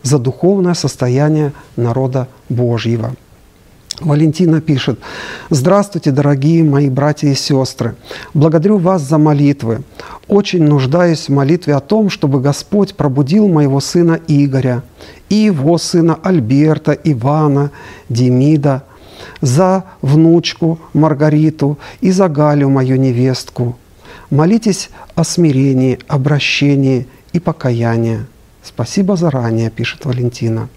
за 0.03 0.19
духовное 0.19 0.73
состояние 0.73 1.53
народа 1.77 2.29
Божьего. 2.49 3.15
Валентина 4.01 4.61
пишет, 4.63 4.99
«Здравствуйте, 5.51 6.11
дорогие 6.11 6.65
мои 6.65 6.89
братья 6.89 7.29
и 7.29 7.35
сестры! 7.35 7.95
Благодарю 8.33 8.79
вас 8.79 9.03
за 9.03 9.19
молитвы. 9.19 9.83
Очень 10.27 10.65
нуждаюсь 10.65 11.29
в 11.29 11.33
молитве 11.33 11.75
о 11.75 11.81
том, 11.81 12.09
чтобы 12.09 12.41
Господь 12.41 12.95
пробудил 12.95 13.47
моего 13.49 13.79
сына 13.81 14.19
Игоря 14.27 14.83
и 15.29 15.35
его 15.35 15.77
сына 15.77 16.19
Альберта, 16.23 16.93
Ивана, 16.93 17.71
Демида, 18.09 18.85
за 19.43 19.85
внучку 20.01 20.79
Маргариту 20.95 21.79
и 22.01 22.11
за 22.11 22.29
Галю, 22.29 22.71
мою 22.71 22.97
невестку. 22.97 23.77
Молитесь 24.31 24.91
о 25.15 25.25
смирении, 25.25 25.99
обращении 26.09 27.07
и 27.35 27.39
покаянии. 27.39 28.21
Спасибо 28.63 29.17
заранее, 29.17 29.71
пишет 29.71 30.07
Валентина. 30.07 30.69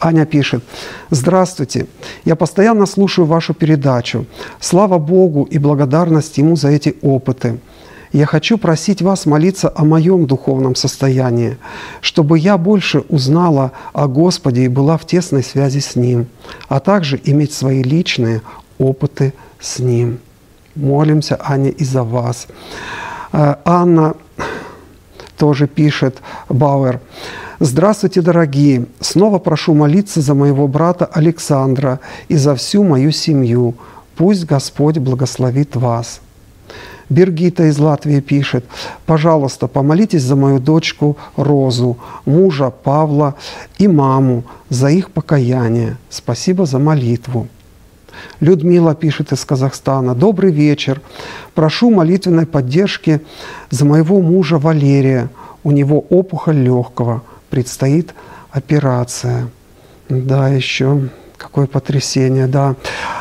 Аня 0.00 0.26
пишет, 0.26 0.62
«Здравствуйте, 1.10 1.86
я 2.24 2.36
постоянно 2.36 2.86
слушаю 2.86 3.26
вашу 3.26 3.54
передачу. 3.54 4.26
Слава 4.60 4.98
Богу 4.98 5.44
и 5.44 5.58
благодарность 5.58 6.38
Ему 6.38 6.56
за 6.56 6.68
эти 6.68 6.96
опыты 7.02 7.58
я 8.14 8.26
хочу 8.26 8.58
просить 8.58 9.02
вас 9.02 9.26
молиться 9.26 9.72
о 9.74 9.84
моем 9.84 10.26
духовном 10.26 10.76
состоянии, 10.76 11.58
чтобы 12.00 12.38
я 12.38 12.56
больше 12.56 13.00
узнала 13.08 13.72
о 13.92 14.06
Господе 14.06 14.62
и 14.62 14.68
была 14.68 14.96
в 14.96 15.04
тесной 15.04 15.42
связи 15.42 15.80
с 15.80 15.96
Ним, 15.96 16.28
а 16.68 16.78
также 16.78 17.20
иметь 17.24 17.52
свои 17.52 17.82
личные 17.82 18.40
опыты 18.78 19.34
с 19.58 19.80
Ним. 19.80 20.20
Молимся, 20.76 21.36
Аня, 21.40 21.70
и 21.70 21.84
за 21.84 22.04
вас. 22.04 22.46
Э, 23.32 23.56
Анна 23.64 24.14
тоже 25.36 25.66
пишет, 25.66 26.18
Бауэр, 26.48 27.00
Здравствуйте, 27.60 28.20
дорогие! 28.20 28.86
Снова 28.98 29.38
прошу 29.38 29.74
молиться 29.74 30.20
за 30.20 30.34
моего 30.34 30.66
брата 30.66 31.06
Александра 31.06 32.00
и 32.26 32.34
за 32.36 32.56
всю 32.56 32.82
мою 32.82 33.12
семью. 33.12 33.76
Пусть 34.16 34.44
Господь 34.44 34.98
благословит 34.98 35.76
вас. 35.76 36.20
Бергита 37.08 37.64
из 37.64 37.78
Латвии 37.78 38.18
пишет, 38.18 38.64
пожалуйста, 39.06 39.68
помолитесь 39.68 40.22
за 40.22 40.34
мою 40.34 40.58
дочку 40.58 41.16
Розу, 41.36 41.96
мужа 42.24 42.70
Павла 42.70 43.36
и 43.78 43.86
маму 43.86 44.42
за 44.68 44.88
их 44.88 45.12
покаяние. 45.12 45.96
Спасибо 46.10 46.66
за 46.66 46.80
молитву. 46.80 47.46
Людмила 48.40 48.96
пишет 48.96 49.30
из 49.32 49.44
Казахстана. 49.44 50.16
Добрый 50.16 50.50
вечер. 50.50 51.00
Прошу 51.54 51.90
молитвенной 51.90 52.46
поддержки 52.46 53.20
за 53.70 53.84
моего 53.84 54.20
мужа 54.20 54.58
Валерия. 54.58 55.28
У 55.62 55.70
него 55.70 56.00
опухоль 56.00 56.56
легкого. 56.56 57.22
Предстоит 57.54 58.12
операция. 58.50 59.46
Да, 60.08 60.48
еще 60.48 61.08
какое 61.36 61.68
потрясение, 61.68 62.48
да. 62.48 62.74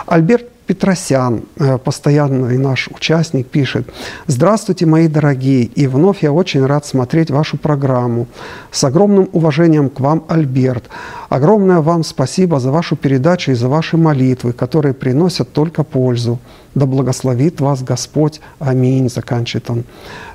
Альберт 0.08 0.50
Петросян, 0.66 1.44
э, 1.58 1.78
постоянный 1.78 2.58
наш 2.58 2.88
участник, 2.88 3.48
пишет, 3.48 3.88
«Здравствуйте, 4.26 4.88
мои 4.88 5.08
дорогие, 5.08 5.66
и 5.66 5.86
вновь 5.86 6.24
я 6.24 6.32
очень 6.32 6.66
рад 6.66 6.84
смотреть 6.84 7.30
вашу 7.30 7.58
программу. 7.58 8.26
С 8.72 8.84
огромным 8.84 9.30
уважением 9.34 9.92
к 9.92 10.00
вам, 10.00 10.26
Альберт. 10.28 10.86
Огромное 11.34 11.82
вам 11.82 12.04
спасибо 12.04 12.60
за 12.60 12.70
вашу 12.72 12.96
передачу 12.96 13.50
и 13.50 13.56
за 13.56 13.68
ваши 13.68 13.98
молитвы, 13.98 14.54
которые 14.54 14.94
приносят 14.94 15.52
только 15.52 15.84
пользу. 15.84 16.38
Да 16.76 16.86
благословит 16.86 17.60
вас 17.60 17.82
Господь. 17.82 18.40
Аминь. 18.60 19.10
Заканчивает 19.10 19.68
он 19.72 19.84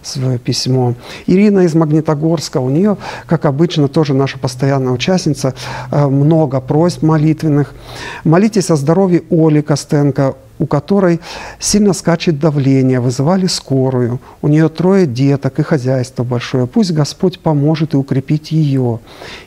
свое 0.03 0.39
письмо. 0.39 0.95
Ирина 1.29 1.61
из 1.61 1.75
Магнитогорска, 1.77 2.59
у 2.59 2.69
нее, 2.69 2.97
как 3.29 3.45
обычно, 3.45 3.87
тоже 3.87 4.13
наша 4.13 4.41
постоянная 4.41 4.93
участница, 4.93 5.55
э, 5.93 6.05
много 6.09 6.61
просьб 6.61 7.03
молитвенных. 7.03 7.75
Молитесь 8.25 8.69
о 8.73 8.75
здоровье 8.75 9.23
Оли 9.31 9.61
Костенко, 9.61 10.35
у 10.59 10.67
которой 10.67 11.21
сильно 11.59 11.93
скачет 11.93 12.39
давление, 12.39 13.01
вызывали 13.01 13.47
скорую. 13.47 14.21
У 14.43 14.49
нее 14.49 14.69
трое 14.69 15.07
деток 15.07 15.59
и 15.59 15.63
хозяйство 15.63 16.25
большое. 16.25 16.67
Пусть 16.67 16.93
Господь 16.93 17.39
поможет 17.39 17.95
и 17.95 17.97
укрепить 17.97 18.53
ее. 18.53 18.99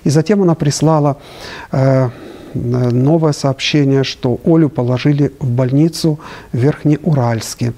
И 0.03 0.09
затем 0.09 0.41
она 0.41 0.55
прислала 0.55 1.17
э, 1.71 2.09
новое 2.53 3.33
сообщение, 3.33 4.03
что 4.03 4.39
Олю 4.45 4.69
положили 4.69 5.31
в 5.39 5.49
больницу 5.49 6.19
в 6.51 6.57
Верхнеуральске. 6.57 7.73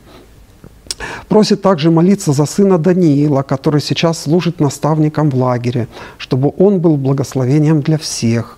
Просит 1.27 1.61
также 1.61 1.91
молиться 1.91 2.34
за 2.34 2.45
сына 2.45 2.77
Даниила, 2.77 3.41
который 3.41 3.81
сейчас 3.81 4.23
служит 4.23 4.59
наставником 4.59 5.29
в 5.29 5.36
лагере, 5.36 5.88
чтобы 6.17 6.53
он 6.57 6.79
был 6.79 6.97
благословением 6.97 7.81
для 7.81 7.97
всех. 7.97 8.57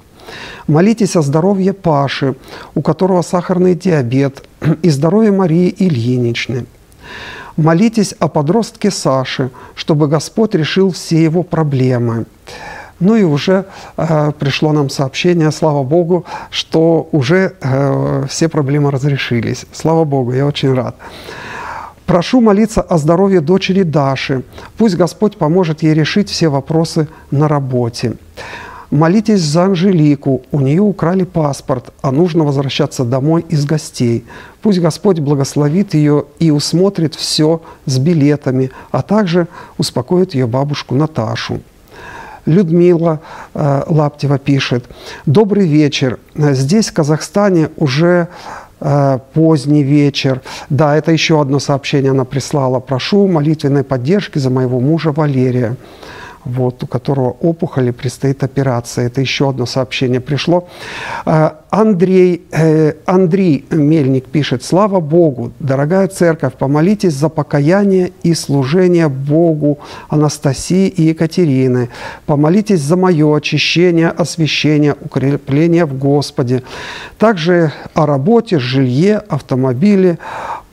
Молитесь 0.68 1.16
о 1.16 1.22
здоровье 1.22 1.74
Паши, 1.74 2.36
у 2.74 2.82
которого 2.82 3.22
сахарный 3.22 3.76
диабет, 3.76 4.44
и 4.82 4.90
здоровье 4.90 5.32
Марии 5.32 5.74
Ильиничны. 5.78 6.66
Молитесь 7.58 8.14
о 8.20 8.28
подростке 8.28 8.92
Саше, 8.92 9.50
чтобы 9.76 10.08
Господь 10.08 10.56
решил 10.56 10.92
все 10.92 11.24
его 11.24 11.44
проблемы. 11.44 12.26
Ну 13.00 13.16
и 13.16 13.24
уже 13.24 13.66
э, 13.98 14.32
пришло 14.40 14.72
нам 14.72 14.90
сообщение, 14.90 15.52
слава 15.52 15.84
Богу, 15.84 16.26
что 16.50 17.08
уже 17.12 17.54
э, 17.62 18.26
все 18.30 18.48
проблемы 18.48 18.92
разрешились. 18.92 19.66
Слава 19.74 20.06
Богу, 20.06 20.34
я 20.34 20.46
очень 20.46 20.74
рад. 20.74 20.96
Прошу 22.06 22.40
молиться 22.40 22.82
о 22.82 22.98
здоровье 22.98 23.42
дочери 23.42 23.84
Даши. 23.84 24.44
Пусть 24.78 24.96
Господь 24.96 25.38
поможет 25.38 25.84
ей 25.84 25.94
решить 25.94 26.30
все 26.30 26.50
вопросы 26.50 27.08
на 27.32 27.48
работе. 27.48 28.14
Молитесь 28.96 29.42
за 29.42 29.66
Анжелику. 29.66 30.44
У 30.54 30.62
нее 30.62 30.82
украли 30.82 31.26
паспорт, 31.26 31.92
а 32.02 32.12
нужно 32.12 32.46
возвращаться 32.46 33.04
домой 33.04 33.46
из 33.50 33.66
гостей. 33.66 34.24
Пусть 34.62 34.80
Господь 34.80 35.20
благословит 35.20 35.94
ее 35.94 36.24
и 36.40 36.50
усмотрит 36.50 37.14
все 37.14 37.62
с 37.86 37.98
билетами, 37.98 38.72
а 38.92 39.02
также 39.02 39.48
успокоит 39.78 40.34
ее 40.34 40.48
бабушку 40.48 40.96
Наташу. 40.96 41.60
Людмила 42.46 43.20
э, 43.54 43.84
Лаптева 43.86 44.38
пишет. 44.40 44.86
Добрый 45.26 45.68
вечер. 45.68 46.18
Здесь, 46.34 46.88
в 46.88 46.94
Казахстане, 46.94 47.72
уже 47.76 48.30
э, 48.80 49.20
поздний 49.34 49.84
вечер. 49.84 50.42
Да, 50.70 50.96
это 50.96 51.12
еще 51.12 51.42
одно 51.42 51.60
сообщение 51.60 52.12
она 52.12 52.24
прислала. 52.24 52.80
Прошу 52.80 53.28
молитвенной 53.28 53.84
поддержки 53.84 54.40
за 54.40 54.50
моего 54.50 54.80
мужа 54.80 55.12
Валерия. 55.12 55.76
Вот, 56.46 56.84
у 56.84 56.88
которого 56.88 57.36
опухоли 57.42 57.92
предстоит 57.92 58.44
операция. 58.44 59.08
Это 59.08 59.22
еще 59.22 59.50
одно 59.50 59.66
сообщение 59.66 60.20
пришло. 60.20 60.68
А, 61.26 61.62
Андрей, 61.72 62.44
э, 62.52 62.94
Андрей 63.06 63.66
Мельник 63.72 64.26
пишет, 64.28 64.64
«Слава 64.64 65.00
Богу, 65.00 65.52
дорогая 65.60 66.08
церковь, 66.08 66.54
помолитесь 66.54 67.14
за 67.14 67.30
покаяние 67.30 68.12
и 68.24 68.34
служение 68.34 69.10
Богу 69.10 69.80
Анастасии 70.08 70.88
и 70.88 71.04
Екатерины. 71.04 71.90
Помолитесь 72.26 72.82
за 72.82 72.96
мое 72.96 73.36
очищение, 73.36 74.10
освящение, 74.10 74.96
укрепление 75.02 75.86
в 75.86 75.98
Господе. 75.98 76.64
Также 77.18 77.74
о 77.94 78.06
работе, 78.06 78.60
жилье, 78.60 79.18
автомобиле, 79.28 80.18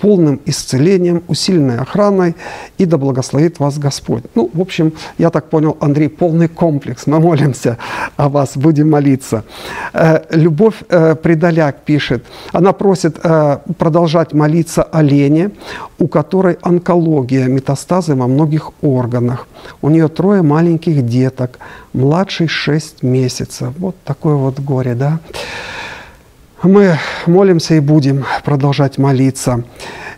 полным 0.02 0.40
исцелением, 0.46 1.22
усиленной 1.28 1.78
охраной, 1.78 2.34
и 2.76 2.86
да 2.86 2.96
благословит 2.96 3.60
вас 3.60 3.78
Господь. 3.78 4.24
Ну, 4.34 4.50
в 4.52 4.60
общем, 4.60 4.92
я 5.18 5.30
так 5.30 5.48
понял, 5.48 5.76
Андрей, 5.80 6.08
полный 6.08 6.48
комплекс. 6.48 7.06
Мы 7.06 7.20
молимся 7.20 7.78
о 8.16 8.28
вас, 8.28 8.56
будем 8.56 8.90
молиться. 8.90 9.44
Э, 9.92 10.22
Любовь 10.30 10.74
э, 10.88 11.14
Придоляк 11.14 11.84
пишет, 11.84 12.24
она 12.52 12.72
просит 12.72 13.20
э, 13.22 13.58
продолжать 13.78 14.32
молиться 14.32 14.82
о 14.82 15.02
Лене, 15.02 15.50
у 16.00 16.08
которой 16.08 16.58
онкология, 16.62 17.46
метастазы 17.46 18.16
во 18.16 18.26
многих 18.26 18.72
органах. 18.82 19.46
У 19.82 19.88
нее 19.88 20.08
трое 20.08 20.42
маленьких 20.42 21.06
деток, 21.06 21.60
младший 21.92 22.48
6 22.48 23.04
месяцев. 23.04 23.68
Вот 23.78 23.94
такое 24.04 24.34
вот 24.34 24.58
горе, 24.58 24.94
да? 24.94 25.20
Мы 26.62 26.96
молимся 27.26 27.74
и 27.74 27.80
будем 27.80 28.24
продолжать 28.44 28.96
молиться. 28.96 29.64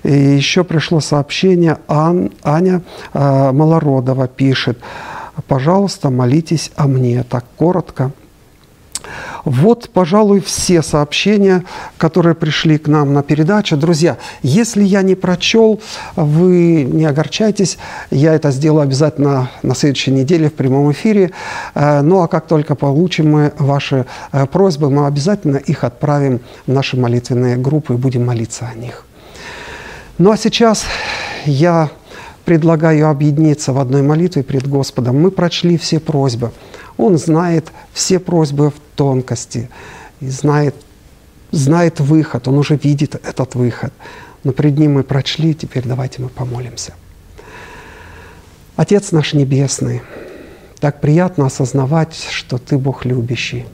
И 0.03 0.13
еще 0.13 0.63
пришло 0.63 1.01
сообщение, 1.01 1.79
Ан, 1.89 2.33
Аня 2.43 2.83
э, 3.15 3.53
Малородова 3.53 4.29
пишет, 4.29 4.79
пожалуйста, 5.49 6.11
молитесь 6.11 6.71
о 6.77 6.87
мне, 6.87 7.23
так 7.23 7.47
коротко. 7.57 8.13
Вот, 9.45 9.91
пожалуй, 9.91 10.41
все 10.41 10.83
сообщения, 10.83 11.65
которые 11.99 12.35
пришли 12.35 12.79
к 12.79 12.89
нам 12.89 13.13
на 13.13 13.23
передачу. 13.23 13.77
Друзья, 13.77 14.17
если 14.43 14.83
я 14.83 15.03
не 15.03 15.15
прочел, 15.15 15.81
вы 16.17 16.85
не 16.85 17.05
огорчайтесь, 17.05 17.79
я 18.11 18.35
это 18.35 18.51
сделаю 18.51 18.83
обязательно 18.83 19.51
на 19.63 19.75
следующей 19.75 20.13
неделе 20.13 20.49
в 20.49 20.55
прямом 20.55 20.93
эфире. 20.93 21.33
Э, 21.75 22.01
ну 22.01 22.21
а 22.21 22.29
как 22.29 22.47
только 22.47 22.75
получим 22.75 23.31
мы 23.31 23.53
ваши 23.59 24.07
э, 24.33 24.47
просьбы, 24.47 24.91
мы 24.91 25.07
обязательно 25.07 25.57
их 25.57 25.85
отправим 25.85 26.41
в 26.67 26.73
наши 26.73 26.97
молитвенные 26.97 27.57
группы 27.57 27.95
и 27.95 27.97
будем 27.97 28.27
молиться 28.27 28.71
о 28.73 28.75
них. 28.79 29.05
Ну 30.19 30.31
а 30.31 30.37
сейчас 30.37 30.85
я 31.45 31.91
предлагаю 32.45 33.09
объединиться 33.09 33.73
в 33.73 33.79
одной 33.79 34.03
молитве 34.03 34.43
пред 34.43 34.69
Господом. 34.69 35.21
Мы 35.21 35.31
прочли 35.31 35.77
все 35.79 35.99
просьбы. 35.99 36.53
Он 36.97 37.19
знает 37.19 37.73
все 37.93 38.19
просьбы 38.19 38.71
в 38.71 38.75
тонкости, 38.95 39.69
и 40.21 40.29
знает, 40.29 40.75
знает 41.51 42.01
выход, 42.01 42.49
он 42.49 42.59
уже 42.59 42.77
видит 42.77 43.15
этот 43.15 43.55
выход. 43.55 43.93
Но 44.43 44.53
пред 44.53 44.79
Ним 44.79 44.95
мы 44.95 45.03
прочли, 45.03 45.55
теперь 45.55 45.85
давайте 45.85 46.23
мы 46.23 46.29
помолимся. 46.29 46.95
Отец 48.77 49.13
наш 49.13 49.35
Небесный, 49.35 50.03
так 50.81 51.01
приятно 51.01 51.47
осознавать, 51.47 52.15
что 52.15 52.59
Ты 52.59 52.77
Бог 52.77 53.05
любящий, 53.05 53.67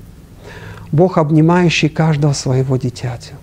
Бог, 0.93 1.19
обнимающий 1.19 1.89
каждого 1.89 2.33
своего 2.33 2.77
дитятя. 2.77 3.35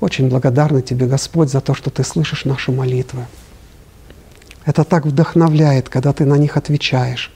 Очень 0.00 0.28
благодарны 0.28 0.82
Тебе, 0.82 1.06
Господь, 1.06 1.50
за 1.50 1.60
то, 1.60 1.74
что 1.74 1.90
Ты 1.90 2.04
слышишь 2.04 2.44
наши 2.44 2.72
молитвы. 2.72 3.26
Это 4.64 4.84
так 4.84 5.06
вдохновляет, 5.06 5.88
когда 5.88 6.12
Ты 6.12 6.24
на 6.24 6.34
них 6.34 6.56
отвечаешь. 6.56 7.32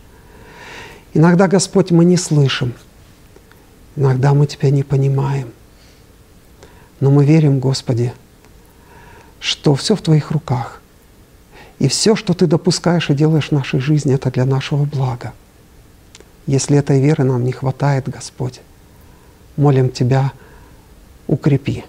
Иногда, 1.15 1.47
Господь, 1.47 1.93
мы 1.93 2.05
не 2.05 2.17
слышим, 2.17 2.75
иногда 3.95 4.35
мы 4.35 4.49
Тебя 4.49 4.71
не 4.71 4.83
понимаем. 4.83 5.53
Но 6.99 7.11
мы 7.11 7.25
верим, 7.25 7.61
Господи, 7.61 8.13
что 9.39 9.77
все 9.77 9.95
в 9.95 10.03
Твоих 10.03 10.33
руках. 10.33 10.83
И 11.79 11.87
все, 11.87 12.17
что 12.17 12.35
Ты 12.35 12.49
допускаешь 12.49 13.11
и 13.11 13.15
делаешь 13.15 13.51
в 13.51 13.53
нашей 13.53 13.79
жизни, 13.79 14.13
это 14.13 14.31
для 14.33 14.45
нашего 14.45 14.85
блага. 14.85 15.33
Если 16.47 16.77
этой 16.77 17.01
веры 17.01 17.23
нам 17.23 17.45
не 17.45 17.53
хватает, 17.53 18.09
Господь, 18.09 18.61
молим 19.57 19.91
Тебя, 19.91 20.33
укрепи. 21.29 21.85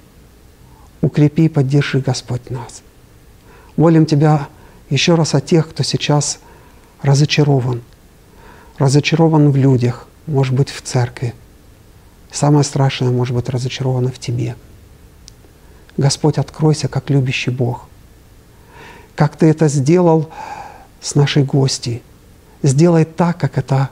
Укрепи 1.01 1.45
и 1.45 1.49
поддержи, 1.49 1.99
Господь, 1.99 2.51
нас. 2.51 2.83
Молим 3.75 4.05
Тебя 4.05 4.49
еще 4.91 5.15
раз 5.15 5.33
о 5.33 5.41
тех, 5.41 5.67
кто 5.67 5.81
сейчас 5.81 6.37
разочарован– 7.01 7.81
разочарован 8.77 9.51
в 9.51 9.55
людях, 9.55 10.07
может 10.27 10.53
быть, 10.53 10.69
в 10.69 10.81
церкви. 10.81 11.33
Самое 12.31 12.63
страшное, 12.63 13.11
может 13.11 13.35
быть, 13.35 13.49
разочаровано 13.49 14.11
в 14.11 14.19
тебе. 14.19 14.55
Господь, 15.97 16.37
откройся, 16.37 16.87
как 16.87 17.09
любящий 17.09 17.51
Бог. 17.51 17.87
Как 19.15 19.37
Ты 19.37 19.45
это 19.47 19.67
сделал 19.69 20.29
с 20.99 21.15
нашей 21.15 21.43
гостьей. 21.43 22.03
Сделай 22.63 23.05
так, 23.05 23.37
как 23.37 23.57
это 23.57 23.89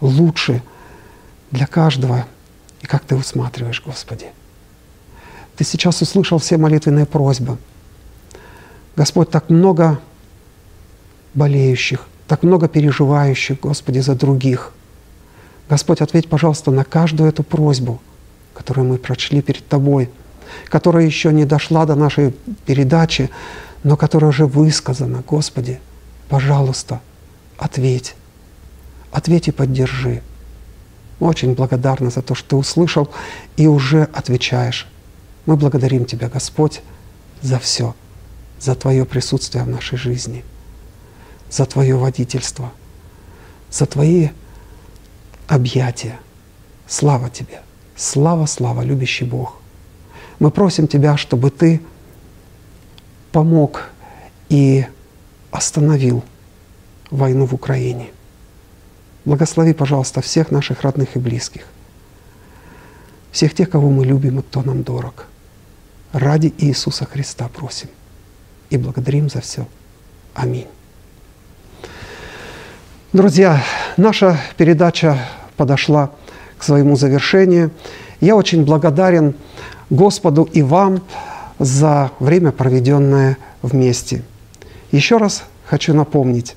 лучше 0.00 0.62
для 1.50 1.66
каждого, 1.66 2.26
и 2.80 2.86
как 2.86 3.04
Ты 3.04 3.16
усматриваешь, 3.16 3.82
Господи. 3.84 4.26
Ты 5.56 5.64
сейчас 5.64 6.00
услышал 6.02 6.38
все 6.38 6.56
молитвенные 6.56 7.06
просьбы. 7.06 7.58
Господь, 8.94 9.30
так 9.30 9.48
много 9.48 10.00
болеющих, 11.34 12.06
так 12.32 12.44
много 12.44 12.66
переживающих, 12.66 13.60
Господи, 13.60 13.98
за 13.98 14.14
других. 14.14 14.72
Господь, 15.68 16.00
ответь, 16.00 16.30
пожалуйста, 16.30 16.70
на 16.70 16.82
каждую 16.82 17.28
эту 17.28 17.42
просьбу, 17.42 18.00
которую 18.54 18.88
мы 18.88 18.96
прочли 18.96 19.42
перед 19.42 19.68
Тобой, 19.68 20.08
которая 20.70 21.04
еще 21.04 21.30
не 21.30 21.44
дошла 21.44 21.84
до 21.84 21.94
нашей 21.94 22.34
передачи, 22.64 23.28
но 23.84 23.98
которая 23.98 24.30
уже 24.30 24.46
высказана. 24.46 25.22
Господи, 25.28 25.78
пожалуйста, 26.30 27.02
ответь. 27.58 28.14
Ответь 29.10 29.48
и 29.48 29.52
поддержи. 29.52 30.22
Очень 31.20 31.52
благодарны 31.52 32.10
за 32.10 32.22
то, 32.22 32.34
что 32.34 32.48
Ты 32.48 32.56
услышал 32.56 33.10
и 33.58 33.66
уже 33.66 34.04
отвечаешь. 34.04 34.88
Мы 35.44 35.58
благодарим 35.58 36.06
Тебя, 36.06 36.30
Господь, 36.30 36.80
за 37.42 37.58
все, 37.58 37.94
за 38.58 38.74
Твое 38.74 39.04
присутствие 39.04 39.64
в 39.64 39.68
нашей 39.68 39.98
жизни– 39.98 40.46
за 41.52 41.66
Твое 41.66 41.96
водительство, 41.96 42.72
за 43.70 43.84
Твои 43.84 44.30
объятия. 45.46 46.18
Слава 46.88 47.28
Тебе! 47.28 47.60
Слава, 47.94 48.46
слава, 48.46 48.80
любящий 48.80 49.26
Бог! 49.26 49.60
Мы 50.38 50.50
просим 50.50 50.88
Тебя, 50.88 51.16
чтобы 51.18 51.50
Ты 51.50 51.82
помог 53.32 53.90
и 54.48 54.86
остановил 55.50 56.24
войну 57.10 57.44
в 57.44 57.54
Украине. 57.54 58.10
Благослови, 59.26 59.74
пожалуйста, 59.74 60.22
всех 60.22 60.50
наших 60.50 60.80
родных 60.80 61.16
и 61.16 61.18
близких, 61.18 61.66
всех 63.30 63.54
тех, 63.54 63.68
кого 63.68 63.90
мы 63.90 64.06
любим 64.06 64.38
и 64.38 64.42
кто 64.42 64.62
нам 64.62 64.82
дорог. 64.82 65.26
Ради 66.12 66.52
Иисуса 66.58 67.04
Христа 67.04 67.48
просим 67.48 67.88
и 68.70 68.78
благодарим 68.78 69.28
за 69.28 69.42
все. 69.42 69.66
Аминь. 70.34 70.66
Друзья, 73.12 73.62
наша 73.98 74.40
передача 74.56 75.18
подошла 75.58 76.12
к 76.56 76.62
своему 76.62 76.96
завершению. 76.96 77.70
Я 78.22 78.36
очень 78.36 78.64
благодарен 78.64 79.34
Господу 79.90 80.48
и 80.50 80.62
вам 80.62 81.02
за 81.58 82.10
время, 82.20 82.52
проведенное 82.52 83.36
вместе. 83.60 84.22
Еще 84.92 85.18
раз 85.18 85.42
хочу 85.66 85.92
напомнить, 85.92 86.56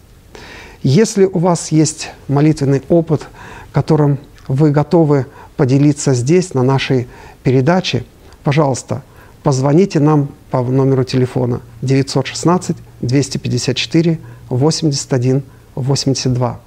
если 0.82 1.26
у 1.26 1.40
вас 1.40 1.74
есть 1.74 2.12
молитвенный 2.30 2.82
опыт, 2.88 3.28
которым 3.74 4.18
вы 4.48 4.72
готовы 4.72 5.26
поделиться 5.58 6.14
здесь, 6.14 6.54
на 6.54 6.64
нашей 6.64 7.10
передаче, 7.44 8.06
пожалуйста, 8.46 9.04
позвоните 9.44 10.00
нам 10.00 10.30
по 10.52 10.62
номеру 10.62 11.04
телефона 11.04 11.60
916 11.82 12.78
254 13.02 14.20
81 14.50 15.44
82. 15.76 16.60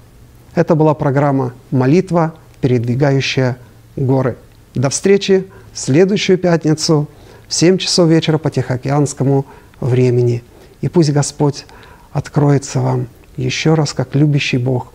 Это 0.55 0.75
была 0.75 0.93
программа 0.93 1.53
«Молитва, 1.71 2.33
передвигающая 2.61 3.57
горы». 3.95 4.37
До 4.75 4.89
встречи 4.89 5.47
в 5.73 5.79
следующую 5.79 6.37
пятницу 6.37 7.07
в 7.47 7.53
7 7.53 7.77
часов 7.77 8.09
вечера 8.09 8.37
по 8.37 8.49
Тихоокеанскому 8.49 9.45
времени. 9.79 10.43
И 10.81 10.89
пусть 10.89 11.11
Господь 11.11 11.65
откроется 12.11 12.79
вам 12.79 13.07
еще 13.37 13.73
раз, 13.73 13.93
как 13.93 14.15
любящий 14.15 14.57
Бог, 14.57 14.93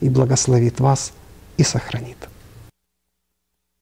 и 0.00 0.08
благословит 0.08 0.80
вас 0.80 1.12
и 1.56 1.62
сохранит. 1.62 2.16